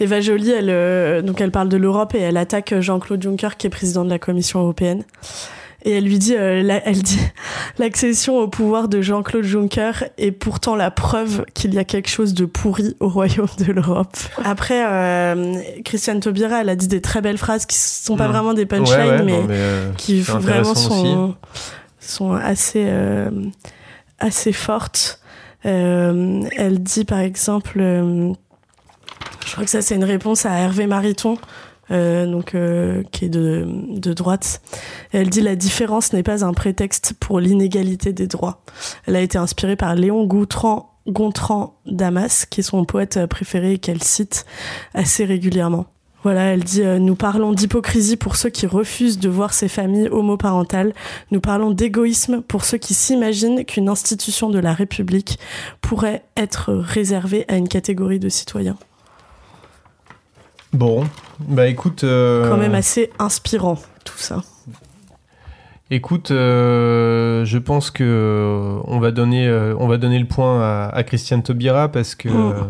Eva 0.00 0.16
elle, 0.18 0.70
euh, 0.70 1.22
donc 1.22 1.40
elle 1.40 1.52
parle 1.52 1.68
de 1.68 1.76
l'Europe 1.76 2.14
et 2.16 2.20
elle 2.20 2.36
attaque 2.36 2.74
Jean-Claude 2.80 3.22
Juncker 3.22 3.56
qui 3.56 3.68
est 3.68 3.70
président 3.70 4.04
de 4.04 4.10
la 4.10 4.18
Commission 4.18 4.60
européenne. 4.60 5.04
Et 5.84 5.92
elle 5.96 6.04
lui 6.04 6.18
dit, 6.18 6.36
euh, 6.36 6.62
la- 6.62 6.86
elle 6.86 7.02
dit, 7.02 7.18
l'accession 7.78 8.38
au 8.38 8.46
pouvoir 8.48 8.88
de 8.88 9.02
Jean-Claude 9.02 9.44
Juncker 9.44 9.92
est 10.16 10.30
pourtant 10.30 10.76
la 10.76 10.90
preuve 10.92 11.44
qu'il 11.54 11.74
y 11.74 11.78
a 11.78 11.84
quelque 11.84 12.08
chose 12.08 12.34
de 12.34 12.44
pourri 12.44 12.94
au 13.00 13.08
royaume 13.08 13.48
de 13.58 13.72
l'Europe. 13.72 14.16
Après, 14.44 14.84
euh, 14.86 15.54
Christiane 15.84 16.20
Taubira, 16.20 16.60
elle 16.60 16.68
a 16.68 16.76
dit 16.76 16.86
des 16.88 17.00
très 17.00 17.20
belles 17.20 17.38
phrases 17.38 17.66
qui 17.66 17.76
sont 17.76 18.16
pas 18.16 18.28
Mm. 18.28 18.30
vraiment 18.32 18.54
des 18.54 18.66
punchlines, 18.66 18.98
ouais, 19.10 19.22
mais, 19.24 19.32
non, 19.32 19.44
mais, 19.48 19.54
euh, 19.56 19.92
qui 19.96 20.20
vraiment 20.20 20.74
sont, 20.76 21.34
sont 21.98 22.32
assez, 22.34 22.88
assez 24.20 24.52
fortes. 24.52 25.20
Elle 25.64 26.78
dit 26.80 27.04
par 27.04 27.18
exemple, 27.20 27.78
je 27.78 29.52
crois 29.52 29.64
que 29.64 29.70
ça 29.70 29.82
c'est 29.82 29.94
une 29.96 30.04
réponse 30.04 30.46
à 30.46 30.52
Hervé 30.58 30.86
Mariton, 30.86 31.38
euh, 31.90 32.26
donc 32.26 32.54
euh, 32.54 33.02
qui 33.10 33.26
est 33.26 33.28
de, 33.28 34.12
droite. 34.12 34.62
Elle 35.12 35.30
dit 35.30 35.40
la 35.40 35.56
différence 35.56 36.12
n'est 36.12 36.22
pas 36.22 36.44
un 36.44 36.52
prétexte 36.52 37.14
pour 37.18 37.40
l'inégalité 37.40 38.12
des 38.12 38.26
droits. 38.26 38.62
Elle 39.06 39.16
a 39.16 39.20
été 39.20 39.38
inspirée 39.38 39.76
par 39.76 39.94
Léon 39.94 40.24
Gontran, 40.24 40.94
Gontran 41.08 41.80
Damas, 41.86 42.46
qui 42.46 42.60
est 42.60 42.64
son 42.64 42.84
poète 42.84 43.26
préféré 43.26 43.72
et 43.72 43.78
qu'elle 43.78 44.02
cite 44.02 44.46
assez 44.94 45.24
régulièrement. 45.24 45.86
Voilà, 46.22 46.42
elle 46.52 46.62
dit 46.62 46.82
euh, 46.82 46.98
Nous 46.98 47.16
parlons 47.16 47.52
d'hypocrisie 47.52 48.16
pour 48.16 48.36
ceux 48.36 48.50
qui 48.50 48.66
refusent 48.66 49.18
de 49.18 49.28
voir 49.28 49.52
ces 49.52 49.68
familles 49.68 50.08
homoparentales. 50.08 50.92
Nous 51.32 51.40
parlons 51.40 51.70
d'égoïsme 51.70 52.42
pour 52.42 52.64
ceux 52.64 52.78
qui 52.78 52.94
s'imaginent 52.94 53.64
qu'une 53.64 53.88
institution 53.88 54.48
de 54.48 54.60
la 54.60 54.72
République 54.72 55.38
pourrait 55.80 56.22
être 56.36 56.72
réservée 56.72 57.44
à 57.48 57.56
une 57.56 57.68
catégorie 57.68 58.20
de 58.20 58.28
citoyens. 58.28 58.76
Bon, 60.72 61.04
bah 61.40 61.66
écoute. 61.68 62.04
euh, 62.04 62.48
Quand 62.48 62.56
même 62.56 62.74
assez 62.74 63.10
inspirant, 63.18 63.78
tout 64.04 64.16
ça. 64.18 64.42
Écoute, 65.90 66.30
euh, 66.30 67.44
je 67.44 67.58
pense 67.58 67.90
que 67.90 68.02
euh, 68.02 68.80
on 68.86 68.98
va 68.98 69.10
donner, 69.10 69.46
euh, 69.46 69.74
on 69.78 69.86
va 69.88 69.98
donner 69.98 70.18
le 70.18 70.24
point 70.24 70.62
à, 70.62 70.88
à 70.88 71.02
Christiane 71.02 71.42
Taubira 71.42 71.88
parce 71.92 72.14
que. 72.14 72.30
Euh, 72.30 72.62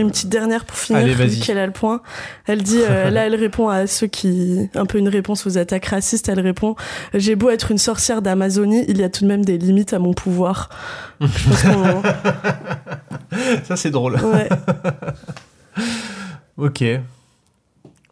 Une 0.00 0.10
petite 0.10 0.30
dernière 0.30 0.64
pour 0.64 0.74
finir, 0.78 1.02
Allez, 1.02 1.12
vas-y. 1.12 1.40
qu'elle 1.40 1.58
a 1.58 1.66
le 1.66 1.72
point. 1.72 2.00
Elle 2.46 2.62
dit, 2.62 2.78
là, 2.80 3.26
elle 3.26 3.34
répond 3.34 3.68
à 3.68 3.86
ceux 3.86 4.06
qui, 4.06 4.70
un 4.74 4.86
peu 4.86 4.96
une 4.96 5.10
réponse 5.10 5.46
aux 5.46 5.58
attaques 5.58 5.84
racistes. 5.86 6.30
Elle 6.30 6.40
répond, 6.40 6.76
j'ai 7.12 7.36
beau 7.36 7.50
être 7.50 7.70
une 7.72 7.76
sorcière 7.78 8.22
d'Amazonie, 8.22 8.86
il 8.88 8.96
y 8.96 9.02
a 9.04 9.10
tout 9.10 9.24
de 9.24 9.28
même 9.28 9.44
des 9.44 9.58
limites 9.58 9.92
à 9.92 9.98
mon 9.98 10.14
pouvoir. 10.14 10.70
Je 11.20 11.26
pense 11.26 11.62
qu'on- 11.64 12.02
Ça 13.64 13.76
c'est 13.76 13.90
drôle. 13.90 14.14
Ouais. 14.14 14.48
ok. 16.60 16.84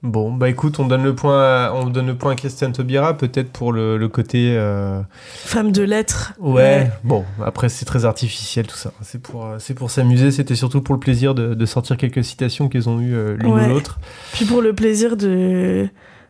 Bon, 0.04 0.32
bah 0.32 0.48
écoute, 0.48 0.78
on 0.78 0.86
donne 0.86 1.02
le 1.02 1.12
point, 1.16 1.40
à, 1.42 1.72
on 1.74 1.86
donne 1.90 2.06
le 2.06 2.14
point 2.14 2.30
à 2.30 2.34
Christiane 2.36 2.72
Taubira, 2.72 3.14
peut-être 3.18 3.50
pour 3.50 3.72
le, 3.72 3.96
le 3.96 4.06
côté. 4.08 4.54
euh, 4.56 5.00
Femme 5.44 5.72
de 5.72 5.82
lettres. 5.82 6.34
Ouais. 6.38 6.88
Bon, 7.02 7.24
après 7.44 7.68
c'est 7.68 7.84
très 7.84 8.04
artificiel 8.04 8.64
tout 8.68 8.76
ça. 8.76 8.92
C'est 9.02 9.20
pour, 9.20 9.44
euh, 9.44 9.56
c'est 9.58 9.74
pour 9.74 9.90
s'amuser. 9.90 10.30
C'était 10.30 10.54
surtout 10.54 10.82
pour 10.82 10.94
le 10.94 11.00
plaisir 11.00 11.34
de, 11.34 11.52
de 11.54 11.66
sortir 11.66 11.96
quelques 11.96 12.22
citations 12.22 12.68
qu'elles 12.68 12.88
ont 12.88 13.00
eues 13.00 13.12
euh, 13.16 13.36
l'une 13.36 13.52
Ouais. 13.52 13.66
ou 13.66 13.70
l'autre. 13.70 13.98
Puis 14.34 14.44
pour 14.44 14.62
le 14.62 14.72
plaisir 14.72 15.16
de 15.16 15.88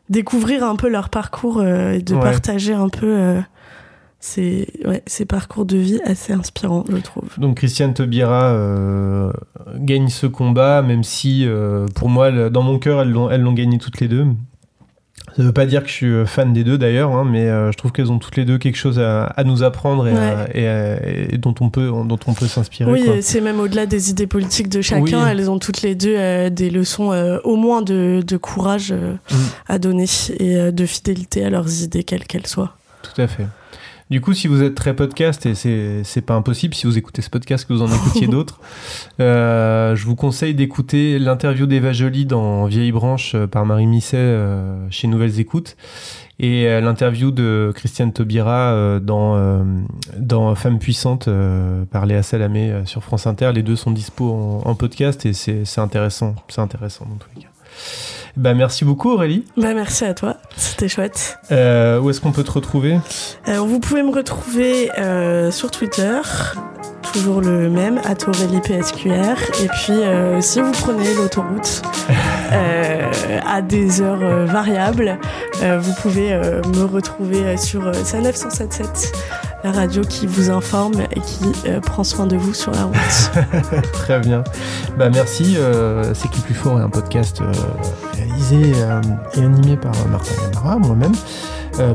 découvrir 0.09 0.64
un 0.64 0.75
peu 0.77 0.89
leur 0.89 1.11
parcours 1.11 1.59
euh, 1.61 1.93
et 1.93 2.01
de 2.01 2.14
Ouais. 2.14 2.23
partager 2.23 2.73
un 2.73 2.89
peu 2.89 3.43
euh, 4.19 4.21
ces, 4.21 4.66
ouais, 4.85 5.03
ces 5.07 5.25
parcours 5.25 5.64
de 5.64 5.77
vie 5.77 6.01
assez 6.05 6.33
inspirants, 6.33 6.85
je 6.91 6.97
trouve. 6.97 7.29
Donc 7.39 7.57
Christiane 7.59 7.95
Taubira 7.95 8.47
euh, 8.53 9.33
gagne 9.77 10.09
ce 10.09 10.27
combat, 10.27 10.83
même 10.83 11.05
si 11.05 11.45
euh, 11.47 11.87
pour 11.95 12.09
moi, 12.09 12.29
elle- 12.29 12.51
dans 12.51 12.62
mon 12.62 12.79
cœur, 12.79 13.01
elles 13.03 13.11
l'ont, 13.11 13.31
elles 13.31 13.43
l'ont 13.43 13.53
gagné 13.53 13.79
toutes 13.79 14.01
les 14.01 14.09
deux. 14.09 14.27
Ça 15.37 15.43
veut 15.45 15.53
pas 15.53 15.66
dire 15.66 15.83
que 15.83 15.89
je 15.89 15.93
suis 15.93 16.27
fan 16.27 16.53
des 16.53 16.64
deux 16.64 16.79
d'ailleurs, 16.79 17.12
hein, 17.12 17.25
mais 17.25 17.49
euh, 17.49 17.71
je 17.71 17.77
trouve 17.77 17.93
qu'elles 17.93 18.11
ont 18.11 18.19
toutes 18.19 18.37
les 18.37 18.45
deux 18.45 18.59
quelque 18.59 18.77
chose 18.79 18.99
à, 18.99 19.25
à 19.27 19.45
nous 19.45 19.62
apprendre 19.62 20.09
et, 20.09 20.12
à- 20.12 20.14
Ouais. 20.14 20.51
et 20.55 20.66
à- 20.69 21.07
et 21.35 21.39
dont 21.39 21.55
on 21.61 21.71
peut, 21.71 21.87
dont 21.89 22.19
on 22.27 22.35
peut 22.35 22.47
s'inspirer. 22.47 22.91
Oui, 22.91 23.05
c'est 23.23 23.41
même 23.41 23.61
au-delà 23.61 23.87
des 23.87 24.11
idées 24.11 24.27
politiques 24.27 24.69
de 24.69 24.81
chacun, 24.81 25.03
Oui. 25.25 25.29
elles 25.31 25.49
ont 25.51 25.59
toutes 25.61 25.83
les 25.83 25.95
deux 25.95 26.14
euh, 26.16 26.51
des 26.51 26.71
leçons 26.71 27.12
euh, 27.12 27.39
au 27.45 27.55
moins 27.57 27.83
de, 27.83 28.23
de 28.27 28.37
courage 28.37 28.91
euh, 28.91 29.12
Mm. 29.31 29.35
à 29.69 29.79
donner 29.79 30.07
et 30.41 30.57
euh, 30.57 30.71
de 30.73 30.87
fidélité 30.87 31.45
à 31.45 31.51
leurs 31.51 31.83
idées, 31.83 32.03
quelles 32.05 32.25
qu'elles 32.25 32.47
soient. 32.47 32.75
Tout 33.03 33.21
à 33.21 33.27
fait. 33.29 33.47
Du 34.11 34.23
coup, 34.23 34.33
si 34.33 34.49
vous 34.49 34.63
êtes 34.63 34.75
très 34.75 34.97
podcast, 34.97 35.45
et 35.45 35.55
c'est 35.55 36.03
c'est 36.03 36.23
pas 36.23 36.35
impossible, 36.35 36.75
si 36.75 36.87
vous 36.87 36.97
écoutez 36.97 37.21
ce 37.21 37.29
podcast, 37.29 37.67
que 37.67 37.75
vous 37.75 37.83
en 37.83 37.89
écoutiez 37.95 38.27
d'autres, 38.29 38.59
euh, 39.21 39.95
je 39.95 40.07
vous 40.07 40.17
conseille 40.17 40.55
d'écouter 40.55 41.19
l'interview 41.19 41.67
d'Eva 41.67 41.93
Jolie 41.93 42.25
dans 42.25 42.65
Vieille 42.65 42.93
Branche 42.93 43.35
euh, 43.35 43.47
par 43.47 43.67
Marie 43.67 43.87
Misset 43.87 44.17
euh, 44.17 44.87
chez 44.89 45.09
Nouvelles 45.09 45.41
Écoutes 45.41 45.77
et 46.39 46.69
euh, 46.69 46.81
l'interview 46.81 47.31
de 47.31 47.71
Christiane 47.75 48.13
Taubira 48.15 48.99
dans, 49.01 49.37
euh, 49.37 49.63
dans 50.17 50.55
Femmes 50.55 50.79
puissantes 50.79 51.29
par 51.91 52.07
Léa 52.07 52.23
Salamé 52.23 52.83
sur 52.87 53.05
France 53.05 53.27
Inter. 53.27 53.51
Les 53.55 53.63
deux 53.63 53.77
sont 53.77 53.91
dispo 53.91 54.33
en, 54.33 54.63
en 54.65 54.75
podcast 54.75 55.27
et 55.27 55.35
c'est 55.35 55.67
c'est 55.67 55.83
intéressant. 55.83 56.35
C'est 56.49 56.63
intéressant 56.63 57.05
dans 57.07 57.17
tous 57.17 57.29
les 57.37 57.43
cas. 57.43 57.49
Bah, 58.39 58.55
merci 58.55 58.84
beaucoup 58.84 59.11
Aurélie. 59.11 59.45
Bah, 59.57 59.74
merci 59.74 60.05
à 60.05 60.14
toi, 60.14 60.36
c'était 60.57 60.89
chouette. 60.89 61.41
Euh, 61.51 61.99
où 61.99 62.09
est-ce 62.09 62.20
qu'on 62.20 62.30
peut 62.30 62.45
te 62.45 62.53
retrouver? 62.53 63.01
Euh, 63.49 63.59
vous 63.59 63.80
pouvez 63.80 64.05
me 64.05 64.12
retrouver 64.12 64.93
euh, 64.97 65.51
sur 65.51 65.72
Twitter, 65.72 66.20
toujours 67.12 67.41
le 67.41 67.68
même, 67.68 68.01
à 68.05 68.14
PSQR. 68.14 69.11
Et 69.61 69.66
puis, 69.66 69.91
euh, 69.91 70.41
si 70.41 70.61
vous 70.61 70.70
prenez 70.70 71.14
l'autoroute 71.14 71.82
à 73.45 73.61
des 73.61 74.03
heures 74.03 74.47
variables, 74.47 75.18
vous 75.61 75.93
pouvez 75.95 76.32
me 76.32 76.84
retrouver 76.84 77.57
sur 77.57 77.93
sa 78.05 78.20
977, 78.20 79.12
la 79.65 79.73
radio 79.73 80.03
qui 80.03 80.27
vous 80.27 80.51
informe 80.51 81.01
et 81.01 81.21
qui 81.21 81.53
euh, 81.67 81.81
prend 81.81 82.05
soin 82.05 82.27
de 82.27 82.37
vous 82.37 82.55
sur 82.55 82.73
la 82.73 82.85
route. 82.85 83.83
Très 83.93 84.21
bien. 84.21 84.45
Bah 84.97 85.11
merci. 85.11 85.57
Euh, 85.57 86.13
C'est 86.15 86.31
qui 86.31 86.41
plus 86.41 86.55
fort 86.55 86.79
est 86.79 86.83
un 86.83 86.91
podcast 86.91 87.41
euh, 87.41 87.53
réalisé 88.15 88.73
et 89.35 89.41
animé 89.41 89.77
par 89.77 89.93
Martin 90.09 90.35
Yamara, 90.43 90.79
moi-même, 90.79 91.13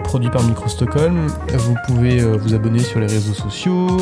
produit 0.03 0.29
par 0.29 0.43
Micro 0.43 0.67
Stockholm. 0.67 1.27
Vous 1.53 1.75
pouvez 1.85 2.21
vous 2.21 2.53
abonner 2.53 2.79
sur 2.79 2.99
les 2.99 3.07
réseaux 3.07 3.33
sociaux, 3.33 3.99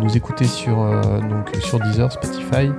nous 0.00 0.16
écouter 0.16 0.46
sur 0.46 0.76
donc 0.76 1.50
sur 1.60 1.78
Deezer, 1.80 2.10
Spotify. 2.12 2.70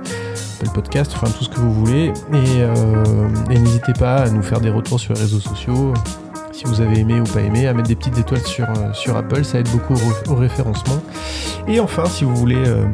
Apple 0.62 0.72
Podcast, 0.74 1.12
enfin 1.14 1.28
tout 1.30 1.44
ce 1.44 1.48
que 1.48 1.58
vous 1.58 1.72
voulez. 1.72 2.12
Et 2.32 3.58
n'hésitez 3.58 3.92
pas 3.94 4.16
à 4.16 4.30
nous 4.30 4.42
faire 4.42 4.60
des 4.60 4.70
retours 4.70 5.00
sur 5.00 5.14
les 5.14 5.20
réseaux 5.20 5.40
sociaux, 5.40 5.94
si 6.60 6.66
vous 6.66 6.82
avez 6.82 6.98
aimé 6.98 7.18
ou 7.18 7.24
pas 7.24 7.40
aimé, 7.40 7.66
à 7.66 7.72
mettre 7.72 7.88
des 7.88 7.96
petites 7.96 8.18
étoiles 8.18 8.42
sur, 8.42 8.68
euh, 8.68 8.92
sur 8.92 9.16
Apple, 9.16 9.44
ça 9.46 9.60
aide 9.60 9.68
beaucoup 9.70 9.94
au, 9.94 9.96
re- 9.96 10.28
au 10.30 10.34
référencement. 10.34 11.00
Et 11.66 11.80
enfin, 11.80 12.04
si 12.04 12.24
vous 12.24 12.36
voulez 12.36 12.62
euh, 12.66 12.84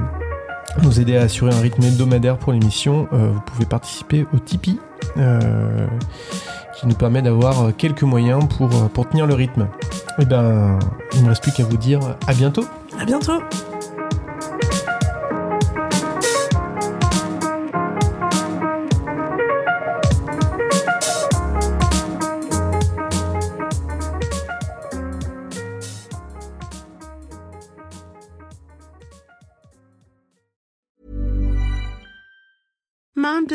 nous 0.85 1.01
aider 1.01 1.17
à 1.17 1.23
assurer 1.23 1.53
un 1.53 1.61
rythme 1.61 1.83
hebdomadaire 1.83 2.37
pour 2.37 2.53
l'émission, 2.53 3.09
euh, 3.12 3.31
vous 3.35 3.41
pouvez 3.41 3.64
participer 3.67 4.25
au 4.33 4.39
Tipeee, 4.39 4.79
qui 6.77 6.87
nous 6.87 6.95
permet 6.95 7.23
d'avoir 7.23 7.75
quelques 7.77 8.05
moyens 8.05 8.47
pour, 8.57 8.69
pour 8.91 9.09
tenir 9.09 9.27
le 9.27 9.35
rythme. 9.35 9.67
Et 10.21 10.25
ben, 10.27 10.79
il 11.14 11.21
ne 11.21 11.25
me 11.25 11.29
reste 11.31 11.43
plus 11.43 11.51
qu'à 11.51 11.64
vous 11.64 11.77
dire 11.77 11.99
à 12.29 12.35
bientôt. 12.35 12.67
À 13.01 13.05
bientôt! 13.05 13.41